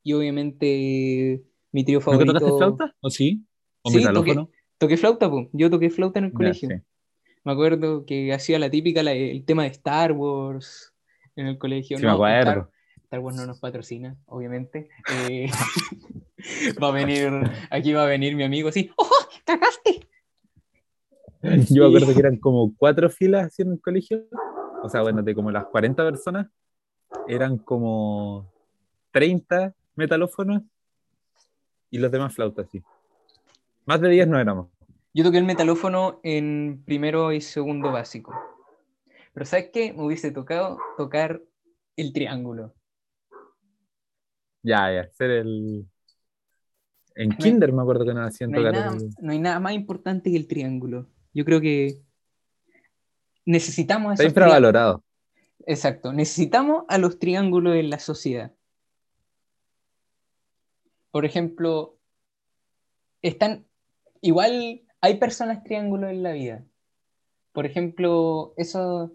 Y 0.02 0.12
obviamente 0.12 1.42
mi 1.72 1.84
trío 1.84 1.98
¿Nunca 1.98 2.04
favorito. 2.12 2.32
tocaste 2.38 2.56
flauta? 2.58 2.96
¿O 3.00 3.10
sí? 3.10 3.44
¿O 3.82 3.90
Sí, 3.90 3.98
metalófono? 3.98 4.50
Toqué 4.78 4.96
flauta, 4.96 5.30
po. 5.30 5.48
Yo 5.52 5.70
toqué 5.70 5.90
flauta 5.90 6.18
en 6.18 6.26
el 6.26 6.30
Ya, 6.32 6.36
colegio. 6.36 6.68
sí. 6.70 6.74
Me 7.46 7.52
acuerdo 7.52 8.04
que 8.04 8.32
hacía 8.32 8.58
la 8.58 8.68
típica, 8.68 9.04
la- 9.04 9.12
el 9.12 9.44
tema 9.44 9.62
de 9.62 9.68
Star 9.68 10.10
Wars 10.10 10.92
en 11.36 11.46
el 11.46 11.58
colegio. 11.58 11.96
Sí, 11.96 12.02
me 12.02 12.08
No, 12.08 12.14
acuerdo. 12.16 12.50
Star, 12.50 12.70
Star 13.04 13.20
Wars 13.20 13.36
no 13.36 13.46
nos 13.46 13.60
patrocina, 13.60 14.16
obviamente. 14.26 14.88
Eh, 15.30 15.46
va 16.82 16.88
a 16.88 16.90
venir, 16.90 17.30
aquí 17.70 17.92
va 17.92 18.02
a 18.02 18.06
venir 18.06 18.34
mi 18.34 18.42
amigo 18.42 18.68
así, 18.68 18.90
¡Oh, 18.96 19.08
cagaste! 19.44 20.08
Yo 21.72 21.84
me 21.84 21.88
acuerdo 21.96 22.12
que 22.12 22.18
eran 22.18 22.36
como 22.38 22.74
cuatro 22.76 23.08
filas 23.10 23.46
así 23.46 23.62
en 23.62 23.70
el 23.72 23.80
colegio. 23.80 24.24
O 24.82 24.88
sea, 24.88 25.02
bueno, 25.02 25.22
de 25.22 25.32
como 25.32 25.52
las 25.52 25.66
40 25.66 26.02
personas, 26.02 26.48
eran 27.28 27.58
como 27.58 28.52
30 29.12 29.72
metalófonos 29.94 30.62
y 31.92 31.98
los 31.98 32.10
demás 32.10 32.34
flautas, 32.34 32.68
sí. 32.72 32.82
Más 33.84 34.00
de 34.00 34.08
10 34.08 34.26
no 34.26 34.36
éramos. 34.40 34.66
Yo 35.16 35.24
toqué 35.24 35.38
el 35.38 35.44
metalófono 35.44 36.20
en 36.22 36.82
primero 36.84 37.32
y 37.32 37.40
segundo 37.40 37.90
básico. 37.90 38.34
Pero 39.32 39.46
¿sabes 39.46 39.70
qué? 39.72 39.94
Me 39.94 40.04
hubiese 40.04 40.30
tocado 40.30 40.78
tocar 40.98 41.40
el 41.96 42.12
triángulo. 42.12 42.74
Ya, 44.62 44.92
ya, 44.92 45.08
ser 45.12 45.30
el. 45.30 45.86
En 47.14 47.32
hay- 47.32 47.38
Kinder 47.38 47.72
me 47.72 47.80
acuerdo 47.80 48.04
que 48.04 48.10
hacían 48.10 48.50
No 48.50 48.58
hay, 48.58 48.64
tocar 48.64 48.74
nada, 48.74 48.94
el- 48.94 49.08
no 49.18 49.32
hay 49.32 49.38
nada 49.38 49.58
más 49.58 49.72
importante 49.72 50.30
que 50.30 50.36
el 50.36 50.46
triángulo. 50.46 51.06
Yo 51.32 51.46
creo 51.46 51.62
que 51.62 51.98
necesitamos 53.46 54.12
Está 54.12 54.24
infravalorado. 54.24 55.02
Exacto, 55.64 56.12
necesitamos 56.12 56.84
a 56.88 56.98
los 56.98 57.18
triángulos 57.18 57.74
en 57.76 57.88
la 57.88 58.00
sociedad. 58.00 58.52
Por 61.10 61.24
ejemplo, 61.24 61.96
están, 63.22 63.66
igual 64.20 64.82
hay 65.06 65.18
personas 65.18 65.62
triángulos 65.62 66.10
en 66.10 66.22
la 66.22 66.32
vida. 66.32 66.64
Por 67.52 67.64
ejemplo, 67.64 68.54
eso, 68.56 69.12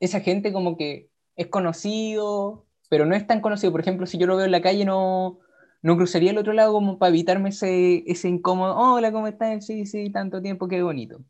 esa 0.00 0.20
gente 0.20 0.52
como 0.52 0.76
que 0.76 1.10
es 1.36 1.48
conocido, 1.48 2.66
pero 2.88 3.06
no 3.06 3.14
es 3.14 3.26
tan 3.26 3.40
conocido. 3.40 3.70
Por 3.70 3.82
ejemplo, 3.82 4.06
si 4.06 4.18
yo 4.18 4.26
lo 4.26 4.36
veo 4.36 4.46
en 4.46 4.52
la 4.52 4.62
calle, 4.62 4.84
no, 4.84 5.38
no 5.82 5.96
cruzaría 5.96 6.30
al 6.30 6.38
otro 6.38 6.54
lado 6.54 6.72
como 6.72 6.98
para 6.98 7.10
evitarme 7.10 7.50
ese, 7.50 8.04
ese 8.10 8.28
incómodo. 8.28 8.74
Hola, 8.76 9.12
¿cómo 9.12 9.28
estás? 9.28 9.66
Sí, 9.66 9.86
sí, 9.86 10.10
tanto 10.10 10.40
tiempo, 10.40 10.66
qué 10.66 10.82
bonito. 10.82 11.22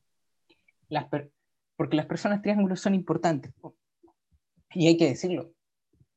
Las 0.89 1.07
porque 1.77 1.97
las 1.97 2.07
personas 2.07 2.41
triángulos 2.41 2.81
son 2.81 2.95
importantes. 2.95 3.53
po. 3.61 3.77
Y 4.73 4.87
hay 4.87 4.97
que 4.97 5.09
decirlo. 5.09 5.53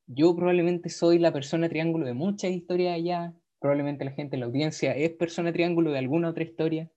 Yo 0.05 0.36
probablemente 0.36 0.89
soy 0.89 1.17
la 1.17 1.33
persona 1.33 1.67
triángulo 1.67 2.05
de 2.05 2.13
muchas 2.13 2.51
historias 2.51 2.95
allá. 2.95 3.33
Probablemente 3.60 4.05
la 4.05 4.12
gente 4.12 4.36
en 4.36 4.41
la 4.41 4.45
audiencia 4.45 4.95
es 4.95 5.10
persona 5.12 5.51
triángulo 5.51 5.91
de 5.91 5.97
alguna 5.97 6.29
otra 6.29 6.43
historia. 6.43 6.91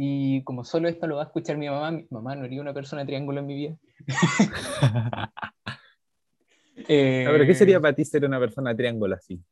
Y 0.00 0.44
como 0.44 0.62
solo 0.64 0.88
esto 0.88 1.08
lo 1.08 1.16
va 1.16 1.22
a 1.22 1.26
escuchar 1.26 1.56
mi 1.58 1.68
mamá, 1.68 1.90
mi 1.90 2.06
mamá 2.08 2.36
no 2.36 2.44
haría 2.44 2.60
una 2.60 2.72
persona 2.72 3.04
triángulo 3.04 3.40
en 3.40 3.46
mi 3.46 3.54
vida. 3.56 3.76
Eh, 6.90 7.24
Ah, 7.26 7.32
pero 7.32 7.44
¿qué 7.44 7.54
sería 7.54 7.80
para 7.80 7.92
ti 7.94 8.04
ser 8.04 8.24
una 8.24 8.38
persona 8.38 8.74
triángulo 8.74 9.14
así? 9.16 9.42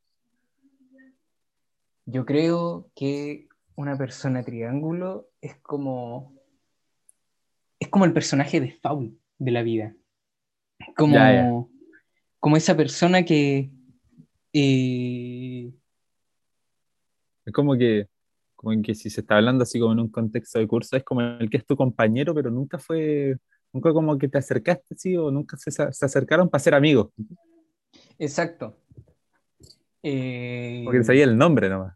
Yo 2.05 2.25
creo 2.25 2.89
que 2.95 3.47
una 3.75 3.97
persona 3.97 4.43
triángulo 4.43 5.27
es 5.41 5.57
como. 5.57 6.33
Es 7.79 7.89
como 7.89 8.05
el 8.05 8.13
personaje 8.13 8.61
de 8.61 8.71
Faul 8.71 9.19
de 9.37 9.51
la 9.51 9.61
vida. 9.61 9.93
Como, 10.95 11.13
Ya, 11.15 11.33
ya. 11.33 11.51
como 12.39 12.55
esa 12.57 12.75
persona 12.77 13.23
que. 13.23 13.69
eh, 14.53 15.69
Es 17.45 17.53
como 17.53 17.75
que, 17.77 18.07
como 18.57 18.81
que 18.81 18.93
si 18.93 19.09
se 19.09 19.21
está 19.21 19.37
hablando 19.37 19.63
así 19.63 19.79
como 19.79 19.93
en 19.93 19.99
un 20.01 20.09
contexto 20.09 20.59
de 20.59 20.67
curso, 20.67 20.97
es 20.97 21.03
como 21.03 21.21
el 21.21 21.49
que 21.49 21.57
es 21.57 21.65
tu 21.65 21.77
compañero, 21.77 22.33
pero 22.33 22.51
nunca 22.51 22.77
fue, 22.77 23.37
nunca 23.71 23.93
como 23.93 24.17
que 24.17 24.27
te 24.27 24.37
acercaste, 24.37 24.95
sí, 24.97 25.15
o 25.15 25.31
nunca 25.31 25.55
se, 25.55 25.71
se 25.71 26.05
acercaron 26.05 26.49
para 26.49 26.61
ser 26.61 26.75
amigos, 26.75 27.11
exacto. 28.19 28.75
Eh, 30.03 30.81
porque 30.83 31.03
sabía 31.03 31.23
el 31.23 31.37
nombre 31.37 31.69
nomás. 31.69 31.95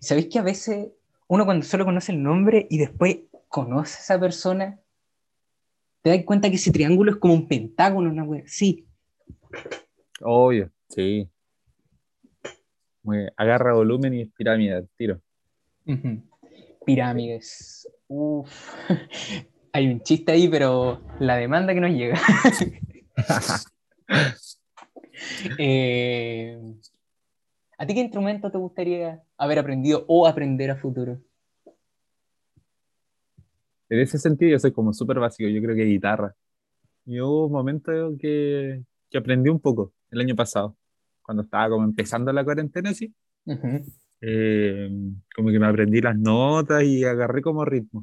¿Sabéis 0.00 0.28
que 0.28 0.38
a 0.38 0.42
veces 0.42 0.88
uno 1.26 1.44
cuando 1.44 1.64
solo 1.64 1.84
conoce 1.84 2.12
el 2.12 2.22
nombre 2.22 2.66
y 2.70 2.78
después 2.78 3.18
conoce 3.48 3.96
a 3.96 4.00
esa 4.00 4.20
persona, 4.20 4.78
te 6.02 6.10
das 6.10 6.24
cuenta 6.24 6.48
que 6.50 6.56
ese 6.56 6.70
triángulo 6.70 7.12
es 7.12 7.16
como 7.16 7.34
un 7.34 7.48
pentágono, 7.48 8.10
una 8.10 8.24
wea 8.24 8.42
Sí, 8.46 8.86
Obvio, 10.20 10.70
sí. 10.88 11.28
Agarra 13.36 13.74
volumen 13.74 14.14
y 14.14 14.22
es 14.22 14.28
pirámide 14.32 14.74
al 14.74 14.88
tiro. 14.96 15.20
Pirámides. 16.84 17.88
Uf. 18.08 18.74
Hay 19.72 19.88
un 19.88 20.00
chiste 20.00 20.32
ahí, 20.32 20.48
pero 20.48 21.02
la 21.20 21.36
demanda 21.36 21.74
que 21.74 21.80
nos 21.80 21.90
llega. 21.90 22.18
Eh, 25.58 26.58
¿A 27.78 27.86
ti 27.86 27.94
qué 27.94 28.00
instrumento 28.00 28.50
te 28.50 28.58
gustaría 28.58 29.22
haber 29.36 29.58
aprendido 29.58 30.04
o 30.08 30.26
aprender 30.26 30.70
a 30.70 30.76
futuro? 30.76 31.18
En 33.88 34.00
ese 34.00 34.18
sentido 34.18 34.52
yo 34.52 34.58
soy 34.58 34.72
como 34.72 34.92
súper 34.92 35.18
básico, 35.18 35.48
yo 35.48 35.62
creo 35.62 35.76
que 35.76 35.84
guitarra. 35.84 36.34
Y 37.04 37.20
hubo 37.20 37.46
un 37.46 37.52
momento 37.52 37.92
que, 38.18 38.82
que 39.10 39.18
aprendí 39.18 39.48
un 39.48 39.60
poco 39.60 39.92
el 40.10 40.20
año 40.20 40.34
pasado, 40.34 40.76
cuando 41.26 41.42
estaba 41.42 41.68
como 41.70 41.84
empezando 41.84 42.32
la 42.32 42.44
cuarentena, 42.44 42.90
así. 42.90 43.12
Ujú. 43.44 43.84
eh, 44.20 44.88
como 45.34 45.50
que 45.50 45.58
me 45.58 45.66
aprendí 45.66 46.00
las 46.00 46.16
notas 46.16 46.84
y 46.84 47.04
agarré 47.04 47.42
como 47.42 47.64
ritmo. 47.64 48.02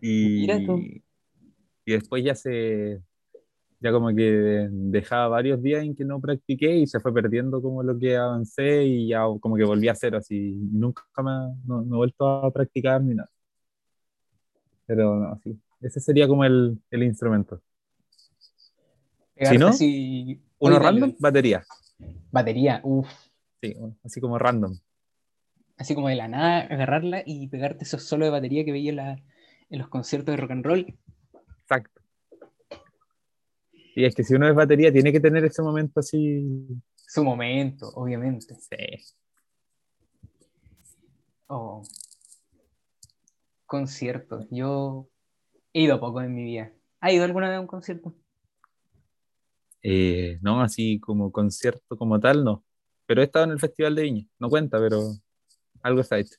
Y, 0.00 0.40
Mira 0.40 0.62
tú. 0.64 0.78
y 0.78 1.92
después 1.92 2.22
ya 2.24 2.34
se, 2.34 3.02
ya 3.80 3.92
como 3.92 4.14
que 4.14 4.68
dejaba 4.70 5.28
varios 5.28 5.62
días 5.62 5.82
en 5.82 5.96
que 5.96 6.04
no 6.04 6.20
practiqué 6.20 6.76
y 6.76 6.86
se 6.86 7.00
fue 7.00 7.12
perdiendo 7.12 7.60
como 7.62 7.82
lo 7.82 7.98
que 7.98 8.16
avancé 8.16 8.84
y 8.84 9.08
ya 9.08 9.22
como 9.40 9.56
que 9.56 9.64
volví 9.64 9.88
a 9.88 9.94
cero 9.94 10.18
así. 10.18 10.56
Nunca 10.72 11.02
me, 11.18 11.30
no, 11.66 11.82
no 11.82 11.94
he 11.96 11.98
vuelto 11.98 12.28
a 12.28 12.50
practicar 12.52 13.02
ni 13.02 13.14
nada. 13.14 13.30
Pero 14.86 15.16
no, 15.16 15.38
sí. 15.42 15.58
Ese 15.80 16.00
sería 16.00 16.28
como 16.28 16.44
el, 16.44 16.78
el 16.90 17.02
instrumento. 17.02 17.62
Si 19.36 19.56
no, 19.56 19.68
así, 19.68 20.42
uno 20.58 20.76
Oye, 20.76 20.84
random, 20.84 21.14
batería. 21.18 21.64
Batería, 22.30 22.80
uff. 22.84 23.08
Sí, 23.62 23.74
así 24.04 24.20
como 24.20 24.38
random. 24.38 24.78
Así 25.76 25.94
como 25.94 26.08
de 26.08 26.16
la 26.16 26.28
nada, 26.28 26.60
agarrarla 26.60 27.22
y 27.24 27.48
pegarte 27.48 27.84
esos 27.84 28.02
solos 28.04 28.26
de 28.26 28.30
batería 28.30 28.64
que 28.64 28.72
veía 28.72 28.90
en, 28.90 28.96
la- 28.96 29.22
en 29.70 29.78
los 29.78 29.88
conciertos 29.88 30.34
de 30.34 30.36
rock 30.40 30.50
and 30.52 30.64
roll. 30.64 30.98
Exacto. 31.62 32.00
Y 33.94 34.04
es 34.04 34.14
que 34.14 34.22
si 34.24 34.34
uno 34.34 34.48
es 34.48 34.54
batería, 34.54 34.92
tiene 34.92 35.12
que 35.12 35.20
tener 35.20 35.44
ese 35.44 35.62
momento 35.62 36.00
así. 36.00 36.66
Su 36.94 37.24
momento, 37.24 37.88
obviamente. 37.94 38.54
Sí. 38.54 39.14
Oh. 41.48 41.82
Conciertos. 43.66 44.46
Yo 44.50 45.08
he 45.72 45.82
ido 45.82 45.98
poco 46.00 46.20
en 46.22 46.34
mi 46.34 46.44
vida. 46.44 46.72
¿Ha 47.00 47.12
ido 47.12 47.24
alguna 47.24 47.48
vez 47.48 47.58
a 47.58 47.60
un 47.60 47.66
concierto? 47.66 48.14
Eh, 49.82 50.38
no, 50.42 50.60
así 50.60 51.00
como 51.00 51.32
concierto 51.32 51.96
como 51.96 52.20
tal, 52.20 52.44
no. 52.44 52.64
Pero 53.06 53.22
he 53.22 53.24
estado 53.24 53.46
en 53.46 53.52
el 53.52 53.60
Festival 53.60 53.94
de 53.94 54.02
Viña. 54.02 54.26
No 54.38 54.48
cuenta, 54.48 54.78
pero 54.78 55.00
algo 55.82 56.02
ha 56.08 56.18
hecho. 56.18 56.36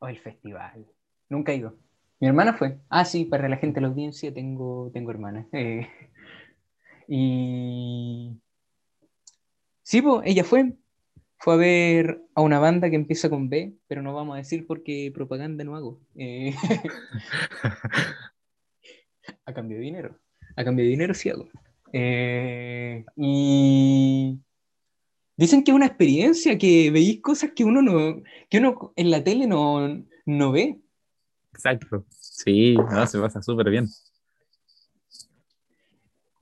O 0.00 0.08
el 0.08 0.18
festival. 0.18 0.86
Nunca 1.28 1.52
he 1.52 1.56
ido. 1.56 1.76
Mi 2.20 2.28
hermana 2.28 2.54
fue. 2.54 2.78
Ah, 2.88 3.04
sí, 3.04 3.24
para 3.24 3.48
la 3.48 3.56
gente 3.56 3.76
de 3.76 3.82
la 3.82 3.88
audiencia 3.88 4.32
tengo, 4.32 4.90
tengo 4.92 5.10
hermana. 5.10 5.46
Eh, 5.52 5.88
y. 7.08 8.40
Sí, 9.82 10.02
pues, 10.02 10.22
ella 10.24 10.44
fue. 10.44 10.74
Fue 11.40 11.54
a 11.54 11.56
ver 11.56 12.22
a 12.34 12.42
una 12.42 12.58
banda 12.58 12.90
que 12.90 12.96
empieza 12.96 13.30
con 13.30 13.48
B, 13.48 13.76
pero 13.86 14.02
no 14.02 14.12
vamos 14.12 14.34
a 14.34 14.38
decir 14.38 14.66
porque 14.66 15.12
propaganda 15.14 15.62
no 15.62 15.76
hago. 15.76 16.00
Eh, 16.16 16.52
a 19.46 19.52
cambio 19.52 19.78
de 19.78 19.84
dinero. 19.84 20.18
A 20.56 20.64
cambio 20.64 20.84
de 20.84 20.90
dinero 20.90 21.14
sí 21.14 21.30
hago. 21.30 21.48
Eh, 21.92 23.04
y 23.16 24.38
dicen 25.36 25.64
que 25.64 25.70
es 25.70 25.74
una 25.74 25.86
experiencia, 25.86 26.58
que 26.58 26.90
veis 26.90 27.20
cosas 27.20 27.52
que 27.54 27.64
uno 27.64 27.82
no, 27.82 28.22
que 28.50 28.58
uno 28.58 28.92
en 28.96 29.10
la 29.10 29.22
tele 29.22 29.46
no, 29.46 30.04
no 30.26 30.52
ve. 30.52 30.80
Exacto. 31.52 32.04
Sí, 32.10 32.76
no, 32.76 33.06
se 33.06 33.18
pasa 33.18 33.42
súper 33.42 33.70
bien. 33.70 33.88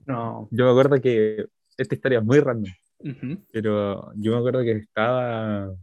No. 0.05 0.47
Yo 0.51 0.65
me 0.65 0.71
acuerdo 0.71 1.01
que 1.01 1.47
esta 1.77 1.95
historia 1.95 2.19
es 2.19 2.25
muy 2.25 2.39
random, 2.39 2.71
Ujú. 2.99 3.43
pero 3.51 4.13
yo 4.15 4.31
me 4.31 4.37
acuerdo 4.37 4.61
que 4.61 4.71
estaba. 4.71 5.73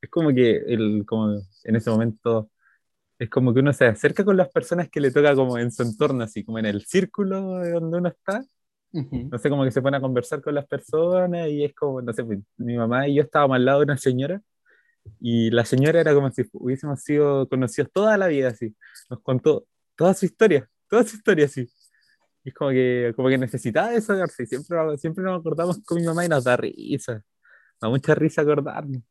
Es 0.00 0.10
como 0.10 0.30
que 0.30 0.56
el, 0.56 1.04
como 1.06 1.40
en 1.64 1.76
ese 1.76 1.90
momento 1.90 2.50
es 3.18 3.30
como 3.30 3.54
que 3.54 3.60
uno 3.60 3.72
se 3.72 3.86
acerca 3.86 4.24
con 4.24 4.36
las 4.36 4.48
personas 4.48 4.88
que 4.88 5.00
le 5.00 5.12
toca 5.12 5.34
como 5.34 5.58
en 5.58 5.70
su 5.70 5.82
entorno, 5.82 6.24
así 6.24 6.44
como 6.44 6.58
en 6.58 6.66
el 6.66 6.84
círculo 6.84 7.58
de 7.58 7.70
donde 7.70 7.98
uno 7.98 8.08
está. 8.08 8.44
No 8.92 9.38
sé, 9.38 9.48
como 9.48 9.64
que 9.64 9.70
se 9.70 9.80
pone 9.80 9.96
a 9.96 10.00
conversar 10.00 10.42
con 10.42 10.54
las 10.54 10.66
personas 10.66 11.48
y 11.48 11.64
es 11.64 11.74
como, 11.74 12.02
no 12.02 12.12
sé, 12.12 12.24
pues, 12.24 12.38
mi 12.58 12.76
mamá 12.76 13.08
y 13.08 13.14
yo 13.14 13.22
estábamos 13.22 13.56
al 13.56 13.64
lado 13.64 13.78
de 13.80 13.84
una 13.84 13.96
señora 13.96 14.42
y 15.20 15.50
la 15.50 15.64
señora 15.64 16.00
era 16.00 16.14
como 16.14 16.30
si 16.30 16.42
hubiésemos 16.52 17.02
sido 17.02 17.48
conocidos 17.48 17.90
toda 17.92 18.16
la 18.16 18.28
vida, 18.28 18.48
así. 18.48 18.74
Nos 19.10 19.20
contó 19.20 19.66
toda 19.96 20.14
su 20.14 20.26
historia, 20.26 20.68
toda 20.88 21.04
su 21.04 21.16
historia, 21.16 21.46
así. 21.46 21.68
Y 22.44 22.48
es 22.48 22.54
como 22.54 22.70
que, 22.70 23.12
como 23.16 23.28
que 23.28 23.38
necesitaba 23.38 23.90
desahogarse. 23.90 24.42
Y 24.44 24.46
siempre, 24.46 24.98
siempre 24.98 25.24
nos 25.24 25.40
acordamos 25.40 25.78
con 25.84 25.98
mi 25.98 26.04
mamá 26.06 26.24
y 26.24 26.28
nos 26.28 26.44
da 26.44 26.56
risa. 26.56 27.22
Da 27.80 27.88
mucha 27.88 28.14
risa 28.14 28.42
acordarnos. 28.42 29.02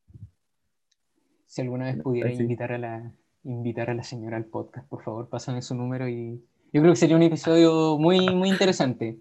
Si 1.46 1.62
alguna 1.62 1.86
vez 1.86 2.02
pudiera 2.02 2.30
Así. 2.30 2.42
invitar 2.42 2.72
a 2.72 2.78
la 2.78 3.12
invitar 3.44 3.90
a 3.90 3.94
la 3.96 4.04
señora 4.04 4.38
al 4.38 4.46
podcast, 4.46 4.88
por 4.88 5.04
favor, 5.04 5.28
pásame 5.28 5.62
su 5.62 5.74
número 5.74 6.08
y 6.08 6.46
yo 6.72 6.82
creo 6.82 6.94
que 6.94 7.00
sería 7.00 7.16
un 7.16 7.24
episodio 7.24 7.98
muy 7.98 8.34
muy 8.34 8.50
interesante. 8.50 9.20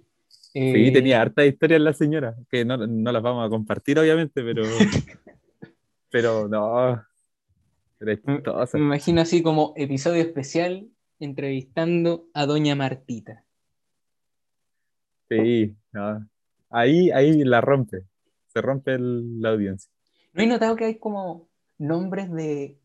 Eh, 0.54 0.72
Sí, 0.72 0.92
tenía 0.92 1.20
harta 1.22 1.44
historia 1.44 1.78
la 1.78 1.92
señora, 1.92 2.34
que 2.50 2.64
no, 2.64 2.76
no 2.76 3.12
las 3.12 3.22
vamos 3.22 3.46
a 3.46 3.50
compartir, 3.50 3.98
obviamente, 3.98 4.42
pero. 4.42 4.62
pero 6.10 6.48
no. 6.48 7.02
Era 8.00 8.16
chistosa. 8.20 8.78
Me 8.78 8.84
imagino 8.84 9.20
así 9.20 9.42
como 9.42 9.74
episodio 9.76 10.22
especial 10.22 10.88
entrevistando 11.18 12.26
a 12.34 12.46
Doña 12.46 12.74
Martita. 12.74 13.44
Sí, 15.28 15.76
no. 15.92 16.26
Ahí, 16.70 17.10
ahí 17.10 17.44
la 17.44 17.60
rompe. 17.60 18.04
Se 18.48 18.60
rompe 18.60 18.94
el- 18.94 19.40
la 19.40 19.50
audiencia. 19.50 19.90
¿No 20.32 20.42
he 20.42 20.46
notado 20.46 20.76
que 20.76 20.84
hay 20.86 20.98
como 20.98 21.48
nombres 21.78 22.32
de, 22.32 22.78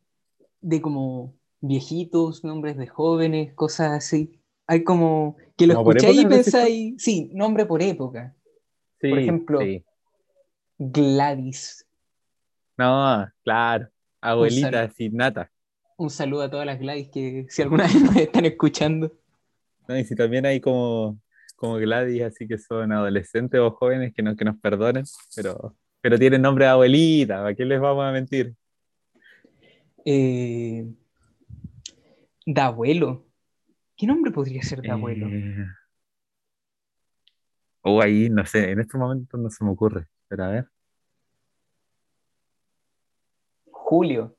de 0.61 0.81
como 0.81 1.33
viejitos, 1.61 2.43
nombres 2.43 2.77
de 2.77 2.87
jóvenes, 2.87 3.53
cosas 3.53 3.91
así? 3.91 4.39
Hay 4.67 4.83
como 4.83 5.37
que 5.57 5.67
lo 5.67 5.75
¿Como 5.75 5.85
por 5.85 5.97
escucháis 5.97 6.21
y 6.21 6.25
pensáis, 6.25 6.95
sí, 6.97 7.29
nombre 7.33 7.65
por 7.65 7.81
época. 7.81 8.35
Sí, 8.99 9.09
Por 9.09 9.19
ejemplo, 9.19 9.59
sí. 9.59 9.83
Gladys. 10.77 11.85
No, 12.77 13.27
claro. 13.43 13.89
Abuelita, 14.21 14.89
sin 14.89 15.15
nata. 15.15 15.51
Un 15.97 16.09
saludo 16.09 16.43
a 16.43 16.49
todas 16.49 16.65
las 16.65 16.79
Gladys 16.79 17.09
que 17.09 17.45
si 17.49 17.61
alguna 17.61 17.83
vez 17.87 18.01
nos 18.01 18.15
están 18.15 18.45
escuchando. 18.45 19.11
¿no? 19.87 19.97
Y 19.97 20.03
si 20.03 20.15
también 20.15 20.45
hay 20.45 20.59
como, 20.59 21.19
como 21.55 21.75
Gladys, 21.75 22.23
así 22.23 22.47
que 22.47 22.57
son 22.57 22.91
adolescentes 22.91 23.59
o 23.59 23.71
jóvenes 23.71 24.13
que, 24.13 24.23
no, 24.23 24.35
que 24.35 24.45
nos 24.45 24.57
perdonen, 24.57 25.05
pero, 25.35 25.75
pero 26.01 26.19
tienen 26.19 26.41
nombre 26.41 26.65
de 26.65 26.71
abuelita, 26.71 27.37
¿para 27.37 27.55
qué 27.55 27.65
les 27.65 27.79
vamos 27.79 28.03
a 28.03 28.11
mentir? 28.11 28.55
Eh, 30.03 30.85
de 32.45 32.61
abuelo. 32.61 33.25
¿Qué 33.97 34.07
nombre 34.07 34.31
podría 34.31 34.61
ser 34.61 34.81
de 34.81 34.91
abuelo? 34.91 35.27
Eh, 35.27 35.65
Oh, 37.87 38.01
ahí, 38.01 38.29
no 38.31 38.43
sé, 38.47 38.71
en 38.71 38.79
este 38.79 38.97
momento 38.97 39.37
no 39.37 39.47
se 39.51 39.63
me 39.63 39.69
ocurre, 39.69 40.07
pero 40.27 40.45
a 40.45 40.47
ver. 40.49 40.67
Julio. 43.65 44.35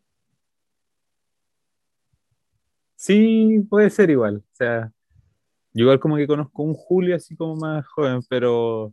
Sí, 2.97 3.65
puede 3.71 3.89
ser 3.91 4.11
igual. 4.11 4.39
O 4.39 4.55
sea, 4.55 4.93
yo 5.73 5.85
igual 5.85 6.01
como 6.01 6.17
que 6.17 6.27
conozco 6.27 6.65
un 6.65 6.75
Julio 6.75 7.15
así 7.15 7.37
como 7.37 7.55
más 7.55 7.87
joven, 7.87 8.21
pero, 8.29 8.93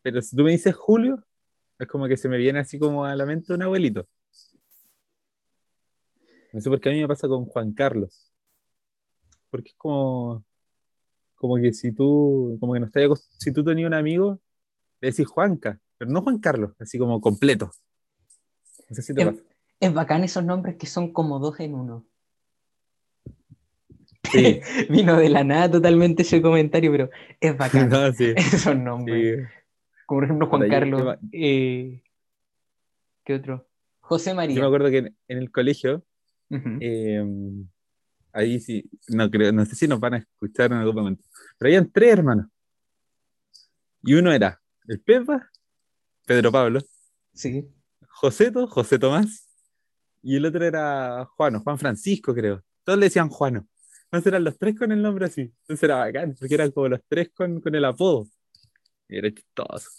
pero 0.00 0.22
si 0.22 0.34
tú 0.34 0.42
me 0.42 0.52
dices 0.52 0.74
Julio, 0.74 1.22
es 1.78 1.86
como 1.88 2.08
que 2.08 2.16
se 2.16 2.30
me 2.30 2.38
viene 2.38 2.60
así 2.60 2.78
como 2.78 3.04
a 3.04 3.14
la 3.14 3.26
mente 3.26 3.52
un 3.52 3.62
abuelito. 3.62 4.08
No 6.54 6.60
sé 6.62 6.70
por 6.70 6.80
qué 6.80 6.88
a 6.88 6.92
mí 6.92 7.02
me 7.02 7.08
pasa 7.08 7.28
con 7.28 7.44
Juan 7.44 7.74
Carlos. 7.74 8.25
Porque 9.50 9.70
es 9.70 9.74
como, 9.76 10.44
como 11.36 11.56
que 11.56 11.72
si 11.72 11.92
tú, 11.92 12.56
como 12.60 12.74
que 12.74 12.80
no 12.80 12.86
estás 12.86 13.04
si 13.38 13.52
tú 13.52 13.64
tenías 13.64 13.86
un 13.88 13.94
amigo, 13.94 14.40
le 15.00 15.10
decís 15.10 15.26
Juanca, 15.26 15.78
pero 15.98 16.10
no 16.10 16.22
Juan 16.22 16.38
Carlos, 16.38 16.72
así 16.80 16.98
como 16.98 17.20
completo. 17.20 17.70
No 18.88 18.94
sé 18.96 19.02
si 19.02 19.14
te 19.14 19.24
pasa. 19.26 19.42
Es 19.80 19.92
bacán 19.92 20.24
esos 20.24 20.44
nombres 20.44 20.76
que 20.76 20.86
son 20.86 21.12
como 21.12 21.38
dos 21.38 21.60
en 21.60 21.74
uno. 21.74 22.04
Sí, 24.32 24.60
Vino 24.90 25.16
de 25.16 25.28
la 25.28 25.44
nada 25.44 25.70
totalmente 25.70 26.22
ese 26.22 26.42
comentario, 26.42 26.90
pero 26.90 27.10
es 27.40 27.56
bacán. 27.58 27.88
no, 27.88 28.12
sí, 28.12 28.32
Esos 28.36 28.76
nombres. 28.76 29.38
sí. 29.38 29.44
Como 30.06 30.18
por 30.18 30.24
ejemplo 30.24 30.46
Juan 30.48 30.62
yo- 30.62 30.68
Carlos. 30.68 31.00
yo 31.02 31.28
eh, 31.32 32.02
¿Qué 33.24 33.34
otro? 33.34 33.66
José 34.00 34.30
Yo 34.30 34.36
María. 34.36 34.60
me 34.60 34.66
acuerdo 34.66 34.88
que 34.90 34.98
en, 34.98 35.16
en 35.28 35.38
el 35.38 35.50
colegio, 35.50 36.04
eh, 36.80 37.24
ahí 38.36 38.60
sí, 38.60 38.88
no 39.08 39.30
creo, 39.30 39.50
no 39.52 39.64
sé 39.64 39.74
si 39.74 39.88
nos 39.88 39.98
van 39.98 40.14
a 40.14 40.18
escuchar 40.18 40.70
en 40.72 40.78
algún 40.78 40.94
momento, 40.94 41.24
pero 41.58 41.68
habían 41.68 41.90
tres 41.90 42.12
hermanos. 42.12 42.46
Y 44.02 44.14
uno 44.14 44.30
era 44.32 44.60
el 44.86 45.00
Pepa, 45.00 45.50
Pedro 46.26 46.52
Pablo, 46.52 46.80
Sí. 47.32 47.68
Joseto, 48.08 48.66
José 48.66 48.98
Tomás, 48.98 49.48
y 50.22 50.36
el 50.36 50.46
otro 50.46 50.64
era 50.64 51.24
Juano, 51.36 51.60
Juan 51.60 51.78
Francisco, 51.78 52.34
creo. 52.34 52.62
Todos 52.84 52.98
le 52.98 53.06
decían 53.06 53.28
Juano. 53.28 53.68
Entonces 54.04 54.26
eran 54.28 54.44
los 54.44 54.56
tres 54.58 54.78
con 54.78 54.90
el 54.92 55.02
nombre 55.02 55.26
así. 55.26 55.42
Entonces 55.42 55.82
era 55.82 55.96
bacán, 55.96 56.34
porque 56.38 56.54
eran 56.54 56.70
como 56.70 56.88
los 56.88 57.00
tres 57.08 57.30
con, 57.34 57.60
con 57.60 57.74
el 57.74 57.84
apodo. 57.84 58.26
Y 59.08 59.18
era 59.18 59.30
chistoso. 59.32 59.90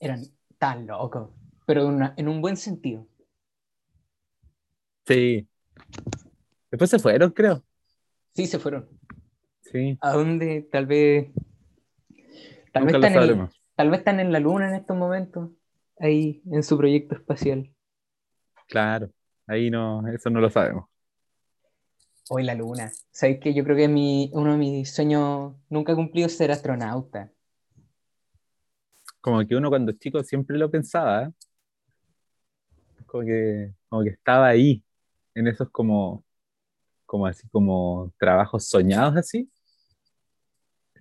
Eran 0.00 0.22
tan 0.58 0.86
locos. 0.86 1.30
Pero 1.66 1.82
en, 1.82 1.94
una- 1.94 2.14
en 2.16 2.28
un 2.28 2.40
buen 2.40 2.56
sentido. 2.56 3.06
Sí. 5.06 5.48
Después 6.70 6.90
se 6.90 6.98
fueron, 6.98 7.30
creo. 7.30 7.64
Sí, 8.34 8.46
se 8.46 8.58
fueron. 8.58 8.88
Sí. 9.62 9.98
¿A 10.00 10.12
dónde? 10.12 10.68
Tal 10.70 10.86
vez. 10.86 11.30
Tal 12.72 12.84
vez, 12.84 12.94
Nunca 12.94 13.08
están 13.08 13.30
en, 13.30 13.48
tal 13.74 13.90
vez 13.90 13.98
están 13.98 14.20
en 14.20 14.32
la 14.32 14.40
luna 14.40 14.68
en 14.68 14.74
estos 14.74 14.96
momentos. 14.96 15.50
Ahí 15.98 16.42
en 16.50 16.62
su 16.62 16.76
proyecto 16.76 17.14
espacial. 17.14 17.70
Claro. 18.68 19.10
Ahí 19.46 19.70
no, 19.70 20.06
eso 20.08 20.30
no 20.30 20.40
lo 20.40 20.50
sabemos. 20.50 20.86
Hoy 22.28 22.44
la 22.44 22.54
luna. 22.54 22.92
¿Sabéis 23.10 23.40
que 23.40 23.54
yo 23.54 23.64
creo 23.64 23.76
que 23.76 23.88
mi, 23.88 24.30
uno 24.34 24.52
de 24.52 24.58
mis 24.58 24.94
sueños 24.94 25.54
nunca 25.70 25.94
cumplidos 25.94 26.32
es 26.32 26.38
ser 26.38 26.50
astronauta? 26.50 27.32
como 29.20 29.46
que 29.46 29.56
uno 29.56 29.68
cuando 29.68 29.92
es 29.92 29.98
chico 29.98 30.22
siempre 30.22 30.56
lo 30.58 30.70
pensaba, 30.70 31.24
¿eh? 31.24 31.32
como 33.06 33.24
que, 33.24 33.74
como 33.88 34.02
que 34.02 34.10
estaba 34.10 34.48
ahí, 34.48 34.82
en 35.34 35.48
esos 35.48 35.70
como, 35.70 36.24
como 37.08 37.26
así, 37.26 37.48
como 37.48 38.12
trabajos 38.18 38.68
soñados 38.68 39.16
así. 39.16 39.50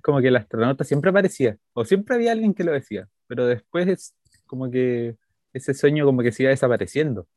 como 0.02 0.22
que 0.22 0.30
el 0.30 0.38
astronauta 0.38 0.86
siempre 0.86 1.10
aparecía, 1.10 1.58
o 1.74 1.84
siempre 1.84 2.16
había 2.16 2.32
alguien 2.32 2.54
que 2.54 2.64
lo 2.64 2.72
decía, 2.72 3.10
pero 3.28 3.46
después 3.46 3.86
es 3.90 4.16
como 4.46 4.72
que 4.72 5.18
ese 5.52 5.74
sueño 5.74 6.06
como 6.06 6.22
que 6.22 6.32
se 6.32 6.44
iba 6.44 6.50
desapareciendo. 6.50 7.28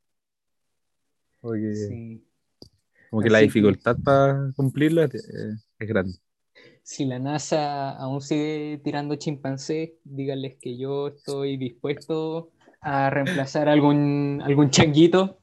Como 1.41 1.55
que, 1.55 1.75
Sí. 1.75 2.25
como 3.11 3.23
que 3.23 3.31
la 3.31 3.39
Así 3.39 3.49
que- 3.49 3.53
dificultad 3.55 3.97
para 4.05 4.53
cumplirlo 4.55 5.03
es, 5.03 5.15
es 5.15 5.89
grande. 5.89 6.13
Si 6.85 7.05
la 7.07 7.19
NASA 7.19 7.91
aún 7.97 8.21
sigue 8.21 8.81
tirando 8.85 9.17
chimpancés, 9.17 9.91
díganles 10.05 10.55
que 10.61 10.79
yo 10.79 11.09
estoy 11.09 11.57
dispuesto 11.57 12.53
a 12.81 13.11
reemplazar 13.11 13.69
algún, 13.69 14.41
algún 14.45 14.71
changuito. 14.71 15.40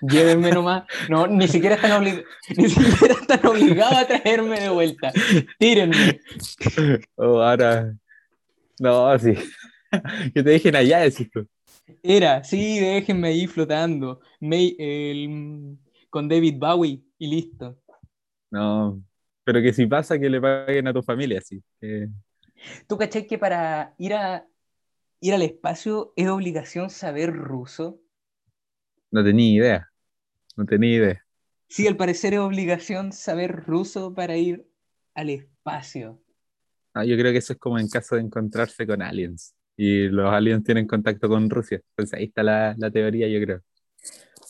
Llévenme 0.00 0.50
nomás. 0.50 0.84
No, 1.08 1.26
ni 1.26 1.46
siquiera 1.48 1.74
están, 1.76 2.02
obli- 2.02 2.24
ni 2.56 2.68
siquiera 2.68 3.14
están 3.14 3.46
obligados 3.46 3.96
a 3.98 4.06
traerme 4.06 4.60
de 4.60 4.68
vuelta. 4.68 5.12
Tírenme. 5.58 6.20
O 7.16 7.40
ahora, 7.40 7.94
no, 8.78 9.18
sí. 9.18 9.34
que 10.34 10.42
te 10.42 10.50
dejen 10.50 10.76
allá, 10.76 11.00
decís 11.00 11.30
tú. 11.30 11.46
Era, 12.02 12.42
sí, 12.44 12.78
déjenme 12.78 13.28
ahí 13.28 13.46
flotando. 13.46 14.20
May- 14.40 14.76
el- 14.78 15.76
con 16.08 16.28
David 16.28 16.56
Bowie 16.58 17.02
y 17.18 17.26
listo. 17.28 17.78
No, 18.50 19.00
pero 19.44 19.60
que 19.62 19.72
si 19.72 19.86
pasa 19.86 20.18
que 20.18 20.28
le 20.30 20.40
paguen 20.40 20.88
a 20.88 20.92
tu 20.92 21.02
familia, 21.02 21.40
sí. 21.40 21.62
que- 21.80 22.08
¿Tú 22.86 22.98
cachai 22.98 23.26
que 23.26 23.38
para 23.38 23.94
ir, 23.98 24.12
a, 24.14 24.46
ir 25.20 25.32
al 25.34 25.42
espacio 25.42 26.12
es 26.16 26.28
obligación 26.28 26.90
saber 26.90 27.32
ruso? 27.32 28.00
No 29.10 29.24
tenía 29.24 29.52
idea. 29.54 29.90
No 30.56 30.64
tenía 30.66 30.96
idea. 30.96 31.26
Sí, 31.68 31.86
al 31.86 31.96
parecer 31.96 32.34
es 32.34 32.40
obligación 32.40 33.12
saber 33.12 33.64
ruso 33.64 34.14
para 34.14 34.36
ir 34.36 34.66
al 35.14 35.30
espacio. 35.30 36.20
Ah, 36.94 37.04
yo 37.04 37.16
creo 37.16 37.30
que 37.32 37.38
eso 37.38 37.52
es 37.52 37.58
como 37.58 37.78
en 37.78 37.88
caso 37.88 38.16
de 38.16 38.22
encontrarse 38.22 38.86
con 38.86 39.00
aliens. 39.02 39.54
Y 39.76 40.08
los 40.08 40.32
aliens 40.32 40.64
tienen 40.64 40.86
contacto 40.86 41.28
con 41.28 41.48
Rusia. 41.48 41.80
Entonces 41.90 42.18
ahí 42.18 42.24
está 42.24 42.42
la, 42.42 42.74
la 42.76 42.90
teoría, 42.90 43.28
yo 43.28 43.40
creo. 43.44 43.62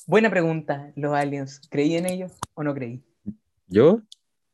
Buena 0.07 0.31
pregunta, 0.31 0.93
los 0.97 1.13
aliens. 1.15 1.61
¿Creí 1.71 1.97
en 1.97 2.07
ellos 2.07 2.33
o 2.55 2.65
no 2.65 2.75
creí? 2.75 3.03
¿Yo? 3.69 4.01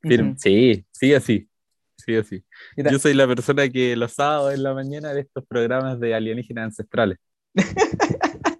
Sí, 0.02 0.84
sí 0.92 1.14
o 1.14 1.20
sí. 1.20 1.48
Sí 1.96 2.16
o 2.16 2.22
sí. 2.22 2.44
Yo 2.76 2.84
ta- 2.84 2.90
Yo 2.90 2.98
soy 2.98 3.14
la 3.14 3.26
persona 3.26 3.68
que 3.68 3.96
los 3.96 4.12
sábados 4.12 4.52
en 4.54 4.62
la 4.62 4.74
mañana 4.74 5.14
de 5.14 5.22
estos 5.22 5.44
programas 5.46 5.98
de 5.98 6.14
alienígenas 6.14 6.64
ancestrales. 6.66 7.18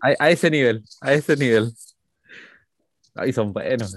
a, 0.01 0.15
a 0.19 0.31
ese 0.31 0.51
nivel, 0.51 0.83
a 1.01 1.13
ese 1.13 1.37
nivel. 1.37 1.73
Ay, 3.15 3.33
son 3.33 3.53
buenos. 3.53 3.97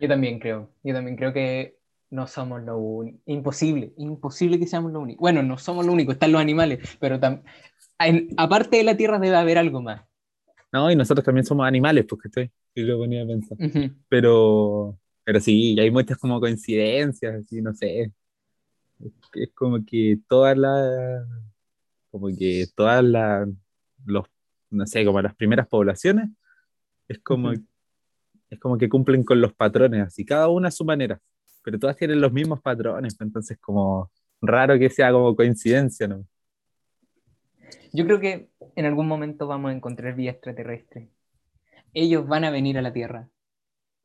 Yo 0.00 0.08
también 0.08 0.38
creo. 0.38 0.70
Yo 0.82 0.94
también 0.94 1.16
creo 1.16 1.32
que 1.32 1.78
no 2.10 2.26
somos 2.26 2.62
lo 2.62 2.78
único. 2.78 3.18
Imposible, 3.26 3.92
imposible 3.96 4.58
que 4.58 4.66
seamos 4.66 4.92
lo 4.92 5.00
único. 5.00 5.20
Bueno, 5.20 5.42
no 5.42 5.58
somos 5.58 5.84
lo 5.86 5.92
único, 5.92 6.12
están 6.12 6.32
los 6.32 6.40
animales, 6.40 6.96
pero 7.00 7.18
en- 7.98 8.28
aparte 8.36 8.76
de 8.76 8.84
la 8.84 8.96
Tierra 8.96 9.18
debe 9.18 9.36
haber 9.36 9.58
algo 9.58 9.82
más. 9.82 10.02
No, 10.72 10.90
y 10.90 10.96
nosotros 10.96 11.24
también 11.24 11.46
somos 11.46 11.66
animales, 11.66 12.04
porque 12.06 12.28
estoy, 12.28 12.50
y 12.74 12.82
lo 12.82 12.98
ponía 12.98 13.22
a 13.22 13.26
pensar. 13.26 13.56
Ujú. 13.58 13.94
Pero, 14.08 14.98
pero 15.24 15.40
sí, 15.40 15.78
hay 15.80 15.90
muchas 15.90 16.18
como 16.18 16.40
coincidencias, 16.40 17.34
así, 17.34 17.62
no 17.62 17.74
sé. 17.74 18.12
Es 19.34 19.50
como 19.54 19.84
que 19.84 20.18
todas 20.28 20.56
las, 20.58 21.26
como 22.10 22.28
que 22.28 22.66
todas 22.74 23.02
las, 23.02 23.48
los, 24.04 24.26
no 24.70 24.86
sé, 24.86 25.04
como 25.04 25.20
las 25.20 25.34
primeras 25.34 25.66
poblaciones, 25.68 26.28
es 27.08 27.18
como, 27.20 27.52
es 27.52 28.58
como 28.60 28.78
que 28.78 28.88
cumplen 28.88 29.24
con 29.24 29.40
los 29.40 29.54
patrones, 29.54 30.06
así, 30.06 30.24
cada 30.24 30.48
una 30.48 30.68
a 30.68 30.72
su 30.72 30.84
manera, 30.84 31.20
pero 31.64 31.78
todas 31.78 31.96
tienen 31.96 32.20
los 32.20 32.32
mismos 32.32 32.60
patrones, 32.60 33.16
pues, 33.16 33.26
entonces 33.26 33.58
como 33.58 34.10
raro 34.40 34.78
que 34.78 34.90
sea 34.90 35.12
como 35.12 35.34
coincidencia, 35.34 36.06
¿no? 36.06 36.24
Yo 37.92 38.04
creo 38.04 38.20
que 38.20 38.50
en 38.76 38.84
algún 38.84 39.06
momento 39.06 39.46
vamos 39.46 39.70
a 39.70 39.74
encontrar 39.74 40.14
vida 40.14 40.30
extraterrestre. 40.30 41.10
Ellos 41.94 42.26
van 42.26 42.44
a 42.44 42.50
venir 42.50 42.78
a 42.78 42.82
la 42.82 42.92
Tierra. 42.92 43.28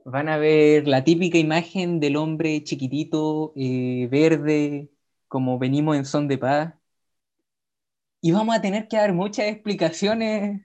Van 0.05 0.29
a 0.29 0.37
ver 0.37 0.87
la 0.87 1.03
típica 1.03 1.37
imagen 1.37 1.99
del 1.99 2.17
hombre 2.17 2.63
chiquitito, 2.63 3.53
eh, 3.55 4.07
verde, 4.11 4.89
como 5.27 5.59
venimos 5.59 5.95
en 5.97 6.05
son 6.05 6.27
de 6.27 6.37
paz. 6.37 6.73
Y 8.25 8.31
vamos 8.31 8.55
a 8.55 8.61
tener 8.61 8.87
que 8.87 8.95
dar 8.95 9.11
muchas 9.11 9.47
explicaciones 9.47 10.61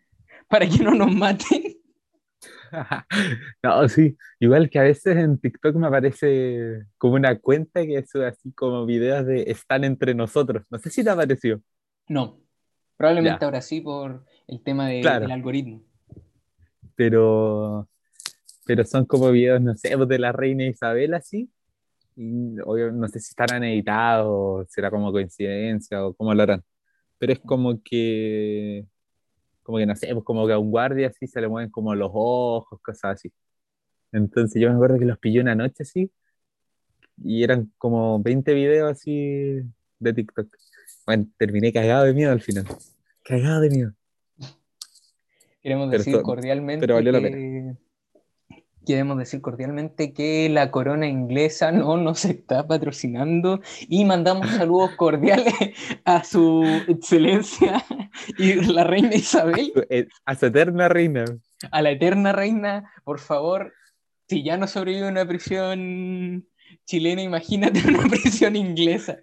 para 0.49 0.65
que 0.69 0.79
no 0.79 0.95
nos 0.95 1.13
maten. 1.13 1.63
No, 3.63 3.89
sí, 3.89 4.17
igual 4.39 4.69
que 4.71 4.79
a 4.79 4.83
veces 4.83 5.17
en 5.17 5.39
TikTok 5.39 5.75
me 5.77 5.87
aparece 5.87 6.85
como 6.99 7.15
una 7.15 7.39
cuenta 7.41 7.85
que 7.85 8.05
sube 8.07 8.27
así 8.27 8.53
como 8.53 8.85
videos 8.87 9.25
de 9.27 9.43
están 9.51 9.85
entre 9.85 10.15
nosotros. 10.15 10.63
No 10.71 10.79
sé 10.79 10.91
si 10.91 11.03
te 11.03 11.09
apareció. 11.11 11.61
No, 12.09 12.39
probablemente 12.97 13.39
Ya. 13.41 13.47
ahora 13.47 13.63
sí 13.63 13.81
por 13.81 14.25
el 14.47 14.63
tema 14.63 14.87
de- 14.87 15.01
Claro. 15.01 15.21
del 15.23 15.33
algoritmo. 15.33 15.83
pero, 16.95 17.89
pero 18.67 18.85
son 18.85 19.05
como 19.07 19.31
videos, 19.31 19.61
no 19.63 19.75
sé, 19.75 19.97
pues, 19.97 20.09
de 20.09 20.19
la 20.19 20.31
reina 20.33 20.65
Isabel 20.67 21.15
así. 21.15 21.51
Y 22.17 22.61
obvio, 22.65 22.93
no 22.93 23.09
sé 23.09 23.19
si 23.21 23.31
estarán 23.31 23.65
editados, 23.65 24.67
será 24.71 24.91
como 24.91 25.11
coincidencia 25.11 26.05
o 26.07 26.13
cómo 26.15 26.35
lo 26.35 26.43
harán. 26.43 26.63
Pero 27.19 27.33
es 27.33 27.41
como 27.41 27.83
que, 27.83 28.87
como 29.63 29.79
que 29.79 29.87
no 29.87 29.95
sé, 29.97 30.09
pues 30.13 30.25
como 30.25 30.47
que 30.47 30.53
a 30.53 30.59
un 30.59 30.71
guardia 30.71 31.09
así 31.09 31.27
se 31.27 31.41
le 31.41 31.49
mueven 31.49 31.71
como 31.71 31.95
los 31.95 32.11
ojos, 32.13 32.81
cosas 32.81 33.15
así. 33.17 33.33
Entonces 34.13 34.61
yo 34.61 34.69
me 34.71 34.75
acuerdo 34.77 34.99
que 34.99 35.05
los 35.05 35.19
pillé 35.19 35.41
una 35.41 35.55
noche 35.55 35.83
así 35.83 36.11
y 37.23 37.43
eran 37.43 37.73
como 37.79 38.21
20 38.23 38.55
videos 38.55 38.91
así 38.91 39.61
de 39.99 40.15
TikTok. 40.15 40.49
Bueno, 41.07 41.27
terminé 41.37 41.73
cagado 41.73 42.05
de 42.05 42.15
miedo 42.15 42.33
al 42.33 42.41
final. 42.41 42.65
Cagado 43.25 43.61
de 43.61 43.71
miedo. 43.71 43.93
Queremos 45.61 45.89
Pero 45.91 45.99
decir 45.99 46.15
esto- 46.15 46.23
cordialmente 46.25 46.81
pero 46.81 46.95
valió 46.95 47.13
la 47.13 47.21
que... 47.21 47.27
Queremos 48.89 49.19
decir 49.19 49.43
cordialmente 49.43 50.15
que 50.15 50.49
la 50.49 50.71
corona 50.71 51.07
inglesa 51.07 51.71
no 51.73 51.99
nos 51.99 52.25
está 52.25 52.67
patrocinando 52.67 53.61
y 53.87 54.07
mandamos 54.07 54.49
saludos 54.49 54.93
cordiales 54.97 55.53
a 56.07 56.25
su 56.25 56.65
excelencia 56.89 57.85
y 58.39 58.55
la 58.55 58.85
reina 58.85 59.15
Isabel, 59.15 59.75
Eh, 59.91 60.09
A 60.25 60.35
su 60.37 60.47
eterna 60.47 60.89
reina. 60.89 61.27
a 61.71 61.83
la 61.83 61.91
eterna 61.91 62.33
reina, 62.33 62.91
por 63.05 63.19
favor, 63.19 63.75
si 64.27 64.43
ya 64.43 64.57
no 64.57 64.67
sobrevive 64.67 65.07
una 65.07 65.27
prisión 65.29 66.47
chilena, 66.87 67.21
imagínate 67.21 67.87
una 67.87 67.99
prisión 68.09 68.57
inglesa. 68.57 69.19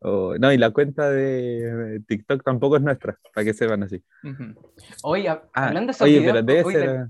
Oh, 0.00 0.36
no, 0.38 0.50
y 0.50 0.56
la 0.56 0.70
cuenta 0.70 1.10
de 1.10 2.00
TikTok 2.08 2.42
tampoco 2.42 2.76
es 2.76 2.82
nuestra, 2.82 3.18
para 3.34 3.44
que 3.44 3.52
sepan 3.52 3.82
así. 3.82 4.02
Ah, 4.24 5.42
hablando 5.52 5.88
de 5.88 5.92
esos 5.92 6.00
oye, 6.06 6.20
videos, 6.20 6.32
pero 6.32 6.46
debe 6.46 6.72
ser. 6.72 7.06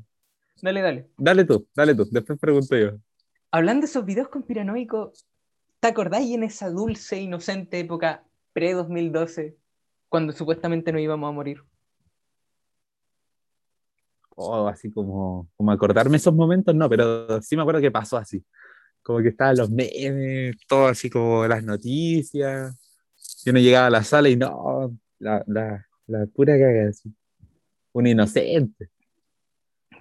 Dale, 0.63 0.83
dale, 0.83 1.11
dale. 1.17 1.45
Tú, 1.45 1.67
dale 1.75 1.95
tú, 1.95 2.07
después 2.11 2.39
pregunto 2.39 2.77
yo. 2.77 2.99
Hablando 3.51 3.83
de 3.83 3.91
esos 3.91 4.05
videos 4.05 4.29
conspiranoicos, 4.29 5.27
¿te 5.81 5.89
acordáis 5.89 6.35
en 6.35 6.43
esa 6.43 6.71
dulce, 6.71 7.21
inocente 7.21 7.81
época 7.81 8.25
pre-2012, 8.53 9.57
cuando 10.09 10.33
supuestamente 10.33 10.93
no 10.93 10.99
íbamos 10.99 11.29
a 11.29 11.33
morir? 11.33 11.63
Oh, 14.41 14.69
así 14.69 14.91
como, 14.93 15.49
como 15.57 15.73
acordarme 15.73 16.17
esos 16.17 16.35
momentos, 16.35 16.75
no, 16.75 16.89
pero 16.89 17.43
sí 17.43 17.57
me 17.57 17.63
acuerdo 17.63 17.81
que 17.81 17.91
pasó 17.91 18.17
así. 18.17 18.45
Como 19.03 19.21
que 19.21 19.29
estaban 19.29 19.57
los 19.57 19.71
memes, 19.71 20.57
todo 20.69 20.87
así 20.87 21.11
como 21.11 21.47
las 21.47 21.65
noticias. 21.65 22.77
Yo 23.45 23.53
no 23.53 23.59
llegaba 23.59 23.87
a 23.87 23.91
la 23.91 24.05
sala 24.05 24.29
y 24.29 24.37
no, 24.37 24.97
la, 25.19 25.43
la, 25.47 25.87
la 26.07 26.27
pura 26.27 26.59
caga, 26.59 26.89
así. 26.89 27.13
Un 27.93 28.07
inocente. 28.07 28.91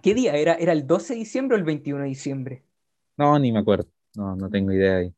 ¿Qué 0.01 0.13
día 0.13 0.35
era? 0.35 0.53
¿Era 0.55 0.73
el 0.73 0.85
12 0.85 1.13
de 1.13 1.19
diciembre 1.19 1.55
o 1.55 1.59
el 1.59 1.65
21 1.65 2.03
de 2.03 2.09
diciembre? 2.09 2.63
No, 3.17 3.37
ni 3.39 3.51
me 3.51 3.59
acuerdo. 3.59 3.89
No, 4.15 4.35
no 4.35 4.49
tengo 4.49 4.71
idea 4.71 4.97
ahí. 4.97 5.13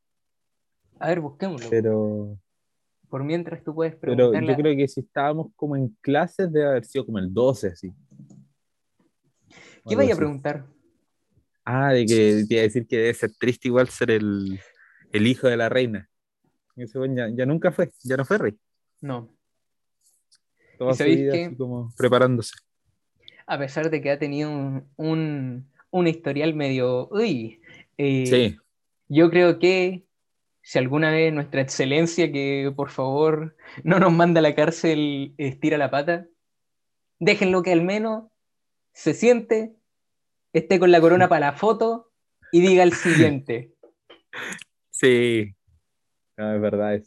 A 1.00 1.10
ver, 1.10 1.22
busquémoslo. 1.22 1.70
Pero, 1.70 2.38
Por 3.10 3.24
mientras 3.24 3.64
tú 3.64 3.74
puedes 3.74 3.96
pero 3.96 4.16
preguntarle. 4.16 4.52
yo 4.52 4.58
creo 4.58 4.76
que 4.76 4.88
si 4.88 5.02
estábamos 5.02 5.48
como 5.56 5.76
en 5.76 5.96
clases 6.02 6.52
debe 6.52 6.68
haber 6.68 6.86
sido 6.86 7.06
como 7.06 7.20
el 7.20 7.34
12, 7.34 7.68
así. 7.68 7.94
¿Qué 9.88 9.96
vaya 9.96 10.14
a 10.14 10.18
preguntar? 10.18 10.66
Ah, 11.64 11.94
de 11.94 12.06
que 12.06 12.46
te 12.48 12.54
iba 12.54 12.62
a 12.62 12.64
decir 12.64 12.88
que 12.88 12.98
debe 12.98 13.14
ser 13.14 13.32
triste 13.40 13.68
igual 13.68 13.90
ser 13.90 14.12
el, 14.12 14.60
el 15.12 15.28
hijo 15.28 15.48
de 15.48 15.58
la 15.58 15.70
reina. 15.70 16.10
Ese 16.76 16.98
weón 16.98 17.16
ya, 17.16 17.30
ya 17.30 17.46
nunca 17.46 17.72
fue, 17.72 17.92
ya 18.04 18.18
no 18.18 18.26
fue 18.26 18.38
rey. 18.38 18.60
No. 19.02 19.30
Toda 20.78 20.92
¿Y 20.92 20.96
su 20.96 21.04
vida 21.04 21.34
así 21.34 21.56
como 21.56 21.94
preparándose. 21.98 22.54
A 23.50 23.58
pesar 23.58 23.90
de 23.90 24.00
que 24.00 24.12
ha 24.12 24.20
tenido 24.20 24.52
un, 24.52 24.88
un, 24.96 25.72
un 25.90 26.08
historial 26.08 26.54
medio. 26.54 27.08
Uy. 27.10 27.60
eh, 27.98 28.26
Sí, 28.28 28.58
Yo 29.08 29.30
creo 29.32 29.58
que 29.58 30.06
si 30.62 30.78
alguna 30.78 31.10
vez 31.10 31.34
nuestra 31.34 31.62
excelencia, 31.62 32.32
que 32.32 32.72
por 32.76 32.92
favor 32.92 33.56
no 33.84 34.00
nos 34.00 34.14
manda 34.14 34.40
a 34.40 34.44
la 34.44 34.54
cárcel, 34.54 35.34
estira 35.38 35.80
la 35.80 35.90
pata, 35.90 36.28
déjenlo 37.20 37.64
que 37.64 37.74
al 37.74 37.82
menos 37.82 38.26
se 38.94 39.16
siente, 39.16 39.74
esté 40.54 40.80
con 40.80 40.92
la 40.92 41.02
corona 41.02 41.28
para 41.30 41.48
la 41.48 41.54
foto 41.54 42.12
y 42.52 42.62
diga 42.62 42.84
el 42.84 42.94
siguiente. 42.94 43.74
sí. 44.92 45.56
No, 46.38 46.54
es 46.54 46.62
verdad. 46.62 47.02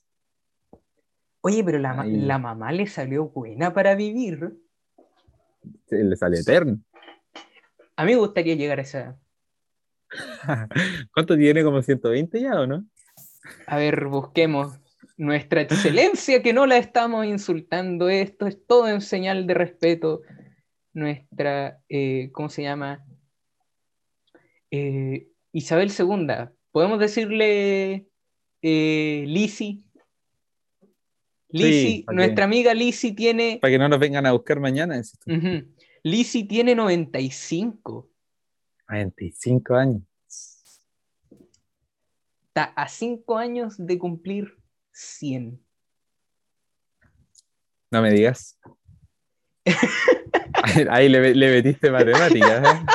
Oye, 1.43 1.63
pero 1.65 1.79
la, 1.79 2.05
la 2.05 2.39
mamá 2.39 2.73
le 2.73 2.87
salió 2.87 3.29
buena 3.29 3.73
para 3.73 3.95
vivir. 3.95 4.53
Le 5.91 6.17
sale 6.17 6.39
eterno. 6.39 6.79
A 7.97 8.05
mí 8.05 8.13
me 8.13 8.19
gustaría 8.19 8.55
llegar 8.55 8.79
a 8.79 8.83
esa. 8.83 9.19
¿Cuánto 11.15 11.37
tiene? 11.37 11.63
¿Como 11.63 11.83
120 11.83 12.41
ya 12.41 12.61
o 12.61 12.67
no? 12.67 12.85
A 13.67 13.77
ver, 13.77 14.07
busquemos 14.07 14.79
nuestra 15.17 15.63
excelencia, 15.63 16.43
que 16.43 16.53
no 16.53 16.67
la 16.67 16.79
estamos 16.79 17.27
insultando. 17.27 18.09
Esto 18.09 18.47
es 18.47 18.65
todo 18.67 18.89
en 18.89 19.01
señal 19.01 19.47
de 19.47 19.55
respeto. 19.55 20.23
Nuestra, 20.93 21.81
eh, 21.89 22.31
¿cómo 22.33 22.49
se 22.49 22.63
llama? 22.63 23.05
Eh, 24.71 25.29
Isabel 25.53 25.93
II. 25.97 26.51
¿Podemos 26.71 26.99
decirle 26.99 28.09
eh, 28.63 29.25
Lisi? 29.27 29.85
¿Para 31.53 32.17
qué? 32.17 32.23
nuestra 32.25 32.45
amiga 32.45 32.75
Lisi 32.75 33.13
tiene, 33.13 33.59
Para 33.61 33.73
que 33.73 33.79
no 33.79 33.89
nos 33.89 33.99
vengan 33.99 34.27
a 34.27 34.33
buscar 34.33 34.59
mañana. 34.61 34.95
decís 34.97 35.19
tú. 35.19 35.33
ujú, 35.35 35.67
Lisi 36.03 36.45
tiene 36.45 36.75
95. 36.75 38.09
25 38.89 39.75
años. 39.75 40.03
Está 42.49 42.65
a 42.65 42.89
5 42.89 43.39
años 43.39 43.75
de 43.79 43.99
cumplir 43.99 44.57
100. 44.93 45.59
No 47.91 48.03
me 48.03 48.11
digas. 48.13 48.59
Ahí, 50.91 51.09
le, 51.09 51.35
le 51.35 51.51
metiste 51.51 51.91
matemáticas. 51.91 52.65
¿eh? 52.65 52.87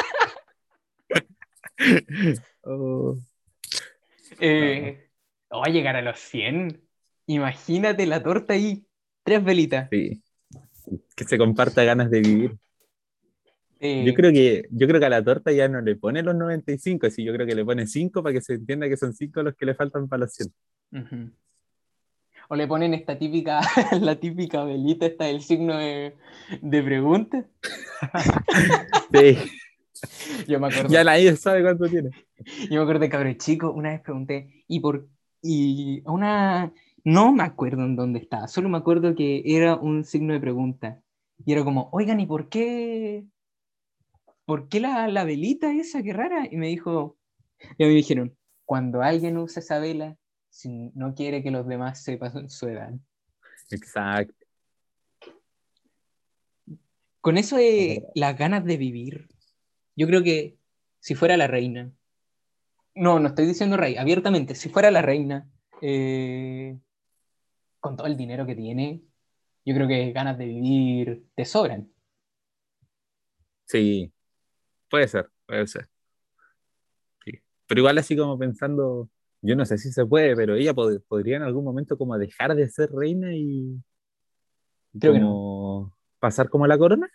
Oh, 2.64 3.16
Eh, 4.40 5.10
va 5.54 5.64
a 5.66 5.70
llegar 5.70 5.96
a 5.96 6.02
los 6.02 6.20
100. 6.20 6.82
Imagínate 7.28 8.06
la 8.06 8.24
torta 8.24 8.54
ahí. 8.54 8.84
Tres 9.24 9.44
velitas. 9.44 9.88
sí. 9.92 10.22
Que 11.16 11.26
se 11.26 11.38
comparta 11.38 11.84
ganas 11.84 12.10
de 12.10 12.22
vivir. 12.22 12.56
Eh, 13.80 14.06
Yo 14.06 14.14
creo 14.14 14.32
que 14.32 14.64
yo 14.72 14.88
creo 14.88 15.00
que 15.02 15.06
a 15.06 15.10
la 15.10 15.24
torta 15.24 15.52
ya 15.52 15.68
no 15.68 15.82
le 15.82 15.96
pone 15.98 16.24
los 16.24 16.34
95, 16.34 17.08
así 17.08 17.24
yo 17.26 17.34
creo 17.34 17.46
que 17.46 17.54
le 17.56 17.66
pone 17.66 17.86
5 17.88 18.24
para 18.24 18.34
que 18.34 18.42
se 18.42 18.54
entienda 18.54 18.88
que 18.88 18.96
son 18.98 19.14
5 19.14 19.44
los 19.44 19.54
que 19.56 19.66
le 19.66 19.76
faltan 19.76 20.08
para 20.08 20.22
los 20.22 20.34
100. 20.34 20.54
ujú. 20.94 21.32
O 22.50 22.56
le 22.56 22.66
ponen 22.66 22.94
esta 22.94 23.20
típica, 23.20 23.60
la 24.02 24.16
típica 24.16 24.64
velita, 24.64 25.06
esta 25.06 25.26
del 25.26 25.42
signo 25.42 25.78
de, 25.78 26.16
de 26.62 26.84
pregunta. 26.84 27.46
Sí, 29.14 29.38
Yo 30.48 30.60
me 30.60 30.68
acuerdo, 30.68 30.90
ya 30.90 31.04
nadie 31.04 31.36
sabe 31.36 31.62
cuánto 31.64 31.88
tiene. 31.88 32.12
yo 32.70 32.76
me 32.78 32.82
acuerdo 32.82 33.00
de 33.02 33.10
cabrón 33.10 33.38
chico, 33.38 33.72
una 33.72 33.90
vez 33.90 34.02
pregunté, 34.02 34.64
y 34.68 34.80
por 34.80 35.08
y 35.42 36.02
a 36.06 36.12
una 36.12 36.72
no 37.08 37.32
me 37.32 37.44
acuerdo 37.44 37.86
en 37.86 37.96
dónde 37.96 38.20
estaba, 38.20 38.50
solo 38.50 38.68
me 38.68 38.78
acuerdo 38.78 39.16
que 39.16 39.42
era 39.46 39.78
un 39.78 40.04
signo 40.04 40.34
de 40.34 40.42
pregunta. 40.42 41.02
Y 41.46 41.54
era 41.54 41.64
como, 41.64 41.88
oigan, 41.94 42.20
¿y 42.20 42.26
por 42.26 42.50
qué? 42.50 43.24
¿Por 44.44 44.68
qué 44.68 44.82
la, 44.82 45.08
la 45.08 45.24
velita 45.24 45.72
esa? 45.72 46.04
Qué 46.04 46.12
rara. 46.12 46.50
Y 46.52 46.58
me 46.58 46.68
dijo, 46.68 47.18
y 47.78 47.84
a 47.86 47.88
mí 47.88 47.94
me 47.94 48.00
dijeron, 48.00 48.36
cuando 48.66 49.02
alguien 49.02 49.38
usa 49.38 49.62
esa 49.62 49.80
vela, 49.80 50.18
si 50.50 50.92
no 50.96 51.16
quiere 51.16 51.42
que 51.42 51.50
los 51.50 51.66
demás 51.66 52.04
sepan 52.04 52.50
su 52.50 52.68
edad. 52.68 52.92
Exacto. 53.72 54.46
Con 57.22 57.38
eso 57.38 57.56
de 57.56 58.04
las 58.16 58.38
ganas 58.38 58.66
de 58.66 58.76
vivir, 58.76 59.30
yo 59.96 60.08
creo 60.08 60.24
que 60.24 60.58
si 61.00 61.16
fuera 61.16 61.38
la 61.38 61.48
reina, 61.48 61.90
no, 62.96 63.22
no 63.22 63.30
estoy 63.30 63.46
diciendo 63.46 63.78
rey, 63.78 63.96
abiertamente, 63.96 64.56
si 64.56 64.68
fuera 64.68 64.92
la 64.92 65.02
reina, 65.02 65.50
eh, 65.82 66.78
con 67.80 67.96
todo 67.98 68.08
el 68.08 68.18
dinero 68.18 68.46
que 68.46 68.56
tiene, 68.56 69.02
yo 69.66 69.76
creo 69.76 69.88
que 69.88 70.12
ganas 70.12 70.38
de 70.38 70.46
vivir 70.46 71.26
te 71.36 71.46
sobran. 71.46 71.92
Sí, 73.66 74.12
puede 74.90 75.08
ser, 75.08 75.30
puede 75.46 75.68
ser. 75.68 75.88
Sí. 77.26 77.32
Pero 77.68 77.80
igual 77.82 77.98
así 77.98 78.16
como 78.16 78.38
pensando, 78.38 79.10
yo 79.42 79.56
no 79.56 79.66
sé 79.66 79.78
si 79.78 79.92
se 79.92 80.06
puede, 80.06 80.36
pero 80.36 80.56
ella 80.56 80.74
pod- 80.74 81.04
podría 81.08 81.38
en 81.38 81.44
algún 81.44 81.66
momento 81.66 81.98
como 81.98 82.18
dejar 82.18 82.56
de 82.56 82.70
ser 82.70 82.92
reina 82.92 83.34
y 83.36 83.82
Creo 85.00 85.14
que 85.14 85.20
como 85.20 85.94
pasar 86.20 86.50
como 86.50 86.66
la 86.66 86.78
corona. 86.78 87.10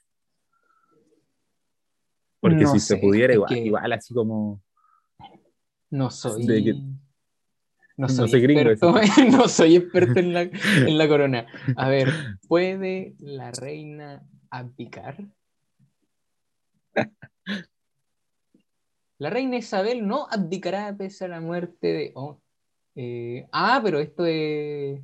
Porque 2.40 2.64
No 2.64 2.72
si 2.72 2.80
sé, 2.80 2.96
se 2.96 3.00
pudiera 3.00 3.34
igual, 3.34 3.56
igual 3.56 3.92
así 3.92 4.12
como 4.12 4.62
No 5.90 6.10
soy. 6.10 6.46
De 6.46 6.76
No 7.96 8.06
no 8.06 8.26
soy, 8.26 8.40
gringo, 8.40 8.70
experto, 8.70 8.94
no 9.30 9.48
soy 9.48 9.76
experto 9.76 10.18
en 10.20 10.32
la, 10.32 10.42
en 10.86 10.98
la 10.98 11.08
corona. 11.08 11.46
A 11.76 11.88
ver, 11.88 12.08
¿puede 12.48 13.14
la 13.18 13.50
reina 13.50 14.22
abdicar? 14.50 15.16
La 19.18 19.30
reina 19.30 19.56
Isabel 19.56 20.06
no 20.06 20.26
abdicará 20.30 20.94
pese 20.96 21.26
a 21.26 21.28
la 21.28 21.40
muerte 21.40 21.86
de. 21.88 22.12
oh, 22.14 22.40
eh, 22.96 23.46
ah, 23.52 23.80
pero 23.82 24.00
esto 24.00 24.26
es. 24.26 25.00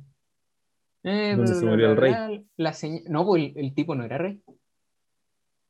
eh, 1.03 1.33
¿Dónde 1.37 1.55
se 1.55 1.65
murió 1.65 1.91
el 1.91 1.97
rey? 1.97 2.45
La 2.57 2.73
señal- 2.73 3.03
no, 3.07 3.25
pues 3.25 3.43
el, 3.55 3.65
el 3.65 3.73
tipo 3.73 3.95
no 3.95 4.03
era 4.03 4.17
rey. 4.17 4.41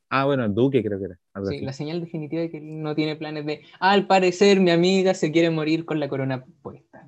Ah, 0.10 0.26
bueno, 0.26 0.50
Duque 0.50 0.84
creo 0.84 0.98
que 1.00 1.06
era. 1.06 1.16
Sí, 1.16 1.22
así. 1.56 1.62
la 1.62 1.74
señal 1.74 2.02
definitiva 2.02 2.42
de 2.42 2.50
que 2.50 2.60
no 2.60 2.96
tiene 2.96 3.16
planes 3.16 3.46
de. 3.46 3.62
Al 3.80 4.08
parecer, 4.08 4.60
mi 4.60 4.72
amiga 4.72 5.14
se 5.14 5.32
quiere 5.32 5.50
morir 5.52 5.86
con 5.86 6.00
la 6.00 6.10
corona 6.10 6.44
puesta. 6.62 7.08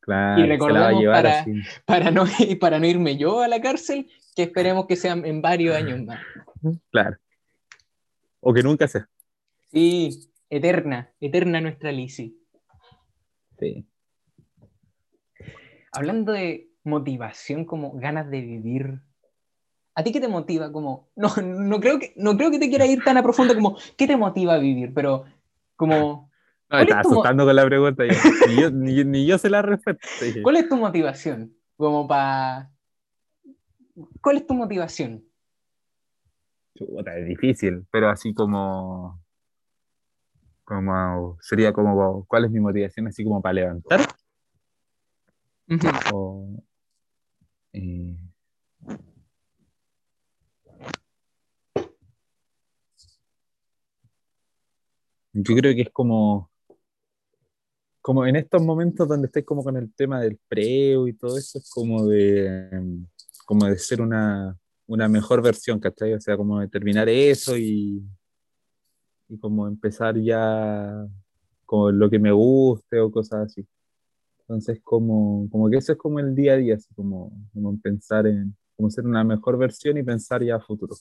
Claro, 0.00 0.44
y 0.44 0.48
recordemos 0.48 1.04
para- 1.04 1.44
para 1.84 2.10
no, 2.10 2.24
para 2.60 2.78
no 2.78 2.86
irme 2.86 3.16
yo 3.16 3.40
a 3.42 3.48
la 3.48 3.60
cárcel, 3.60 4.08
que 4.34 4.42
esperemos 4.44 4.86
que 4.86 4.96
sean 4.96 5.24
en 5.24 5.40
varios 5.42 5.76
años 5.76 6.00
más. 6.04 6.20
Claro. 6.90 7.16
O 8.40 8.52
que 8.52 8.62
nunca 8.62 8.86
sea. 8.88 9.08
Sí, 9.72 10.30
eterna, 10.50 11.10
eterna 11.20 11.60
nuestra 11.60 11.90
Lizzie. 11.92 12.34
Sí. 13.58 13.86
Hablando 15.92 16.32
de 16.32 16.68
motivación 16.84 17.64
como 17.64 17.92
ganas 17.92 18.30
de 18.30 18.40
vivir, 18.42 19.00
¿a 19.96 20.04
ti 20.04 20.12
qué 20.12 20.20
te 20.20 20.28
motiva? 20.28 20.70
Como, 20.70 21.08
no, 21.16 21.28
no, 21.42 21.80
creo 21.80 21.98
que, 21.98 22.12
no 22.16 22.36
creo 22.36 22.50
que 22.50 22.58
te 22.58 22.68
quiera 22.68 22.86
ir 22.86 23.02
tan 23.02 23.16
a 23.16 23.22
profundo 23.22 23.54
como, 23.54 23.76
¿qué 23.96 24.06
te 24.06 24.16
motiva 24.16 24.54
a 24.54 24.58
vivir? 24.58 24.92
Pero 24.94 25.24
como, 25.74 25.94
No, 25.96 26.30
¿Cuál 26.68 26.80
me 26.80 26.82
es 26.82 26.88
estaba 26.88 27.00
asustando 27.00 27.44
con 27.46 27.56
la 27.56 27.64
pregunta. 27.64 28.04
yo. 28.04 28.12
Ni 28.48 28.60
yo, 28.60 28.70
ni, 28.70 29.04
ni 29.04 29.26
yo 29.26 29.38
se 29.38 29.48
la 29.50 29.62
respeto. 29.62 29.98
dije. 30.20 30.42
¿cuál 30.42 30.56
es 30.56 30.68
tu 30.68 30.76
motivación? 30.76 31.56
Como 31.76 32.06
para... 32.06 32.70
¿Cuál 34.20 34.36
es 34.36 34.46
tu 34.46 34.54
motivación? 34.54 35.24
Chuta, 36.76 37.16
es 37.16 37.26
difícil, 37.26 37.86
pero 37.90 38.10
así 38.10 38.34
como, 38.34 39.18
como 40.64 41.38
sería 41.40 41.72
como, 41.72 42.26
¿cuál 42.26 42.44
es 42.44 42.50
mi 42.50 42.60
motivación? 42.60 43.06
Así 43.06 43.24
como 43.24 43.40
para 43.40 43.54
levantar. 43.54 44.00
O, 46.12 46.62
eh, 47.72 48.16
yo 55.42 55.54
creo 55.54 55.74
que 55.74 55.82
es 55.82 55.90
como, 55.90 56.50
como 58.00 58.26
en 58.26 58.36
estos 58.36 58.62
momentos 58.62 59.06
donde 59.06 59.26
estáis 59.26 59.44
como 59.44 59.62
con 59.62 59.76
el 59.76 59.92
tema 59.92 60.20
del 60.20 60.38
preo 60.48 61.08
y 61.08 61.12
todo 61.12 61.36
eso, 61.36 61.58
es 61.58 61.68
como 61.70 62.06
de, 62.06 62.98
como 63.44 63.66
de 63.66 63.78
ser 63.78 64.00
una, 64.00 64.56
una 64.86 65.08
mejor 65.08 65.42
versión, 65.42 65.78
¿cachai? 65.78 66.14
O 66.14 66.20
sea, 66.20 66.36
como 66.36 66.60
de 66.60 66.68
terminar 66.68 67.08
eso 67.08 67.56
y, 67.56 68.02
y 69.28 69.38
como 69.38 69.66
empezar 69.66 70.16
ya 70.18 71.06
con 71.66 71.98
lo 71.98 72.08
que 72.08 72.18
me 72.18 72.32
guste 72.32 73.00
o 73.00 73.10
cosas 73.10 73.46
así. 73.46 73.66
Entonces, 74.40 74.80
como, 74.82 75.48
como 75.50 75.68
que 75.68 75.76
eso 75.78 75.92
es 75.92 75.98
como 75.98 76.20
el 76.20 76.34
día 76.34 76.54
a 76.54 76.56
día, 76.56 76.76
así 76.76 76.94
como, 76.94 77.32
como 77.52 77.70
en 77.70 77.80
pensar 77.80 78.26
en 78.26 78.56
como 78.76 78.90
ser 78.90 79.06
una 79.06 79.24
mejor 79.24 79.58
versión 79.58 79.96
y 79.98 80.02
pensar 80.02 80.42
ya 80.42 80.56
a 80.56 80.60
futuro. 80.60 80.94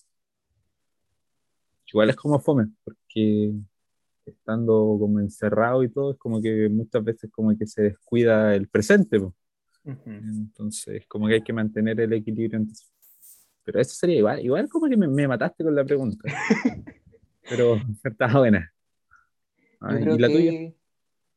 Igual 1.87 2.09
es 2.09 2.15
como 2.15 2.39
fome, 2.39 2.67
porque 2.83 3.53
estando 4.25 4.97
como 4.99 5.19
encerrado 5.19 5.83
y 5.83 5.89
todo, 5.89 6.11
es 6.13 6.17
como 6.17 6.41
que 6.41 6.69
muchas 6.69 7.03
veces 7.03 7.31
como 7.31 7.57
que 7.57 7.65
se 7.67 7.83
descuida 7.83 8.55
el 8.55 8.67
presente, 8.67 9.19
po. 9.19 9.33
Entonces 10.05 11.05
como 11.07 11.27
que 11.27 11.35
hay 11.35 11.43
que 11.43 11.53
mantener 11.53 11.99
el 11.99 12.13
equilibrio. 12.13 12.61
Pero 13.63 13.79
eso 13.79 13.93
sería 13.95 14.17
igual, 14.17 14.43
igual 14.45 14.69
como 14.69 14.87
que 14.87 14.97
me, 14.97 15.07
me 15.07 15.27
mataste 15.27 15.63
con 15.63 15.75
la 15.75 15.83
pregunta, 15.83 16.23
pero 17.49 17.79
está 18.03 18.37
buena. 18.37 18.71
Ah, 19.81 19.93
Yo 19.93 19.99
creo 19.99 20.15
¿Y 20.15 20.19
la 20.19 20.27
que 20.27 20.33
tuya? 20.33 20.51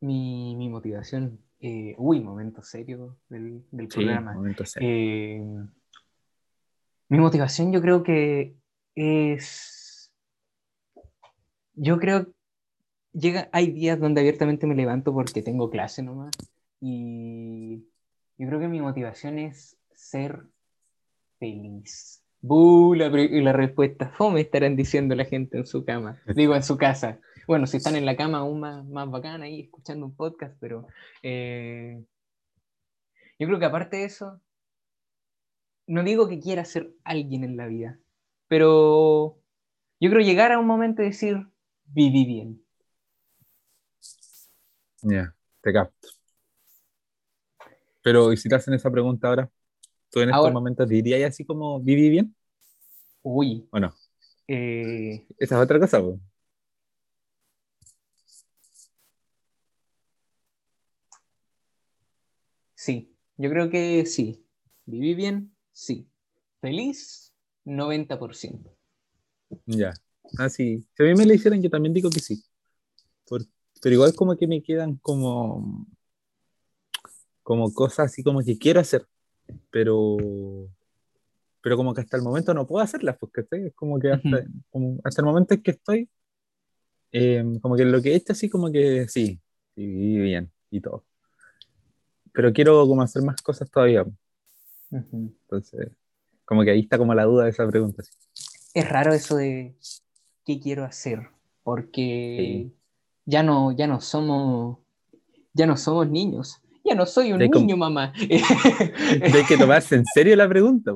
Mi, 0.00 0.56
mi 0.56 0.68
motivación, 0.68 1.40
eh, 1.60 1.94
uy, 1.98 2.20
momento 2.20 2.62
serio 2.62 3.18
del, 3.28 3.64
del 3.70 3.90
Sí, 3.90 3.94
programa. 3.96 4.34
momento 4.34 4.64
serio. 4.64 4.88
Eh, 4.88 5.44
mi 7.08 7.18
motivación 7.18 7.72
yo 7.72 7.80
creo 7.80 8.02
que 8.02 8.54
es, 8.94 10.12
yo 11.74 11.98
creo, 11.98 12.32
llega, 13.12 13.48
hay 13.52 13.72
días 13.72 13.98
donde 13.98 14.20
abiertamente 14.20 14.66
me 14.66 14.74
levanto 14.74 15.12
porque 15.12 15.42
tengo 15.42 15.70
clase 15.70 16.02
nomás 16.02 16.30
y 16.80 17.84
Yo 18.38 18.46
creo 18.48 18.60
que 18.60 18.68
mi 18.68 18.80
motivación 18.80 19.38
es 19.38 19.76
ser 19.94 20.44
feliz. 21.38 22.22
Buh, 22.40 22.94
la, 22.94 23.08
la 23.08 23.52
respuesta. 23.52 24.10
Fome 24.16 24.40
estarán 24.40 24.76
diciendo 24.76 25.14
la 25.16 25.24
gente 25.24 25.58
en 25.58 25.66
su 25.66 25.84
cama. 25.84 26.22
Digo, 26.34 26.54
en 26.54 26.62
su 26.62 26.76
casa. 26.76 27.18
Bueno, 27.48 27.66
si 27.66 27.78
están 27.78 27.96
en 27.96 28.06
la 28.06 28.16
cama 28.16 28.38
aún 28.38 28.60
más, 28.60 28.86
más 28.86 29.10
bacán 29.10 29.42
ahí 29.42 29.62
escuchando 29.62 30.06
un 30.06 30.14
podcast, 30.14 30.54
pero 30.60 30.86
eh, 31.22 32.04
yo 33.38 33.46
creo 33.46 33.58
que 33.58 33.64
aparte 33.64 33.96
de 33.96 34.04
eso, 34.04 34.40
no 35.86 36.02
digo 36.02 36.28
que 36.28 36.40
quiera 36.40 36.64
ser 36.64 36.92
alguien 37.04 37.44
en 37.44 37.56
la 37.56 37.66
vida, 37.66 37.98
pero 38.48 39.38
yo 39.98 40.10
creo 40.10 40.20
llegar 40.20 40.52
a 40.52 40.58
un 40.58 40.66
momento 40.66 41.02
y 41.02 41.06
decir, 41.06 41.46
viví 41.86 42.26
bien. 42.26 42.62
Ya, 45.02 45.34
te 45.62 45.72
capto. 45.72 46.08
Pero, 48.02 48.32
¿y 48.32 48.36
si 48.36 48.48
te 48.48 48.54
hacen 48.54 48.74
esa 48.74 48.90
pregunta 48.90 49.28
ahora? 49.28 49.50
¿Tú 50.10 50.20
en 50.20 50.30
estos 50.30 50.38
Ahora- 50.40 50.52
momentos 50.54 50.88
dirías 50.88 51.30
así 51.30 51.44
como 51.44 51.80
viví 51.80 52.08
bien 52.08 52.34
Uy, 53.22 53.68
o 53.70 53.78
no? 53.80 53.94
eh, 54.46 55.26
Esa 55.38 55.56
es 55.56 55.62
otra 55.64 55.78
cosa, 55.78 56.00
pues. 56.02 56.18
sí, 62.74 63.14
yo 63.36 63.50
creo 63.50 63.70
que 63.70 64.06
sí. 64.06 64.44
Viví 64.86 65.14
bien, 65.14 65.54
sí. 65.72 66.08
Feliz, 66.60 67.32
90%. 67.64 68.74
Ya. 69.66 69.92
Ah, 70.38 70.48
sí. 70.48 70.86
Si 70.94 71.02
a 71.02 71.06
mí 71.06 71.14
me 71.14 71.26
la 71.26 71.34
hicieran, 71.34 71.62
yo 71.62 71.70
también 71.70 71.94
digo 71.94 72.10
que 72.10 72.20
sí. 72.20 72.42
Pero 73.80 73.94
igual 73.94 74.14
como 74.14 74.36
que 74.36 74.46
me 74.46 74.62
quedan 74.62 74.96
como, 74.96 75.86
como 77.42 77.72
cosas 77.72 78.06
así 78.10 78.22
como 78.22 78.42
que 78.42 78.58
quiero 78.58 78.80
hacer, 78.80 79.06
pero, 79.70 80.16
pero 81.62 81.76
como 81.76 81.94
que 81.94 82.00
hasta 82.00 82.16
el 82.16 82.22
momento 82.22 82.54
no 82.54 82.66
puedo 82.66 82.82
hacerlas, 82.82 83.16
porque 83.18 83.44
es 83.50 83.74
como 83.74 83.98
que 83.98 84.12
hasta, 84.12 84.44
como 84.70 84.98
hasta 85.04 85.22
el 85.22 85.26
momento 85.26 85.54
en 85.54 85.62
que 85.62 85.70
estoy, 85.72 86.08
eh, 87.12 87.44
como 87.62 87.76
que 87.76 87.84
lo 87.84 88.02
que 88.02 88.12
he 88.12 88.16
hecho 88.16 88.32
así 88.32 88.48
como 88.48 88.70
que 88.70 89.06
sí, 89.08 89.40
sí, 89.74 89.86
viví 89.86 90.18
bien 90.18 90.52
y 90.70 90.80
todo. 90.80 91.04
Pero 92.32 92.52
quiero 92.52 92.86
como 92.86 93.02
hacer 93.02 93.22
más 93.22 93.40
cosas 93.42 93.70
todavía. 93.70 94.04
Ujú. 94.90 95.34
Entonces, 95.42 95.88
como 96.44 96.62
que 96.62 96.70
ahí 96.70 96.80
está 96.80 96.98
como 96.98 97.14
la 97.14 97.24
duda 97.24 97.44
de 97.44 97.50
esa 97.50 97.66
pregunta. 97.66 98.02
sí. 98.02 98.12
Es 98.74 98.88
raro 98.88 99.12
eso 99.12 99.36
de 99.36 99.74
qué 100.44 100.60
quiero 100.60 100.84
hacer, 100.84 101.30
porque 101.62 102.70
ya 103.28 103.42
no, 103.42 103.72
ya 103.72 103.86
no 103.86 104.00
somos, 104.00 104.78
ya 105.52 105.66
no 105.66 105.76
somos 105.76 106.08
niños. 106.08 106.62
Ya 106.84 106.94
no 106.94 107.04
soy 107.04 107.32
un 107.32 107.40
niño, 107.40 107.76
mamá. 107.76 108.14
Hay 108.18 109.44
que 109.46 109.58
tomarse 109.58 109.96
en 109.96 110.04
serio 110.06 110.34
la 110.36 110.48
pregunta. 110.48 110.92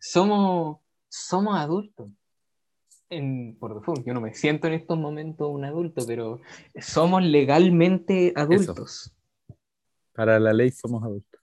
somos, 0.00 0.78
somos 1.08 1.58
adultos. 1.58 2.08
En, 3.10 3.56
por 3.58 3.74
default, 3.74 4.06
yo 4.06 4.14
no 4.14 4.20
me 4.22 4.32
siento 4.32 4.66
en 4.68 4.74
estos 4.74 4.98
momentos 4.98 5.48
un 5.50 5.64
adulto, 5.64 6.04
pero 6.06 6.40
somos 6.80 7.22
legalmente 7.22 8.32
adultos. 8.34 9.14
Para 10.14 10.40
la 10.40 10.54
ley 10.54 10.70
somos 10.70 11.02
adultos. 11.02 11.40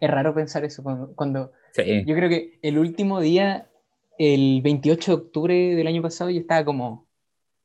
Es 0.00 0.10
raro 0.10 0.32
pensar 0.34 0.64
eso 0.64 0.82
cuando, 0.82 1.12
cuando 1.14 1.52
Sí. 1.72 2.04
Yo 2.06 2.14
creo 2.14 2.28
que 2.28 2.58
el 2.62 2.78
último 2.78 3.20
día, 3.20 3.70
el 4.18 4.60
28 4.62 5.10
de 5.10 5.22
octubre 5.22 5.74
del 5.74 5.86
año 5.86 6.02
pasado, 6.02 6.30
yo 6.30 6.40
estaba 6.40 6.64
como, 6.64 7.08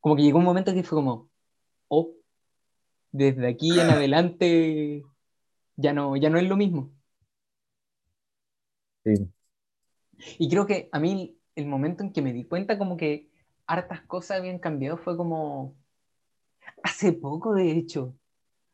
como 0.07 0.15
que 0.15 0.23
llegó 0.23 0.39
un 0.39 0.45
momento 0.45 0.73
que 0.73 0.83
fue 0.83 0.99
como, 0.99 1.29
oh, 1.89 2.13
desde 3.11 3.45
aquí 3.45 3.77
en 3.77 3.89
adelante 3.89 5.03
ya 5.75 5.91
no, 5.91 6.15
ya 6.15 6.29
no 6.29 6.37
es 6.37 6.47
lo 6.47 6.55
mismo. 6.55 6.93
sí. 9.03 9.29
Y 10.39 10.47
creo 10.47 10.65
que 10.65 10.87
a 10.93 10.99
mí 11.01 11.37
el 11.55 11.65
momento 11.65 12.03
en 12.03 12.13
que 12.13 12.21
me 12.21 12.31
di 12.31 12.45
cuenta 12.45 12.77
como 12.77 12.95
que 12.95 13.29
hartas 13.65 13.99
cosas 14.03 14.37
habían 14.39 14.59
cambiado 14.59 14.95
fue 14.95 15.17
como 15.17 15.75
hace 16.83 17.11
poco, 17.11 17.53
de 17.53 17.71
hecho, 17.71 18.15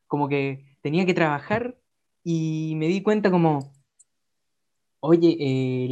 como 0.05 0.29
que 0.29 0.77
tenía 0.83 1.03
que 1.07 1.15
trabajar 1.15 1.79
y 2.23 2.75
me 2.75 2.85
di 2.87 3.01
cuenta 3.01 3.31
como, 3.31 3.73
oye, 4.99 5.35
eh, 5.39 5.89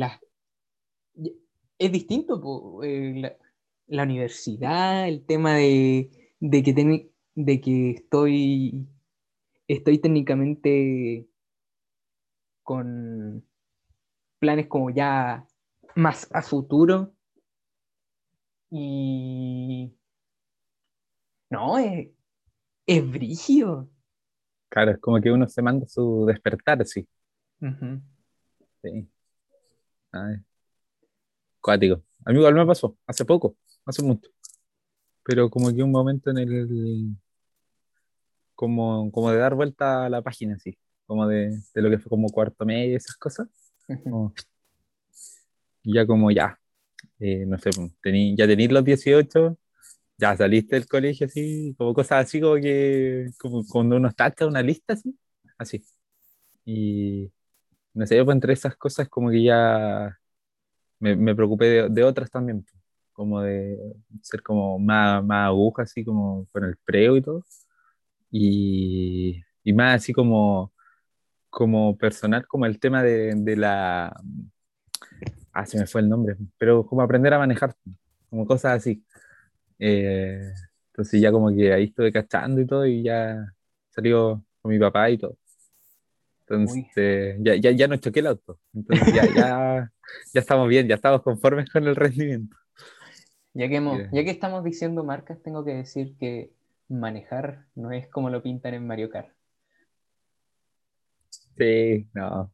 es 1.79 1.91
distinto, 1.91 2.39
po, 2.39 2.83
eh, 2.83 3.13
la, 3.15 3.35
la 3.91 4.03
universidad, 4.05 5.07
el 5.09 5.25
tema 5.25 5.55
de, 5.55 6.11
de 6.41 6.63
que, 6.63 6.73
ten- 6.73 7.11
de 7.35 7.61
que 7.61 7.91
estoy, 7.91 8.87
estoy 9.67 9.99
técnicamente 9.99 11.27
con 12.63 13.43
planes 14.39 14.67
como 14.67 14.89
ya 14.91 15.45
más 15.95 16.29
a 16.33 16.41
futuro. 16.43 17.13
Y 18.71 19.91
no, 21.49 21.77
es, 21.77 22.09
es 22.87 23.11
brígido. 23.11 23.89
Claro, 24.69 24.91
es 24.91 24.99
como 24.99 25.19
que 25.21 25.31
uno 25.31 25.47
se 25.47 25.61
manda 25.61 25.87
su 25.87 26.25
despertar, 26.25 26.85
sí. 26.85 27.07
Sí. 28.83 29.07
Ay. 30.13 30.43
Cuático. 31.59 32.03
A 32.25 32.31
mí 32.31 32.37
igual 32.37 32.53
me 32.55 32.65
pasó, 32.65 32.97
hace 33.07 33.25
poco, 33.25 33.55
hace 33.85 34.03
mucho. 34.03 34.29
Pero 35.23 35.49
como 35.49 35.73
que 35.73 35.83
un 35.83 35.91
momento 35.91 36.31
en 36.31 36.37
el. 36.39 37.17
Como, 38.55 39.11
como 39.11 39.31
de 39.31 39.37
dar 39.39 39.55
vuelta 39.55 40.05
a 40.05 40.09
la 40.09 40.21
página, 40.21 40.57
sí. 40.59 40.77
Como 41.07 41.27
de, 41.27 41.49
de 41.73 41.81
lo 41.81 41.89
que 41.89 41.97
fue 41.99 42.09
como 42.09 42.29
cuarto 42.29 42.65
medio 42.65 42.91
y 42.93 42.95
esas 42.95 43.15
cosas. 43.17 43.47
Como- 44.03 44.33
y 45.83 45.93
ya 45.95 46.05
como 46.05 46.31
ya. 46.31 46.59
eh, 47.19 47.45
no 47.47 47.57
sé, 47.59 47.71
pues, 47.75 47.91
tení, 48.01 48.35
ya 48.37 48.47
tenéis 48.47 48.71
los 48.71 48.83
18, 48.85 49.57
ya 50.17 50.37
saliste 50.37 50.75
del 50.77 50.87
colegio 50.87 51.27
así, 51.27 51.75
como 51.77 51.93
cosas 51.93 52.25
así 52.27 52.41
como 52.41 52.55
que. 52.57 53.27
Como 53.39 53.65
cuando 53.67 53.97
uno 53.97 54.11
tacha 54.13 54.47
una 54.47 54.61
lista 54.63 54.93
así. 54.93 55.17
Así. 55.57 55.83
Y 56.65 57.31
no 57.95 58.07
sé, 58.07 58.23
pues 58.25 58.35
entre 58.35 58.53
esas 58.53 58.75
cosas 58.77 59.09
como 59.09 59.31
que 59.31 59.43
ya 59.43 60.17
me, 60.99 61.15
me 61.17 61.35
preocupé 61.35 61.65
de, 61.67 61.89
de 61.89 62.03
otras 62.05 62.31
también, 62.31 62.63
pues, 62.63 62.80
como 63.21 63.41
de 63.41 63.77
ser 64.23 64.41
como 64.41 64.79
más, 64.79 65.23
más 65.23 65.47
aguja, 65.47 65.83
así 65.83 66.03
como 66.03 66.47
con 66.51 66.63
el 66.65 66.75
preo 66.77 67.17
y 67.17 67.21
todo, 67.21 67.43
y, 68.31 69.41
y 69.63 69.73
más 69.73 69.97
así 69.97 70.11
como, 70.11 70.73
como 71.49 71.97
personal, 71.97 72.47
como 72.47 72.65
el 72.65 72.79
tema 72.79 73.03
de, 73.03 73.33
de 73.35 73.55
la... 73.57 74.15
Ah, 75.53 75.65
se 75.65 75.77
me 75.77 75.85
fue 75.85 76.01
el 76.01 76.09
nombre, 76.09 76.35
pero 76.57 76.85
como 76.85 77.01
aprender 77.03 77.33
a 77.33 77.39
manejar, 77.39 77.75
como 78.29 78.45
cosas 78.47 78.77
así. 78.77 79.03
Eh, 79.77 80.51
entonces 80.87 81.21
ya 81.21 81.31
como 81.31 81.53
que 81.55 81.73
ahí 81.73 81.85
estuve 81.85 82.11
cachando 82.11 82.59
y 82.61 82.65
todo, 82.65 82.85
y 82.87 83.03
ya 83.03 83.45
salió 83.91 84.43
con 84.61 84.71
mi 84.71 84.79
papá 84.79 85.09
y 85.11 85.17
todo. 85.19 85.37
Entonces, 86.47 87.37
ya, 87.39 87.55
ya, 87.55 87.71
ya 87.71 87.87
no 87.87 87.97
choqué 87.97 88.21
el 88.21 88.27
auto. 88.27 88.59
Entonces, 88.73 89.13
ya, 89.13 89.25
ya, 89.35 89.91
ya 90.33 90.41
estamos 90.41 90.67
bien, 90.67 90.87
ya 90.87 90.95
estamos 90.95 91.21
conformes 91.21 91.69
con 91.69 91.87
el 91.87 91.95
rendimiento. 91.95 92.57
Ya 93.53 93.67
que, 93.67 93.75
hemos- 93.75 93.97
Bien. 93.97 94.09
ya 94.13 94.23
que 94.23 94.29
estamos 94.31 94.63
diciendo 94.63 95.03
marcas, 95.03 95.41
tengo 95.43 95.63
que 95.65 95.73
decir 95.75 96.15
que 96.17 96.51
manejar 96.87 97.65
no 97.75 97.91
es 97.91 98.07
como 98.07 98.29
lo 98.29 98.41
pintan 98.41 98.73
en 98.73 98.87
Mario 98.87 99.09
Kart. 99.09 99.29
Sí, 101.57 102.07
no. 102.13 102.51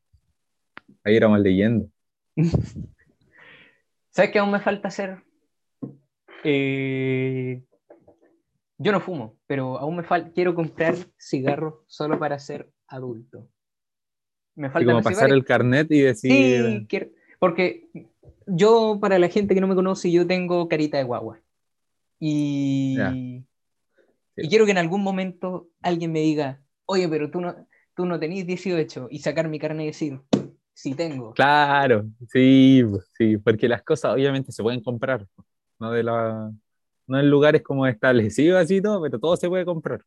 Ahí 1.03 1.15
éramos 1.15 1.39
leyendo. 1.39 1.89
¿Sabes 4.09 4.31
qué 4.31 4.39
aún 4.39 4.51
me 4.51 4.59
falta 4.59 4.87
hacer? 4.87 5.23
Eh, 6.43 7.63
yo 8.77 8.91
no 8.91 8.99
fumo, 8.99 9.37
pero 9.47 9.77
aún 9.77 9.97
me 9.97 10.03
falta, 10.03 10.31
quiero 10.31 10.53
comprar 10.55 10.95
cigarros 11.19 11.75
solo 11.87 12.17
para 12.19 12.39
ser 12.39 12.71
adulto. 12.87 13.47
Me 14.55 14.69
falta 14.71 14.91
como 14.91 15.03
pasar 15.03 15.29
el 15.31 15.45
carnet 15.45 15.91
y 15.91 16.01
decir, 16.01 16.31
Sí, 16.31 16.85
quiero- 16.87 17.09
porque 17.39 17.89
yo, 18.47 18.97
para 18.99 19.19
la 19.19 19.29
gente 19.29 19.53
que 19.53 19.61
no 19.61 19.67
me 19.67 19.75
conoce, 19.75 20.11
yo 20.11 20.25
tengo 20.25 20.67
carita 20.67 20.97
de 20.97 21.03
guagua. 21.03 21.39
Y, 22.19 22.97
y 24.35 24.49
quiero 24.49 24.65
que 24.65 24.71
en 24.71 24.77
algún 24.79 25.03
momento 25.03 25.69
alguien 25.81 26.11
me 26.11 26.21
diga, 26.21 26.61
oye, 26.85 27.07
pero 27.07 27.29
tú 27.29 27.41
no, 27.41 27.55
tú 27.95 28.05
no 28.05 28.19
tenés 28.19 28.47
18 28.47 29.07
y 29.11 29.19
sacar 29.19 29.47
mi 29.49 29.59
carne 29.59 29.83
y 29.83 29.87
decir, 29.87 30.19
sí 30.73 30.95
tengo. 30.95 31.33
claro, 31.33 32.05
sí, 32.31 32.83
sí, 33.17 33.37
porque 33.37 33.67
las 33.67 33.83
cosas 33.83 34.13
obviamente 34.13 34.51
se 34.51 34.63
pueden 34.63 34.81
comprar, 34.81 35.27
no 35.79 35.91
de 35.91 36.03
la, 36.03 36.51
no 37.05 37.19
en 37.19 37.29
lugares 37.29 37.61
como 37.61 37.85
establecidos 37.85 38.59
así 38.63 38.81
todo, 38.81 39.01
pero 39.01 39.19
todo 39.19 39.35
se 39.37 39.47
puede 39.49 39.65
comprar. 39.65 40.01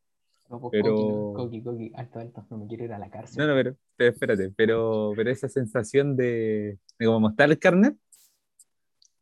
No, 0.49 0.61
pues, 0.61 0.73
pero- 0.73 0.91
Coqui, 0.91 1.05
no, 1.05 1.33
Coqui, 1.33 1.63
Coqui, 1.63 1.93
alto, 1.95 2.19
alto, 2.19 2.47
no 2.51 2.59
me 2.59 2.67
quiero 2.67 2.85
ir 2.85 2.93
a 2.93 2.99
la 2.99 3.09
cárcel. 3.09 3.39
No, 3.39 3.47
no, 3.47 3.55
pero 3.55 3.77
espérate, 4.11 4.51
pero, 4.57 5.13
pero 5.15 5.31
esa 5.31 5.49
sensación 5.49 6.17
de, 6.17 6.77
de 6.99 7.07
como 7.07 7.21
mostrar 7.21 7.51
el 7.51 7.59
carnet, 7.61 7.97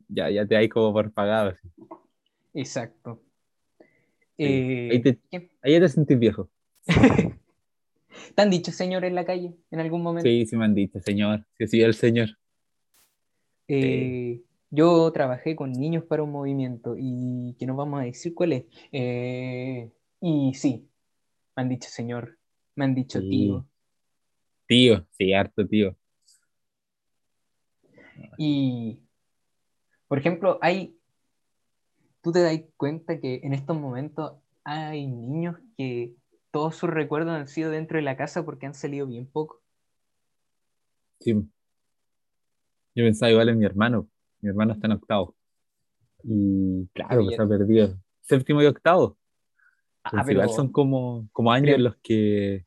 ya, 0.08 0.30
ya 0.30 0.46
te 0.46 0.56
hay 0.56 0.68
como 0.68 0.92
por 0.92 1.12
pagado. 1.12 1.50
así. 1.50 1.68
Exacto. 2.54 3.22
Sí. 4.36 4.44
Eh, 4.44 4.88
Ahí 4.92 5.02
te-. 5.02 5.18
Ahí 5.62 5.72
ya 5.72 5.80
te 5.80 5.88
sentís 5.88 6.18
viejo. 6.18 6.48
¿Te 8.34 8.42
han 8.42 8.50
dicho 8.50 8.72
señor 8.72 9.04
en 9.04 9.14
la 9.14 9.24
calle 9.24 9.54
en 9.70 9.80
algún 9.80 10.02
momento? 10.02 10.28
Sí, 10.28 10.46
sí 10.46 10.56
me 10.56 10.64
han 10.64 10.74
dicho, 10.74 11.00
señor. 11.00 11.46
Sí, 11.58 11.66
sí, 11.66 11.80
el 11.82 11.94
señor. 11.94 12.30
Eh, 13.68 14.42
yo 14.70 15.10
trabajé 15.12 15.54
con 15.54 15.72
Niños 15.72 16.04
para 16.04 16.22
un 16.22 16.32
Movimiento 16.32 16.94
y 16.98 17.54
que 17.58 17.66
nos 17.66 17.76
vamos 17.76 18.00
a 18.00 18.04
decir 18.04 18.34
cuál 18.34 18.52
es. 18.52 18.64
Eh, 18.92 19.90
y 20.20 20.54
sí, 20.54 20.88
me 21.56 21.62
han 21.62 21.68
dicho 21.68 21.88
señor, 21.90 22.38
me 22.74 22.84
han 22.86 22.94
dicho 22.94 23.20
Sí. 23.20 23.28
tío. 23.28 23.66
Tío, 24.66 25.06
sí, 25.12 25.32
harto 25.32 25.66
tío. 25.66 25.96
Y, 28.36 28.98
por 30.08 30.18
ejemplo, 30.18 30.58
hay, 30.62 30.98
tú 32.22 32.32
te 32.32 32.42
das 32.42 32.58
cuenta 32.76 33.20
que 33.20 33.40
en 33.44 33.52
estos 33.52 33.78
momentos 33.78 34.32
hay 34.64 35.06
niños 35.06 35.56
que 35.76 36.14
todos 36.50 36.76
sus 36.76 36.90
recuerdos 36.90 37.34
han 37.34 37.48
sido 37.48 37.70
dentro 37.70 37.96
de 37.96 38.02
la 38.02 38.16
casa 38.16 38.44
porque 38.44 38.66
han 38.66 38.74
salido 38.74 39.06
bien 39.06 39.26
poco. 39.26 39.62
Sí. 41.20 41.34
Yo 42.94 43.04
pensaba 43.04 43.30
igual 43.30 43.50
en 43.50 43.58
mi 43.58 43.66
hermano. 43.66 44.08
Mi 44.40 44.48
hermano 44.48 44.72
está 44.72 44.86
en 44.86 44.92
octavo. 44.94 45.36
Y 46.24 46.86
claro, 46.94 47.20
bien. 47.20 47.36
se 47.36 47.42
ha 47.42 47.48
perdido. 47.48 47.98
Séptimo 48.22 48.62
y 48.62 48.66
octavo. 48.66 49.16
Ah, 50.02 50.22
pero 50.26 50.48
son 50.48 50.72
como, 50.72 51.28
como 51.32 51.52
años 51.52 51.76
en 51.76 51.84
los 51.84 51.96
que, 51.98 52.64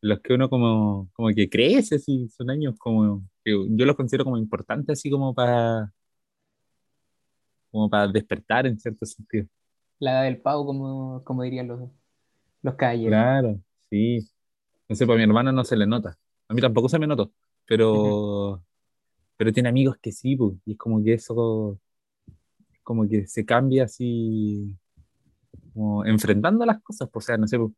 los 0.00 0.20
que 0.20 0.34
uno 0.34 0.50
como, 0.50 1.08
como 1.12 1.28
que 1.28 1.48
crece, 1.48 1.96
así, 1.96 2.28
son 2.30 2.50
años 2.50 2.74
como, 2.78 3.22
que 3.44 3.52
yo 3.70 3.86
los 3.86 3.96
considero 3.96 4.24
como 4.24 4.38
importantes, 4.38 4.98
así 4.98 5.08
como 5.10 5.34
para, 5.34 5.92
como 7.78 7.90
para 7.90 8.08
despertar 8.08 8.66
en 8.66 8.78
cierto 8.78 9.06
sentido. 9.06 9.46
la 9.98 10.12
edad 10.12 10.24
del 10.24 10.40
pavo, 10.40 10.66
como, 10.66 11.22
como 11.24 11.42
dirían 11.42 11.68
los, 11.68 11.80
los 12.62 12.74
caballeros. 12.74 13.10
Claro, 13.10 13.60
sí. 13.90 14.28
No 14.88 14.96
sé, 14.96 15.06
para 15.06 15.18
mi 15.18 15.24
hermano 15.24 15.52
no 15.52 15.64
se 15.64 15.76
le 15.76 15.86
nota. 15.86 16.16
A 16.48 16.54
mí 16.54 16.60
tampoco 16.60 16.88
se 16.88 16.98
me 16.98 17.06
notó, 17.06 17.30
pero, 17.66 18.62
pero 19.36 19.52
tiene 19.52 19.68
amigos 19.68 19.96
que 20.00 20.12
sí, 20.12 20.34
pues, 20.34 20.54
y 20.64 20.72
es 20.72 20.78
como 20.78 21.02
que 21.04 21.12
eso, 21.14 21.78
como 22.82 23.06
que 23.06 23.26
se 23.26 23.44
cambia 23.44 23.84
así, 23.84 24.74
como 25.74 26.04
enfrentando 26.06 26.64
las 26.64 26.80
cosas, 26.82 27.08
pues, 27.12 27.24
o 27.24 27.26
sea, 27.26 27.36
no 27.36 27.46
sé, 27.46 27.58
pues, 27.58 27.72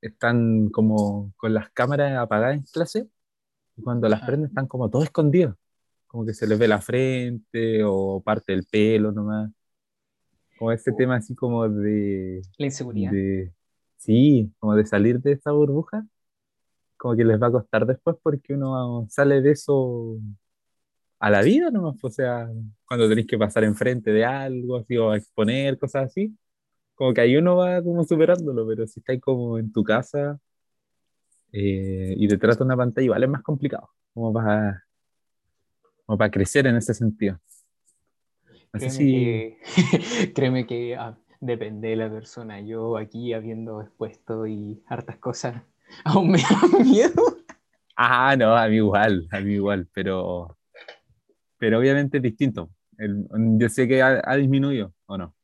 están 0.00 0.68
como 0.68 1.32
con 1.36 1.54
las 1.54 1.70
cámaras 1.70 2.16
apagadas 2.16 2.56
en 2.56 2.62
clase, 2.62 3.08
y 3.76 3.82
cuando 3.82 4.08
las 4.08 4.22
prenden 4.22 4.48
están 4.48 4.68
como 4.68 4.88
todos 4.88 5.06
escondidos, 5.06 5.56
como 6.14 6.24
que 6.26 6.32
se 6.32 6.46
les 6.46 6.56
ve 6.56 6.68
la 6.68 6.80
frente 6.80 7.82
o 7.82 8.22
parte 8.24 8.52
del 8.52 8.64
pelo 8.70 9.10
nomás, 9.10 9.50
como 10.56 10.70
ese 10.70 10.92
tema 10.92 11.16
así 11.16 11.34
como 11.34 11.68
de, 11.68 12.40
La 12.56 12.66
inseguridad. 12.66 13.10
de, 13.10 13.52
sí, 13.96 14.52
como 14.60 14.76
de 14.76 14.86
salir 14.86 15.20
de 15.20 15.32
esa 15.32 15.50
burbuja, 15.50 16.06
como 16.96 17.16
que 17.16 17.24
les 17.24 17.42
va 17.42 17.48
a 17.48 17.50
costar 17.50 17.84
después 17.84 18.14
porque 18.22 18.54
uno 18.54 19.08
sale 19.10 19.42
de 19.42 19.50
eso 19.50 20.20
a 21.18 21.30
la 21.30 21.42
vida 21.42 21.72
nomás, 21.72 21.96
o 22.00 22.10
sea, 22.10 22.48
cuando 22.86 23.08
tenéis 23.08 23.26
que 23.26 23.36
pasar 23.36 23.64
enfrente 23.64 24.12
de 24.12 24.24
algo, 24.24 24.76
así, 24.76 24.96
o 24.96 25.10
a 25.10 25.16
exponer 25.16 25.76
cosas 25.80 26.04
así, 26.04 26.32
como 26.94 27.12
que 27.12 27.22
ahí 27.22 27.36
uno 27.36 27.56
va 27.56 27.82
como 27.82 28.04
superándolo, 28.04 28.64
pero 28.68 28.86
si 28.86 29.00
estáis 29.00 29.20
como 29.20 29.58
en 29.58 29.72
tu 29.72 29.82
casa 29.82 30.38
eh, 31.50 32.14
y 32.16 32.28
detrás 32.28 32.56
de 32.56 32.64
una 32.64 32.76
pantalla, 32.76 33.04
igual 33.04 33.24
es 33.24 33.30
más 33.30 33.42
complicado, 33.42 33.90
como 34.12 34.32
para, 34.32 34.83
como 36.06 36.18
para 36.18 36.30
crecer 36.30 36.66
en 36.66 36.76
ese 36.76 36.94
sentido. 36.94 37.38
Sé 38.74 38.78
Créeme 38.78 38.90
si, 38.90 39.12
que, 39.12 39.58
créeme 40.34 40.66
que 40.66 40.96
ah, 40.96 41.16
depende 41.40 41.88
de 41.88 41.96
la 41.96 42.10
persona. 42.10 42.60
Yo 42.60 42.96
aquí 42.96 43.32
habiendo 43.32 43.80
expuesto 43.80 44.46
y 44.46 44.82
hartas 44.86 45.16
cosas, 45.18 45.62
aún 46.04 46.30
me 46.32 46.38
da 46.38 46.78
miedo. 46.82 47.36
ah, 47.96 48.34
no, 48.36 48.56
a 48.56 48.68
mí 48.68 48.76
igual, 48.76 49.28
a 49.30 49.40
mí 49.40 49.54
igual, 49.54 49.88
pero, 49.92 50.58
pero 51.58 51.78
obviamente 51.78 52.16
es 52.18 52.22
distinto. 52.22 52.70
El- 52.98 53.26
yo 53.58 53.68
sé 53.68 53.88
que 53.88 54.02
ha, 54.02 54.22
ha 54.24 54.36
disminuido, 54.36 54.92
¿o 55.06 55.16
no? 55.18 55.34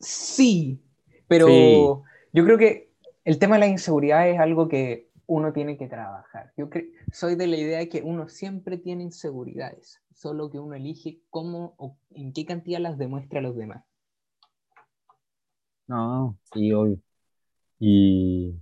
Sí, 0.00 0.80
pero 1.26 1.46
Sí. 1.46 1.84
yo 2.32 2.44
creo 2.44 2.58
que 2.58 2.92
el 3.24 3.38
tema 3.38 3.56
de 3.56 3.60
la 3.60 3.66
inseguridad 3.66 4.28
es 4.28 4.38
algo 4.38 4.68
que 4.68 5.08
uno 5.26 5.52
tiene 5.52 5.76
que 5.76 5.88
trabajar. 5.88 6.52
Yo 6.56 6.70
cre- 6.70 6.90
soy 7.12 7.36
de 7.36 7.46
la 7.46 7.56
idea 7.56 7.78
de 7.78 7.88
que 7.88 8.02
uno 8.02 8.28
siempre 8.28 8.78
tiene 8.78 9.02
inseguridades, 9.02 10.00
solo 10.14 10.50
que 10.50 10.58
uno 10.58 10.74
elige 10.74 11.20
cómo 11.30 11.74
o 11.78 11.96
en 12.10 12.32
qué 12.32 12.44
cantidad 12.44 12.80
las 12.80 12.98
demuestra 12.98 13.40
a 13.40 13.42
los 13.42 13.56
demás. 13.56 13.84
No, 15.86 16.38
sí, 16.52 16.72
obvio. 16.72 17.00
Y, 17.78 18.54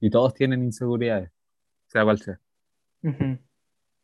y 0.00 0.10
todos 0.10 0.34
tienen 0.34 0.62
inseguridades, 0.62 1.30
sea 1.86 2.04
cual 2.04 2.20
sea. 2.20 2.40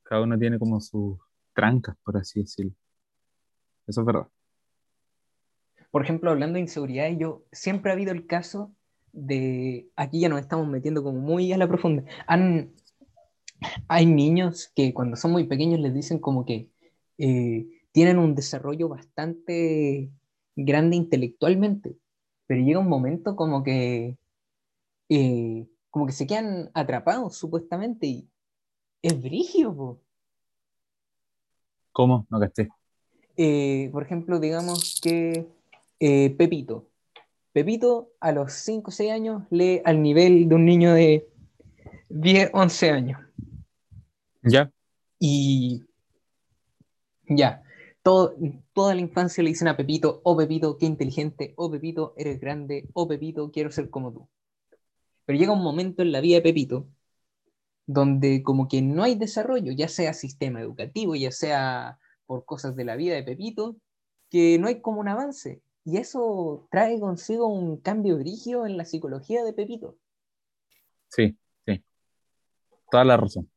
Cada 0.03 0.23
uno 0.23 0.39
tiene 0.39 0.59
como 0.59 0.81
sus 0.81 1.19
trancas, 1.55 1.97
por 2.05 2.17
así 2.17 2.41
decirlo. 2.41 2.73
Eso 3.87 4.01
es 4.01 4.07
verdad. 4.07 4.29
Por 5.91 6.03
ejemplo, 6.03 6.31
hablando 6.31 6.55
de 6.55 6.61
inseguridades, 6.61 7.19
yo 7.19 7.45
siempre 7.53 7.91
ha 7.91 7.95
habido 7.95 8.13
el 8.13 8.27
caso 8.27 8.73
de, 9.13 9.91
aquí 9.97 10.21
ya 10.21 10.29
nos 10.29 10.41
estamos 10.41 10.67
metiendo 10.67 11.03
como 11.03 11.21
muy 11.21 11.53
a 11.53 11.59
la 11.59 11.69
profunda. 11.69 12.05
Han, 12.27 12.73
hay 13.89 14.07
niños 14.07 14.71
que 14.75 14.95
cuando 14.95 15.17
son 15.17 15.33
muy 15.33 15.45
pequeños 15.45 15.81
les 15.81 15.95
dicen 15.95 16.19
como 16.19 16.45
que 16.45 16.69
eh, 17.19 17.67
tienen 17.93 18.19
un 18.19 18.35
desarrollo 18.35 18.89
bastante 18.89 20.11
grande 20.57 20.97
intelectualmente, 20.97 21.97
pero 22.47 22.63
llega 22.63 22.81
un 22.81 22.89
momento 22.89 23.37
como 23.37 23.63
que, 23.63 24.17
eh, 25.09 25.67
como 25.91 26.07
que 26.07 26.13
se 26.13 26.27
quedan 26.27 26.71
atrapados 26.75 27.37
supuestamente 27.37 28.07
y 28.07 28.29
es 29.03 29.21
brígido, 29.21 29.75
po. 29.75 30.01
¿Cómo? 31.93 32.27
No 32.31 32.41
caché. 32.41 32.69
Eh, 33.37 33.91
por 33.93 34.03
ejemplo, 34.03 34.41
digamos 34.41 35.01
que 35.03 35.47
eh, 36.01 36.31
Pepito. 36.31 36.89
Pepito 37.53 38.13
a 38.21 38.33
los 38.33 38.53
5 38.53 38.91
o 38.91 38.93
6 38.93 39.11
años 39.13 39.43
lee 39.51 39.83
al 39.85 40.03
nivel 40.03 40.49
de 40.49 40.55
un 40.55 40.65
niño 40.65 40.95
de 40.95 41.29
10, 42.09 42.51
11 42.55 42.91
años. 42.91 43.21
¿Ya? 44.43 44.71
Y 45.19 45.85
ya, 47.29 47.63
todo, 48.03 48.35
toda 48.73 48.95
la 48.95 49.01
infancia 49.01 49.43
le 49.43 49.51
dicen 49.51 49.69
a 49.69 49.77
Pepito, 49.77 50.21
oh 50.25 50.37
Pepito, 50.37 50.77
qué 50.79 50.87
inteligente, 50.87 51.55
oh 51.57 51.71
Pepito, 51.71 52.15
eres 52.17 52.41
grande, 52.41 52.89
oh 52.95 53.07
Pepito, 53.09 53.51
quiero 53.51 53.71
ser 53.71 53.91
como 53.91 54.13
tú. 54.13 54.29
Pero 55.25 55.39
llega 55.39 55.53
un 55.53 55.63
momento 55.63 56.03
en 56.03 56.13
la 56.13 56.21
vida 56.21 56.37
de 56.37 56.43
Pepito 56.43 56.89
donde 57.87 58.43
como 58.43 58.69
que 58.69 58.83
no 58.83 59.03
hay 59.03 59.15
desarrollo, 59.15 59.73
ya 59.73 59.89
sea 59.89 60.15
sistema 60.15 60.61
educativo, 60.61 61.15
ya 61.15 61.31
sea 61.31 61.99
por 62.27 62.45
cosas 62.45 62.77
de 62.77 62.85
la 62.85 62.97
vida 62.97 63.15
de 63.15 63.23
Pepito, 63.23 63.77
que 64.31 64.59
no 64.59 64.69
hay 64.69 64.81
como 64.81 65.01
un 65.01 65.09
avance. 65.09 65.63
Y 65.85 65.97
eso 65.97 66.69
trae 66.71 66.99
consigo 67.01 67.47
un 67.49 67.79
cambio 67.79 68.17
brígido 68.19 68.67
en 68.67 68.77
la 68.77 68.85
psicología 68.85 69.45
de 69.45 69.53
Pepito. 69.53 69.97
Sí, 71.09 71.37
sí. 71.67 71.85
Toda 72.91 73.05
la 73.05 73.17
razón. 73.17 73.51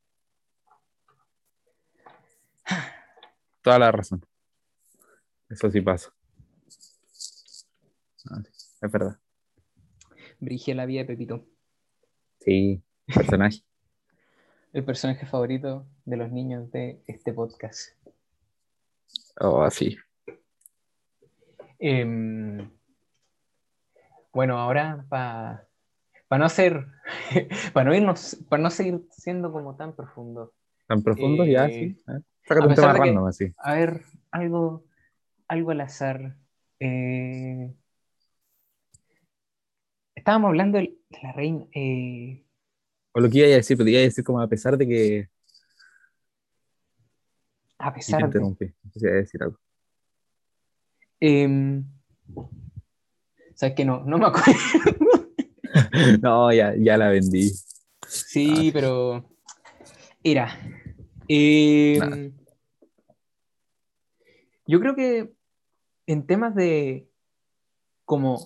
Toda 3.66 3.80
la 3.80 3.92
razón. 3.92 4.24
Eso 5.50 5.72
sí 5.72 5.82
pasa. 5.82 6.14
Ah, 8.30 8.44
es 8.80 8.92
verdad. 8.92 9.20
Brígida 10.40 10.76
la 10.76 10.86
vida 10.86 11.00
de 11.00 11.06
Pepito. 11.06 11.48
Sí, 12.42 12.84
personaje. 13.08 13.64
El 14.74 14.86
personaje 14.86 15.26
favorito 15.26 15.88
de 16.06 16.16
los 16.16 16.32
niños 16.32 16.70
de 16.70 17.02
este 17.08 17.34
podcast. 17.34 17.90
Oh, 19.40 19.68
sí. 19.72 19.98
Em, 21.80 22.70
bueno, 24.32 24.60
ahora 24.60 25.04
para 25.10 25.68
no 26.30 26.50
ser, 26.50 26.86
para 27.74 27.90
no 27.90 27.96
irnos, 27.96 28.38
para 28.48 28.62
no 28.62 28.70
seguir 28.70 29.08
siendo 29.10 29.52
como 29.52 29.76
tan 29.76 29.96
profundo. 29.96 30.54
Tan 30.88 31.02
profundo 31.04 31.46
ya, 31.46 31.66
Eh, 31.68 31.72
sí. 31.96 32.04
¿eh? 32.12 32.20
Sácate 32.48 32.68
un 32.68 32.76
pesar 32.76 32.92
tema 32.94 32.94
que- 32.94 33.10
random 33.10 33.28
así. 33.28 33.54
A 33.58 33.74
ver, 33.76 34.02
algo, 34.32 34.84
algo 35.48 35.72
al 35.72 35.82
azar. 35.82 36.38
Eh, 36.80 37.74
estábamos 40.14 40.50
hablando 40.50 40.78
de 40.78 40.96
la 41.24 41.32
reina. 41.32 41.66
eh, 41.74 42.44
O 43.14 43.20
lo 43.20 43.30
que 43.30 43.38
iba 43.40 43.48
a 43.48 43.52
decir, 43.52 43.78
pero 43.78 43.90
iba 43.90 44.00
a 44.00 44.04
decir 44.04 44.24
como 44.24 44.42
a 44.42 44.48
pesar 44.48 44.78
de 44.78 44.88
que. 44.88 45.30
a 47.80 47.88
Y 47.90 47.92
te 47.92 47.96
pesar 47.96 48.20
de. 48.22 48.26
interrumpí. 48.28 48.66
A 48.66 49.00
decir 49.00 49.42
algo. 49.44 49.60
em, 51.20 51.84
¿Sabes 53.56 53.76
que 53.76 53.86
no? 53.86 54.04
No 54.06 54.18
me 54.18 54.26
acuerdo. 54.28 54.52
No, 56.22 56.54
ya, 56.54 56.74
ya 56.78 56.98
la 56.98 57.10
vendí. 57.10 57.52
Sí, 58.08 58.70
pero. 58.72 59.26
Era. 60.26 60.60
em, 61.28 62.34
yo 64.66 64.80
creo 64.80 64.96
que 64.96 65.32
en 66.08 66.26
temas 66.26 66.56
de. 66.56 67.08
Como. 68.06 68.44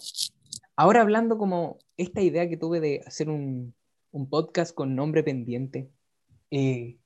Ahora 0.75 1.01
hablando 1.01 1.37
como 1.37 1.77
esta 1.95 2.21
idea 2.21 2.49
que 2.49 2.57
tuve 2.57 2.81
de 2.81 3.01
hacer 3.07 3.29
un, 3.29 3.73
un 4.11 4.29
podcast 4.29 4.75
con 4.75 4.93
nombre 4.93 5.23
pendiente. 5.23 5.89
Eh, 6.51 6.97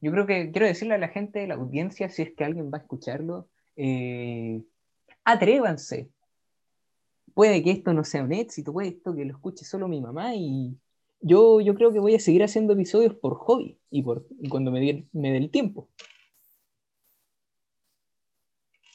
yo 0.00 0.10
creo 0.10 0.26
que 0.26 0.50
quiero 0.50 0.66
decirle 0.66 0.94
a 0.94 0.98
la 0.98 1.08
gente 1.08 1.38
de 1.38 1.46
la 1.46 1.54
audiencia, 1.54 2.08
si 2.08 2.22
es 2.22 2.34
que 2.34 2.42
alguien 2.42 2.68
va 2.72 2.78
a 2.78 2.80
escucharlo, 2.80 3.48
eh, 3.76 4.60
atrévanse. 5.22 6.10
Puede 7.32 7.62
que 7.62 7.70
esto 7.70 7.92
no 7.92 8.02
sea 8.02 8.24
un 8.24 8.32
éxito, 8.32 8.72
puede 8.72 8.88
esto 8.88 9.14
que 9.14 9.24
lo 9.24 9.34
escuche 9.34 9.64
solo 9.64 9.86
mi 9.86 10.00
mamá 10.00 10.34
y 10.34 10.76
yo, 11.20 11.60
yo 11.60 11.74
creo 11.74 11.92
que 11.92 11.98
voy 11.98 12.14
a 12.14 12.20
seguir 12.20 12.42
haciendo 12.42 12.72
episodios 12.72 13.14
por 13.14 13.34
hobby 13.36 13.78
y, 13.90 14.02
por, 14.02 14.26
y 14.40 14.48
cuando 14.48 14.70
me 14.70 14.80
dé 14.80 15.06
me 15.12 15.36
el 15.36 15.50
tiempo. 15.50 15.88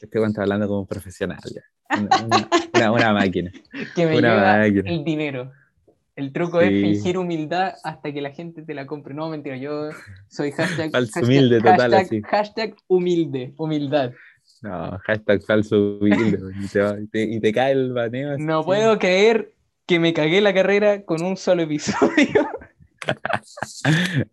Este 0.02 0.20
cuento 0.20 0.42
hablando 0.42 0.68
como 0.68 0.82
un 0.82 0.88
profesional 0.88 1.40
ya. 1.54 1.62
Una, 1.98 2.26
una- 2.26 2.50
una- 2.74 2.92
una 2.92 3.14
máquina. 3.14 3.52
Que 3.96 4.06
me 4.06 4.16
lleva 4.22 4.58
máquina. 4.58 4.90
el 4.92 5.04
dinero. 5.04 5.52
El 6.16 6.32
truco 6.32 6.62
es 6.62 6.70
fingir 6.70 7.18
humildad 7.18 7.74
hasta 7.84 8.14
que 8.14 8.22
la 8.22 8.32
gente 8.32 8.62
te 8.64 8.74
la 8.74 8.86
compre. 8.86 9.14
No, 9.14 9.30
mentira, 9.30 9.58
yo 9.58 9.90
soy 10.30 10.52
hashtag, 10.52 10.92
Falso 10.92 11.12
hashtag- 11.20 11.24
humilde 11.26 11.58
total, 11.58 11.92
hashtag- 11.92 12.02
así. 12.06 12.22
hashtag 12.22 12.76
humilde, 12.88 13.54
humildad. 13.58 14.14
No, 14.62 14.98
hashtag 15.04 15.42
falso 15.44 15.98
humilde, 16.00 16.40
y, 16.64 16.68
te 16.70 16.80
va- 16.80 17.00
y 17.00 17.08
te, 17.08 17.24
y 17.24 17.40
te 17.42 17.52
cae 17.52 17.74
el 17.74 17.92
baneo. 17.92 18.34
así. 18.34 18.44
No 18.44 18.64
puedo 18.64 18.98
creer 18.98 19.54
que 19.86 20.00
me 20.00 20.14
cagué 20.14 20.42
la 20.42 20.54
carrera 20.54 21.04
con 21.06 21.22
un 21.24 21.38
solo 21.38 21.64
episodio. 21.64 22.50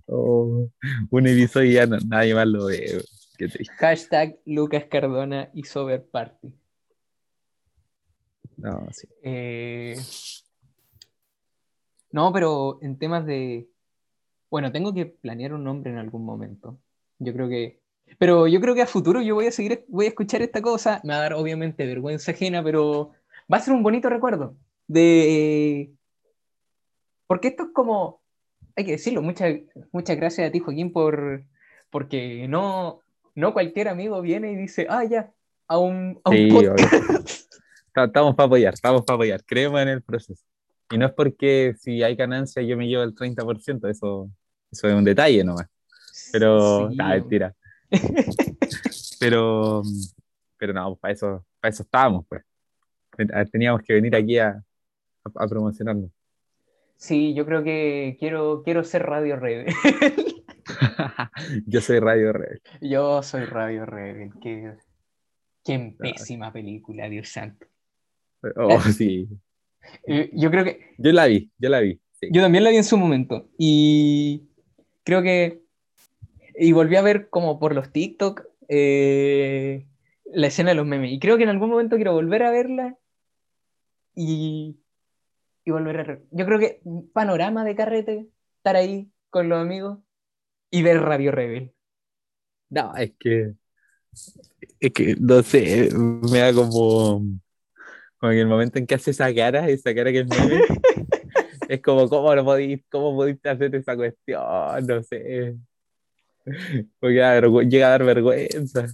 Oh, 0.06 0.66
un 1.10 1.26
episodio 1.26 1.70
y 1.70 1.74
ya 1.74 1.86
no- 1.86 1.98
nadie 2.06 2.34
más 2.34 2.46
lo 2.46 2.66
ve. 2.66 3.02
Qué 3.36 3.46
triste. 3.48 3.74
Hashtag 3.74 4.38
Lucas 4.46 4.84
Cardona 4.90 5.50
y 5.52 5.64
Sober 5.64 6.02
Party. 6.06 6.54
No, 8.56 8.86
sí. 8.92 9.06
Eh, 9.22 9.96
No, 12.12 12.32
pero 12.32 12.78
en 12.82 12.98
temas 12.98 13.26
de... 13.26 13.68
Bueno, 14.50 14.72
tengo 14.72 14.94
que 14.94 15.04
planear 15.06 15.52
un 15.54 15.64
nombre 15.64 15.90
en 15.90 15.98
algún 15.98 16.24
momento. 16.24 16.78
Yo 17.18 17.32
creo 17.34 17.48
que... 17.50 17.80
Pero 18.18 18.46
yo 18.46 18.58
creo 18.60 18.74
que 18.74 18.82
a 18.82 18.86
futuro 18.86 19.20
yo 19.22 19.34
voy 19.34 19.46
a 19.48 19.52
seguir, 19.52 19.84
voy 19.88 20.06
a 20.06 20.08
escuchar 20.10 20.40
esta 20.42 20.62
cosa. 20.62 21.00
Me 21.04 21.10
va 21.12 21.18
a 21.18 21.22
dar 21.22 21.34
obviamente 21.34 21.84
vergüenza 21.86 22.32
ajena, 22.32 22.62
pero 22.62 23.12
va 23.52 23.56
a 23.58 23.60
ser 23.60 23.74
un 23.74 23.82
bonito 23.82 24.08
recuerdo. 24.08 24.56
De... 24.92 25.90
Porque 27.26 27.48
esto 27.48 27.64
es 27.64 27.68
como... 27.72 28.20
Hay 28.76 28.84
que 28.84 28.92
decirlo, 28.92 29.22
muchas, 29.22 29.54
muchas 29.90 30.16
gracias 30.16 30.48
a 30.48 30.52
ti, 30.52 30.58
Joaquín, 30.60 30.92
por... 30.92 31.44
Porque 31.90 32.46
no, 32.48 33.00
no 33.34 33.52
cualquier 33.52 33.88
amigo 33.88 34.20
viene 34.22 34.52
y 34.52 34.56
dice, 34.56 34.86
ah, 34.88 35.04
ya, 35.04 35.32
a 35.68 35.78
un, 35.78 36.20
a 36.24 36.30
un 36.30 36.36
Sí, 36.36 36.48
podcast". 36.50 36.94
obvio. 36.94 37.24
Ta- 37.94 38.04
Estamos 38.04 38.34
para 38.34 38.46
apoyar, 38.46 38.74
estamos 38.74 39.02
para 39.02 39.14
apoyar. 39.16 39.44
Creemos 39.44 39.80
en 39.82 39.88
el 39.88 40.02
proceso. 40.02 40.42
Y 40.90 40.96
no 40.98 41.06
es 41.06 41.12
porque 41.12 41.74
si 41.78 42.02
hay 42.02 42.14
ganancia 42.16 42.62
yo 42.62 42.76
me 42.76 42.86
llevo 42.88 43.02
el 43.02 43.14
30%, 43.14 43.88
eso, 43.90 44.30
eso 44.70 44.88
es 44.88 44.94
un 44.94 45.04
detalle 45.04 45.44
nomás. 45.44 45.66
Pero, 46.32 46.88
Sí, 46.90 46.96
nah, 46.96 47.08
mentira. 47.10 47.54
Pero, 49.20 49.82
pero 50.58 50.72
no, 50.72 50.96
para 50.96 51.12
eso, 51.14 51.44
para 51.60 51.70
eso 51.72 51.84
estábamos, 51.84 52.26
pues. 52.28 52.42
Teníamos 53.52 53.82
que 53.82 53.92
venir 53.92 54.16
aquí 54.16 54.36
a, 54.38 54.60
a, 55.24 55.44
a 55.44 55.48
promocionarnos. 55.48 56.10
Sí, 56.96 57.34
yo 57.34 57.44
creo 57.44 57.64
que 57.64 58.16
quiero, 58.20 58.62
quiero 58.62 58.84
ser 58.84 59.02
Radio 59.02 59.36
Rebel. 59.36 59.74
Yo 61.66 61.80
soy 61.80 61.98
Radio 61.98 62.32
Rebel. 62.32 62.62
Yo 62.80 63.22
soy 63.22 63.44
Radio 63.44 63.84
Rebel. 63.84 64.30
Qué, 64.40 64.74
qué 65.64 65.96
pésima 65.98 66.52
película, 66.52 67.08
Dios 67.08 67.28
santo. 67.28 67.66
Oh, 68.56 68.80
sí. 68.80 69.28
Eh, 70.06 70.30
Yo 70.34 70.48
creo 70.52 70.62
que 70.62 70.94
Yo 70.96 71.10
la 71.10 71.26
vi, 71.26 71.50
yo 71.58 71.68
la 71.68 71.80
vi. 71.80 72.00
sí. 72.12 72.28
yo 72.30 72.40
también 72.40 72.62
la 72.62 72.70
vi 72.70 72.76
en 72.76 72.84
su 72.84 72.96
momento 72.96 73.48
y 73.58 74.44
creo 75.02 75.22
que 75.22 75.64
y 76.54 76.70
volví 76.70 76.94
a 76.94 77.02
ver 77.02 77.28
como 77.30 77.58
por 77.58 77.74
los 77.74 77.90
TikTok 77.90 78.44
eh, 78.68 79.84
la 80.26 80.46
escena 80.46 80.68
de 80.70 80.76
los 80.76 80.86
memes 80.86 81.10
y 81.10 81.18
creo 81.18 81.36
que 81.36 81.42
en 81.42 81.48
algún 81.48 81.68
momento 81.70 81.96
quiero 81.96 82.12
volver 82.12 82.44
a 82.44 82.52
verla 82.52 82.96
y, 84.14 84.76
y 85.64 85.70
volver 85.70 86.00
a 86.00 86.18
yo 86.30 86.46
creo 86.46 86.58
que 86.58 86.80
panorama 87.12 87.64
de 87.64 87.76
carrete 87.76 88.28
estar 88.56 88.76
ahí 88.76 89.10
con 89.30 89.48
los 89.48 89.60
amigos 89.60 89.98
y 90.70 90.82
ver 90.82 91.00
Radio 91.00 91.32
Rebel 91.32 91.72
No, 92.70 92.94
es 92.96 93.12
que. 93.18 93.54
Es 94.80 94.92
que, 94.92 95.16
no 95.18 95.42
sé, 95.42 95.90
me 95.94 96.38
da 96.40 96.52
como. 96.52 97.22
Como 98.18 98.32
que 98.32 98.40
el 98.40 98.46
momento 98.46 98.78
en 98.78 98.86
que 98.86 98.94
hace 98.94 99.10
esa 99.10 99.34
cara, 99.34 99.68
esa 99.68 99.94
cara 99.94 100.12
que 100.12 100.20
es 100.20 100.28
meme, 100.28 100.62
es 101.68 101.80
como, 101.82 102.08
¿cómo 102.08 102.34
lo 102.34 102.44
podéis, 102.44 102.84
cómo 102.90 103.16
podiste 103.16 103.48
hacer 103.48 103.74
esa 103.74 103.96
cuestión? 103.96 104.86
No 104.86 105.02
sé. 105.02 105.56
Porque 107.00 107.14
llega 107.68 107.86
a 107.86 107.90
dar 107.90 108.04
vergüenza. 108.04 108.86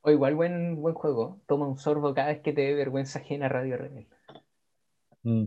o 0.00 0.10
igual 0.10 0.34
buen, 0.34 0.76
buen 0.76 0.94
juego 0.94 1.40
toma 1.46 1.66
un 1.66 1.78
sorbo 1.78 2.14
cada 2.14 2.28
vez 2.28 2.40
que 2.40 2.52
te 2.52 2.62
dé 2.62 2.74
vergüenza 2.74 3.20
ajena 3.20 3.48
Radio 3.48 3.76
Rebel 3.76 4.08
Mm. 5.22 5.44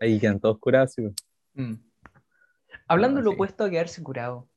Ahí 0.00 0.18
quedan 0.20 0.40
todos 0.40 0.58
curados, 0.58 0.92
sí. 0.92 1.02
Mm. 1.54 1.74
Hablando 2.88 3.18
Ah, 3.18 3.20
de 3.20 3.24
lo 3.24 3.30
sí. 3.30 3.34
opuesto 3.34 3.64
a 3.64 3.70
quedarse 3.70 4.02
curado. 4.02 4.48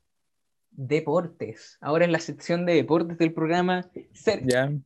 Deportes. 0.72 1.78
Ahora 1.82 2.06
en 2.06 2.12
la 2.12 2.20
sección 2.20 2.66
de 2.66 2.74
deportes 2.76 3.18
del 3.18 3.34
programa, 3.34 3.90
Ser- 4.14 4.44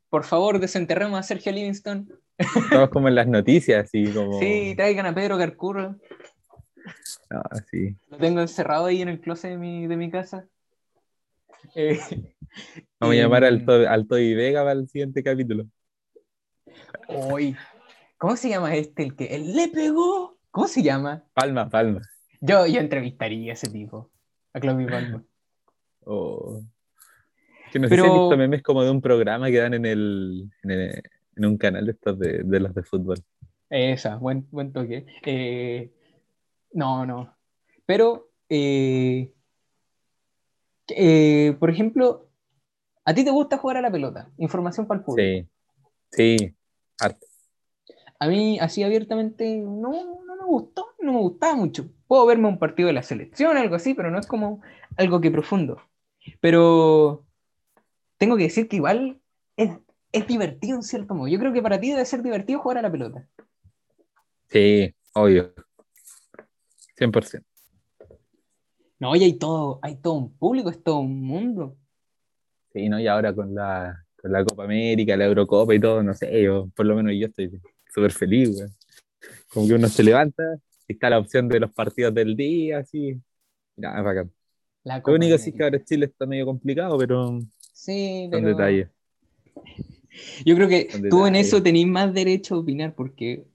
por 0.10 0.24
favor, 0.24 0.60
desenterremos 0.60 1.20
a 1.20 1.24
Sergio 1.24 1.52
Livingston. 1.52 2.10
todos 2.72 2.90
como 2.90 3.08
en 3.10 3.16
las 3.16 3.28
noticias, 3.28 3.86
así 3.86 4.12
como. 4.14 4.40
Sí, 4.40 4.74
traigan 4.76 5.06
a 5.06 5.14
Pedro 5.14 5.38
Carcurro. 5.38 5.96
No, 7.30 7.42
sí. 7.70 7.96
Lo 8.10 8.18
tengo 8.18 8.42
encerrado 8.42 8.86
ahí 8.86 9.02
en 9.02 9.10
el 9.10 9.20
closet 9.22 9.52
de 9.52 9.58
mi, 9.58 9.88
de 9.88 9.98
mi 9.98 10.10
casa. 10.10 10.48
Eh, 11.76 12.00
Vamos 13.00 13.16
a 13.16 13.20
llamar 13.20 13.44
al, 13.46 13.66
al 13.88 14.08
Toby 14.08 14.34
Vega 14.36 14.62
para 14.62 14.74
el 14.74 14.88
siguiente 14.88 15.24
capítulo. 15.24 15.66
Hoy. 17.08 17.56
¿Cómo 18.18 18.36
se 18.38 18.50
llama 18.50 18.76
este? 18.76 19.04
El 19.04 19.16
que 19.16 19.26
él 19.36 19.56
le 19.56 19.68
pegó. 19.70 20.33
¿Cómo 20.54 20.68
se 20.68 20.84
llama? 20.84 21.24
Palma, 21.34 21.68
palma. 21.68 22.02
Yo, 22.40 22.68
yo 22.68 22.80
entrevistaría 22.80 23.52
a 23.52 23.56
ese 23.56 23.72
tipo. 23.72 24.12
A 24.54 24.60
Claudio 24.60 24.88
Palma. 24.88 25.24
Oh. 26.06 26.62
Que 27.72 27.80
no 27.80 27.88
sé 27.88 27.96
si 27.96 28.02
Pero- 28.02 28.06
he 28.16 28.20
visto 28.20 28.38
memes 28.38 28.62
como 28.62 28.84
de 28.84 28.92
un 28.92 29.02
programa 29.02 29.48
que 29.50 29.58
dan 29.58 29.74
en 29.74 29.88
el, 29.88 30.52
en, 30.62 30.70
el- 30.72 31.04
en 31.38 31.46
un 31.46 31.58
canal 31.58 31.88
de 31.88 31.94
estos 31.94 32.20
de, 32.20 32.44
de 32.44 32.60
los 32.60 32.76
de 32.76 32.84
fútbol. 32.84 33.18
Esa, 33.68 34.18
buen, 34.18 34.48
buen 34.52 34.72
toque. 34.72 35.08
Eh, 35.26 35.92
no, 36.74 37.04
no. 37.08 37.36
Pero, 37.88 38.30
eh, 38.48 39.34
eh, 40.90 41.56
por 41.60 41.72
ejemplo, 41.72 42.30
¿a 43.06 43.14
ti 43.16 43.24
te 43.26 43.32
gusta 43.32 43.58
jugar 43.58 43.78
a 43.78 43.82
la 43.82 43.92
pelota? 43.92 44.30
Información 44.38 44.86
para 44.86 45.00
el 45.00 45.06
público. 45.06 45.50
Sí, 46.12 46.38
sí, 46.38 46.56
harto. 47.00 47.26
A 48.20 48.28
mí, 48.28 48.60
así 48.60 48.84
abiertamente, 48.84 49.58
no, 49.58 50.23
gustó, 50.54 50.88
no 51.00 51.14
me 51.14 51.20
gustaba 51.20 51.56
mucho. 51.56 51.90
Puedo 52.08 52.26
verme 52.26 52.48
un 52.48 52.60
partido 52.60 52.88
de 52.88 52.94
la 52.94 53.04
selección, 53.04 53.58
algo 53.58 53.76
así, 53.76 53.94
pero 53.94 54.10
no 54.12 54.20
es 54.20 54.28
como 54.28 54.62
algo 54.98 55.20
que 55.22 55.32
profundo. 55.32 55.82
Pero 56.40 57.26
tengo 58.18 58.38
que 58.38 58.44
decir 58.44 58.68
que 58.68 58.78
igual 58.78 59.20
es, 59.58 59.78
es 60.12 60.28
divertido 60.28 60.76
en 60.76 60.84
cierto 60.84 61.14
modo. 61.14 61.28
Yo 61.28 61.40
creo 61.40 61.54
que 61.54 61.62
para 61.62 61.80
ti 61.80 61.92
debe 61.92 62.06
ser 62.06 62.22
divertido 62.24 62.60
jugar 62.60 62.78
a 62.78 62.82
la 62.82 62.92
pelota. 62.92 63.28
Sí, 64.50 64.94
obvio. 65.14 65.54
100%. 66.98 67.44
No, 69.00 69.16
y 69.16 69.24
hay 69.24 69.34
todo, 69.34 69.80
hay 69.82 69.98
todo 69.98 70.14
un 70.14 70.38
público, 70.38 70.70
es 70.70 70.82
todo 70.82 71.00
un 71.00 71.22
mundo. 71.22 71.76
Sí, 72.72 72.88
¿no? 72.88 73.00
Y 73.00 73.08
ahora 73.08 73.34
con 73.34 73.54
la, 73.54 74.06
con 74.22 74.32
la 74.32 74.46
Copa 74.46 74.64
América, 74.64 75.18
la 75.18 75.26
Eurocopa 75.26 75.76
y 75.76 75.80
todo, 75.80 76.02
no 76.02 76.14
sé, 76.14 76.42
yo, 76.42 76.70
por 76.76 76.86
lo 76.86 76.96
menos 76.96 77.14
yo 77.20 77.28
estoy 77.28 77.52
súper 77.94 78.12
feliz, 78.12 78.56
güey. 78.56 78.70
Como 79.54 79.68
que 79.68 79.74
uno 79.74 79.88
se 79.88 80.04
levanta 80.04 80.44
está 80.88 81.10
la 81.10 81.20
opción 81.20 81.48
de 81.48 81.60
los 81.60 81.72
partidos 81.72 82.14
del 82.14 82.36
día, 82.36 82.80
así. 82.80 83.20
Nada, 83.76 84.00
es 84.00 84.04
bacán. 84.04 84.32
La 84.84 85.02
Lo 85.06 85.14
único 85.14 85.38
sí 85.38 85.52
es 85.52 85.56
que 85.56 85.64
ahora 85.64 85.84
Chile 85.84 86.06
está 86.08 86.26
medio 86.26 86.46
complicado, 86.46 86.98
pero 86.98 87.40
Sí, 87.74 88.28
son 88.30 88.32
pero 88.32 88.48
detalles. 88.50 88.90
yo 90.46 90.56
creo 90.56 90.68
que 90.68 90.90
tú 91.10 91.26
en 91.26 91.36
eso 91.36 91.64
tenés 91.64 91.88
más 91.88 92.14
derecho 92.14 92.56
a 92.56 92.60
opinar 92.60 92.94
porque 92.94 93.46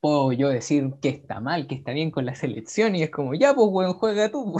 puedo 0.00 0.32
yo 0.32 0.48
decir 0.48 0.92
que 1.00 1.08
está 1.08 1.40
mal, 1.40 1.66
que 1.66 1.74
está 1.74 1.92
bien 1.92 2.10
con 2.10 2.26
la 2.26 2.34
selección 2.34 2.94
y 2.94 3.02
es 3.02 3.10
como, 3.10 3.34
ya, 3.34 3.54
pues, 3.54 3.66
weón, 3.70 3.94
juega 3.94 4.30
tú. 4.30 4.56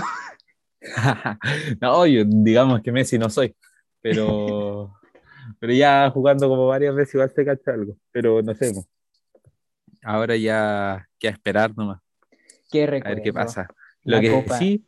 no, 1.80 2.06
yo 2.06 2.24
digamos 2.26 2.80
que 2.82 2.92
Messi 2.92 3.18
no 3.18 3.28
soy, 3.28 3.54
pero, 4.00 4.94
pero 5.60 5.72
ya 5.72 6.10
jugando 6.10 6.48
como 6.48 6.66
varias 6.66 6.94
veces 6.94 7.14
igual 7.14 7.32
se 7.34 7.44
cacha 7.44 7.72
algo, 7.72 7.96
pero 8.10 8.42
no 8.42 8.54
sé. 8.54 8.72
po. 8.72 8.86
Ahora 10.04 10.36
ya 10.36 11.08
que 11.18 11.28
a 11.28 11.30
esperar 11.32 11.76
nomás, 11.76 12.00
Qué 12.70 12.84
a 12.84 12.90
ver 12.90 13.00
qué 13.02 13.10
recuerdo. 13.10 13.32
pasa. 13.32 13.68
La 14.04 14.16
Lo 14.16 14.22
que 14.22 14.30
Copa. 14.30 14.58
sí, 14.58 14.84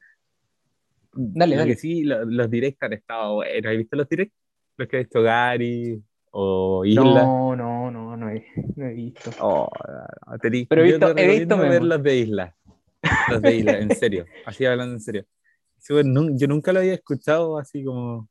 Dale, 1.13 1.55
lo 1.57 1.61
dale. 1.63 1.73
que 1.75 1.81
sí, 1.81 2.05
lo- 2.05 2.25
los 2.27 2.51
directs 2.51 2.83
han 2.83 2.93
estado 2.93 3.35
buenos. 3.37 3.71
¿Has 3.73 3.77
visto 3.79 3.97
los 3.97 4.09
directs? 4.09 4.35
Los 4.77 4.89
que 4.89 4.97
ha 4.99 5.01
hecho 5.01 5.23
Gary 5.23 6.03
o 6.31 6.85
Isla. 6.85 7.03
No, 7.25 7.57
no, 7.57 7.91
no, 7.91 8.17
No, 8.17 8.29
he, 8.31 8.45
no 8.77 8.87
he 8.87 8.93
visto. 8.93 9.31
Oh, 9.41 9.69
tení- 10.43 10.67
Pero 10.69 10.83
he 10.83 10.85
visto- 10.85 11.15
te 11.15 11.25
he 11.25 11.39
visto 11.39 11.57
ver 11.57 11.83
los 11.83 12.03
de 12.03 12.17
Isla. 12.19 12.55
Los 13.31 13.41
de 13.41 13.57
Isla, 13.57 13.79
en 13.79 13.91
serio. 13.95 14.27
Así 14.45 14.67
hablando 14.67 14.95
en 14.95 15.01
serio. 15.01 15.25
Yo 15.89 16.47
nunca 16.49 16.73
lo 16.73 16.81
había 16.81 16.95
escuchado 16.95 17.57
así 17.59 17.85
como, 17.85 18.29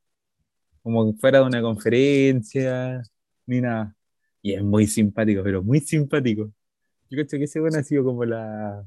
como 0.83 1.13
fuera 1.15 1.39
de 1.39 1.45
una 1.45 1.61
conferencia, 1.61 3.01
ni 3.47 3.61
nada. 3.61 3.95
Y 4.41 4.53
es 4.53 4.63
muy 4.63 4.85
simpático, 4.85 5.41
pero 5.43 5.63
muy 5.63 5.79
simpático. 5.79 6.51
Yo 7.09 7.17
creo 7.17 7.27
que 7.27 7.43
ese 7.43 7.59
bueno 7.59 7.77
ha 7.77 7.83
sido 7.83 8.03
como 8.03 8.25
la, 8.25 8.83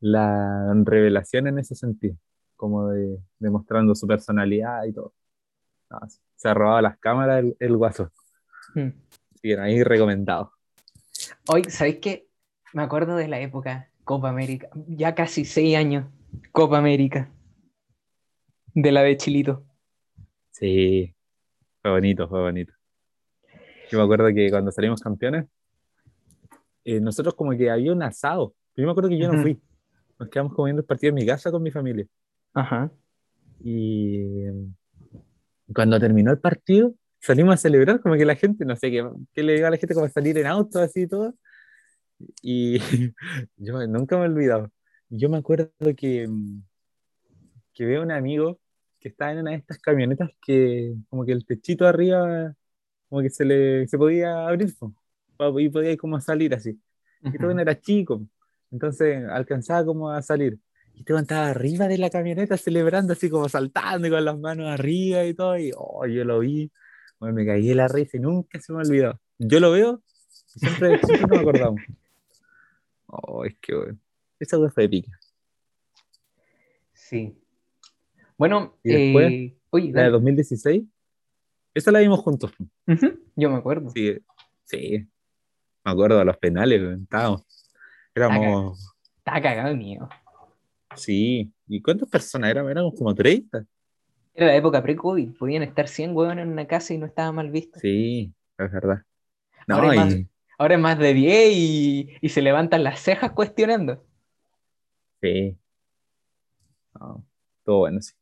la 0.00 0.72
revelación 0.84 1.46
en 1.46 1.58
ese 1.58 1.74
sentido, 1.74 2.16
como 2.56 2.88
de 2.88 3.18
demostrando 3.38 3.94
su 3.94 4.06
personalidad 4.06 4.84
y 4.84 4.92
todo. 4.92 5.12
No, 5.90 5.98
se 6.36 6.48
ha 6.48 6.54
robado 6.54 6.80
las 6.80 6.98
cámaras 6.98 7.40
el, 7.40 7.56
el 7.58 7.76
guaso. 7.76 8.10
Hmm. 8.74 8.90
Que 9.42 9.58
ahí 9.58 9.82
recomendado. 9.82 10.52
Hoy, 11.48 11.64
¿sabéis 11.64 11.98
qué? 12.00 12.28
Me 12.72 12.82
acuerdo 12.82 13.16
de 13.16 13.28
la 13.28 13.40
época 13.40 13.90
Copa 14.04 14.28
América, 14.28 14.68
ya 14.86 15.14
casi 15.14 15.44
seis 15.44 15.76
años, 15.76 16.06
Copa 16.52 16.78
América, 16.78 17.30
de 18.74 18.92
la 18.92 19.02
de 19.02 19.16
Chilito. 19.16 19.64
Sí, 20.50 21.14
fue 21.82 21.90
bonito, 21.90 22.28
fue 22.28 22.40
bonito. 22.40 22.72
Yo 23.90 23.98
me 23.98 24.04
acuerdo 24.04 24.28
que 24.34 24.50
cuando 24.50 24.70
salimos 24.70 25.00
campeones, 25.00 25.46
eh, 26.84 27.00
nosotros 27.00 27.34
como 27.34 27.52
que 27.52 27.70
había 27.70 27.92
un 27.92 28.02
asado. 28.02 28.54
Yo 28.76 28.84
me 28.84 28.90
acuerdo 28.90 29.10
que 29.10 29.18
yo 29.18 29.30
no 29.32 29.42
fui. 29.42 29.60
Nos 30.18 30.28
quedamos 30.28 30.54
comiendo 30.54 30.80
el 30.80 30.86
partido 30.86 31.10
en 31.10 31.14
mi 31.16 31.26
casa 31.26 31.50
con 31.50 31.62
mi 31.62 31.70
familia. 31.70 32.06
Ajá. 32.54 32.90
Y 33.62 34.46
cuando 35.74 36.00
terminó 36.00 36.30
el 36.30 36.38
partido, 36.38 36.94
salimos 37.20 37.54
a 37.54 37.56
celebrar, 37.56 38.00
como 38.00 38.16
que 38.16 38.24
la 38.24 38.34
gente, 38.34 38.64
no 38.64 38.76
sé, 38.76 38.90
qué 38.90 39.08
qué 39.32 39.42
le 39.42 39.54
digo 39.54 39.66
a 39.66 39.70
la 39.70 39.76
gente 39.76 39.94
como 39.94 40.06
a 40.06 40.10
salir 40.10 40.38
en 40.38 40.46
auto 40.46 40.80
así 40.80 41.02
y 41.02 41.06
todo. 41.06 41.34
Y 42.42 42.78
yo 43.56 43.86
nunca 43.86 44.16
me 44.16 44.24
he 44.24 44.28
olvidado. 44.28 44.70
Yo 45.08 45.28
me 45.28 45.38
acuerdo 45.38 45.70
que, 45.96 46.28
que 47.74 47.84
veo 47.84 48.02
un 48.02 48.12
amigo 48.12 48.58
que 49.00 49.08
estaba 49.08 49.32
en 49.32 49.38
una 49.38 49.52
de 49.52 49.56
estas 49.58 49.78
camionetas 49.78 50.30
que 50.42 50.94
como 51.08 51.24
que 51.24 51.32
el 51.32 51.46
techito 51.46 51.86
arriba 51.86 52.54
como 53.08 53.22
que 53.22 53.30
se 53.30 53.44
le 53.44 53.88
se 53.88 53.98
podía 53.98 54.46
abrir 54.46 54.72
y 55.58 55.68
podía 55.68 55.96
como 55.96 56.20
salir 56.20 56.54
así. 56.54 56.78
Y 57.22 57.38
todo 57.38 57.50
Ujú. 57.50 57.58
era 57.60 57.78
chico, 57.80 58.22
entonces 58.70 59.24
alcanzaba 59.28 59.84
como 59.84 60.10
a 60.10 60.22
salir. 60.22 60.58
Y 60.94 61.04
te 61.04 61.14
estaba 61.14 61.48
arriba 61.48 61.88
de 61.88 61.98
la 61.98 62.10
camioneta 62.10 62.56
celebrando 62.56 63.12
así 63.14 63.30
como 63.30 63.48
saltando 63.48 64.06
y 64.06 64.10
con 64.10 64.24
las 64.24 64.38
manos 64.38 64.66
arriba 64.68 65.24
y 65.24 65.34
todo. 65.34 65.58
Y 65.58 65.72
oh, 65.76 66.06
yo 66.06 66.24
lo 66.24 66.40
vi, 66.40 66.70
bueno, 67.18 67.34
me 67.34 67.46
caí 67.46 67.66
de 67.66 67.74
la 67.74 67.88
risa 67.88 68.16
y 68.16 68.20
nunca 68.20 68.60
se 68.60 68.72
me 68.72 68.80
ha 68.80 68.82
olvidado. 68.82 69.20
Yo 69.38 69.60
lo 69.60 69.70
veo 69.70 70.02
y 70.54 70.60
siempre, 70.60 70.98
siempre 71.04 71.26
nos 71.28 71.38
acordamos. 71.40 71.82
Oh, 73.06 73.44
es 73.44 73.56
que 73.60 73.74
bueno. 73.74 73.98
Esa 74.38 74.56
fue 74.70 74.84
épica. 74.84 75.18
Sí. 76.92 77.34
Bueno, 78.38 78.78
¿Y 78.82 78.92
después? 78.92 79.32
eh, 79.32 79.56
oye, 79.70 79.86
La 79.92 80.02
de 80.02 80.06
dale. 80.06 80.10
2016, 80.12 80.82
esa 81.74 81.92
la 81.92 82.00
vimos 82.00 82.20
juntos. 82.20 82.52
Yo 83.36 83.50
me 83.50 83.56
acuerdo. 83.56 83.90
Sí, 83.90 84.16
sí. 84.64 85.06
Me 85.84 85.92
acuerdo 85.92 86.18
de 86.18 86.24
los 86.24 86.36
penales, 86.36 87.00
estábamos. 87.00 87.44
Éramos, 88.14 88.94
Estaba 89.18 89.40
cagado 89.40 89.68
de 89.70 89.76
miedo. 89.76 90.08
sí. 90.96 91.52
¿Y 91.68 91.80
cuántas 91.80 92.08
personas 92.08 92.50
éramos? 92.50 92.70
Éramos 92.70 92.94
como 92.96 93.14
30. 93.14 93.64
Era 94.34 94.46
la 94.48 94.56
época 94.56 94.82
pre-COVID. 94.82 95.36
Podían 95.38 95.62
estar 95.62 95.88
100 95.88 96.14
huevones 96.16 96.44
en 96.44 96.52
una 96.52 96.66
casa 96.66 96.92
y 96.94 96.98
no 96.98 97.06
estaba 97.06 97.30
mal 97.32 97.50
visto. 97.50 97.78
Sí, 97.78 98.32
es 98.58 98.72
verdad. 98.72 99.02
No, 99.66 99.76
Ahora 99.76 99.94
más- 99.94 100.14
es 100.14 100.78
más 100.78 100.98
de 100.98 101.14
10 101.14 101.52
y, 101.52 102.10
y 102.20 102.28
se 102.28 102.42
levantan 102.42 102.84
las 102.84 103.00
cejas 103.00 103.32
cuestionando. 103.32 104.04
sí. 105.22 105.56
No, 106.98 107.24
todo 107.64 107.78
bueno, 107.78 108.00
sí. 108.02 108.12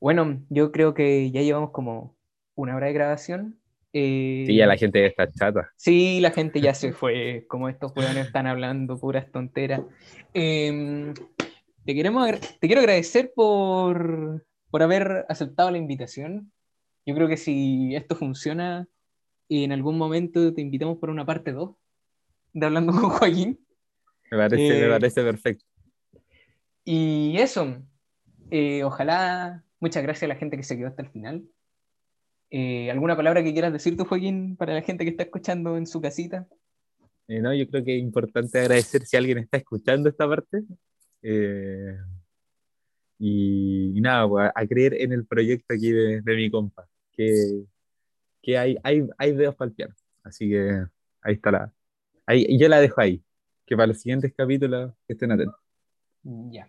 Bueno, 0.00 0.42
yo 0.50 0.70
creo 0.72 0.92
que 0.92 1.30
ya 1.30 1.40
llevamos 1.42 1.70
como 1.70 2.16
una 2.54 2.76
hora 2.76 2.88
de 2.88 2.92
grabación. 2.92 3.58
Eh, 3.96 4.44
Sí, 4.46 4.56
ya 4.56 4.66
la 4.66 4.76
gente 4.76 5.06
está 5.06 5.30
chata. 5.30 5.70
Sí, 5.76 6.18
la 6.20 6.32
gente 6.32 6.60
ya 6.60 6.74
se 6.74 6.92
fue, 6.92 7.46
como 7.48 7.68
estos 7.68 7.92
jóvenes 7.92 8.26
están 8.26 8.48
hablando 8.48 8.98
puras 8.98 9.30
tonteras. 9.30 9.82
Em, 10.34 11.14
te, 11.84 11.94
queremos, 11.94 12.28
te 12.58 12.66
quiero 12.66 12.80
agradecer 12.80 13.32
por, 13.34 14.44
por 14.70 14.82
haber 14.82 15.24
aceptado 15.28 15.70
la 15.70 15.78
invitación. 15.78 16.50
Yo 17.06 17.14
creo 17.14 17.28
que 17.28 17.36
si 17.36 17.94
esto 17.94 18.16
funciona, 18.16 18.88
en 19.48 19.70
algún 19.70 19.96
momento 19.96 20.52
te 20.52 20.60
invitamos 20.60 20.98
por 20.98 21.08
una 21.10 21.24
parte 21.24 21.52
2 21.52 21.70
de 22.52 22.66
Hablando 22.66 22.92
con 22.92 23.10
Joaquín. 23.10 23.60
Me 24.28 24.38
parece, 24.38 24.80
me 24.80 24.86
Eh, 24.86 24.88
parece 24.88 25.22
perfecto. 25.22 25.64
Y 26.84 27.36
eso, 27.38 27.80
eh, 28.50 28.82
ojalá, 28.82 29.62
muchas 29.78 30.02
gracias 30.02 30.24
a 30.24 30.34
la 30.34 30.36
gente 30.36 30.56
que 30.56 30.64
se 30.64 30.76
quedó 30.76 30.88
hasta 30.88 31.02
el 31.02 31.10
final. 31.10 31.44
Eh, 32.50 32.90
¿alguna 32.90 33.16
palabra 33.16 33.42
que 33.42 33.52
quieras 33.52 33.72
decir 33.72 33.96
tú, 33.96 34.04
Joaquín, 34.04 34.56
para 34.56 34.74
la 34.74 34.82
gente 34.82 35.04
que 35.04 35.10
está 35.10 35.24
escuchando 35.24 35.76
en 35.76 35.86
su 35.86 36.00
casita? 36.00 36.46
Eh, 37.26 37.40
no, 37.40 37.54
yo 37.54 37.68
creo 37.68 37.84
que 37.84 37.96
es 37.96 38.02
importante 38.02 38.58
agradecer 38.58 39.04
si 39.06 39.16
alguien 39.16 39.38
está 39.38 39.56
escuchando 39.56 40.08
esta 40.08 40.28
parte. 40.28 40.62
Eh, 41.22 41.96
y, 43.18 43.98
y 43.98 44.00
nada, 44.00 44.28
pues, 44.28 44.46
a, 44.46 44.52
a 44.54 44.66
creer 44.66 44.94
en 44.94 45.12
el 45.12 45.26
proyecto 45.26 45.74
aquí 45.74 45.90
de, 45.90 46.20
de 46.20 46.36
mi 46.36 46.50
compa, 46.50 46.86
que, 47.12 47.64
que 48.42 48.58
hay, 48.58 48.76
hay, 48.82 49.08
hay 49.16 49.32
dedos 49.32 49.54
para 49.56 49.70
el 49.70 49.74
piano. 49.74 49.94
Así 50.22 50.48
que 50.50 50.84
ahí 51.22 51.34
está 51.34 51.50
la. 51.50 51.72
Ahí, 52.26 52.58
yo 52.58 52.68
la 52.68 52.80
dejo 52.80 53.00
ahí. 53.00 53.22
Que 53.66 53.76
para 53.76 53.86
los 53.86 54.00
siguientes 54.00 54.32
capítulos 54.36 54.92
estén 55.08 55.32
atentos. 55.32 55.58
Ya. 56.22 56.68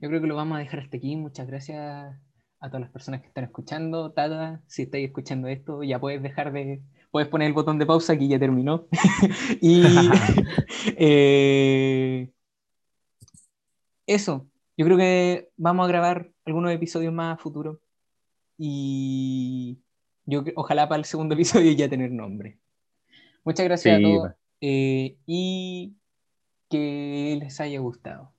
Yo 0.00 0.08
creo 0.08 0.20
que 0.20 0.26
lo 0.28 0.36
vamos 0.36 0.56
a 0.56 0.60
dejar 0.60 0.80
hasta 0.80 0.96
aquí. 0.96 1.16
Muchas 1.16 1.46
gracias 1.46 2.16
a 2.60 2.68
todas 2.68 2.82
las 2.82 2.90
personas 2.90 3.20
que 3.22 3.28
están 3.28 3.44
escuchando. 3.44 4.12
Tata, 4.12 4.60
si 4.66 4.82
estáis 4.82 5.06
escuchando 5.08 5.48
esto, 5.48 5.82
ya 5.82 5.98
puedes 5.98 6.22
dejar 6.22 6.52
de. 6.52 6.82
Puedes 7.10 7.28
poner 7.28 7.48
el 7.48 7.54
botón 7.54 7.78
de 7.78 7.86
pausa 7.86 8.16
que 8.16 8.28
ya 8.28 8.38
terminó. 8.38 8.86
y. 9.60 9.82
eh, 10.96 12.30
eso. 14.06 14.46
Yo 14.76 14.86
creo 14.86 14.96
que 14.96 15.48
vamos 15.56 15.84
a 15.84 15.88
grabar 15.88 16.30
algunos 16.44 16.72
episodios 16.72 17.12
más 17.12 17.34
a 17.34 17.42
futuro. 17.42 17.80
Y. 18.58 19.78
Yo, 20.26 20.44
ojalá 20.54 20.88
para 20.88 20.98
el 21.00 21.04
segundo 21.04 21.34
episodio 21.36 21.72
ya 21.72 21.88
tener 21.88 22.10
nombre. 22.12 22.58
Muchas 23.44 23.64
gracias 23.64 23.98
Sí, 23.98 24.04
a 24.04 24.06
todos. 24.06 24.32
eh, 24.60 25.16
y 25.26 25.94
que 26.68 27.38
les 27.40 27.58
haya 27.60 27.80
gustado. 27.80 28.32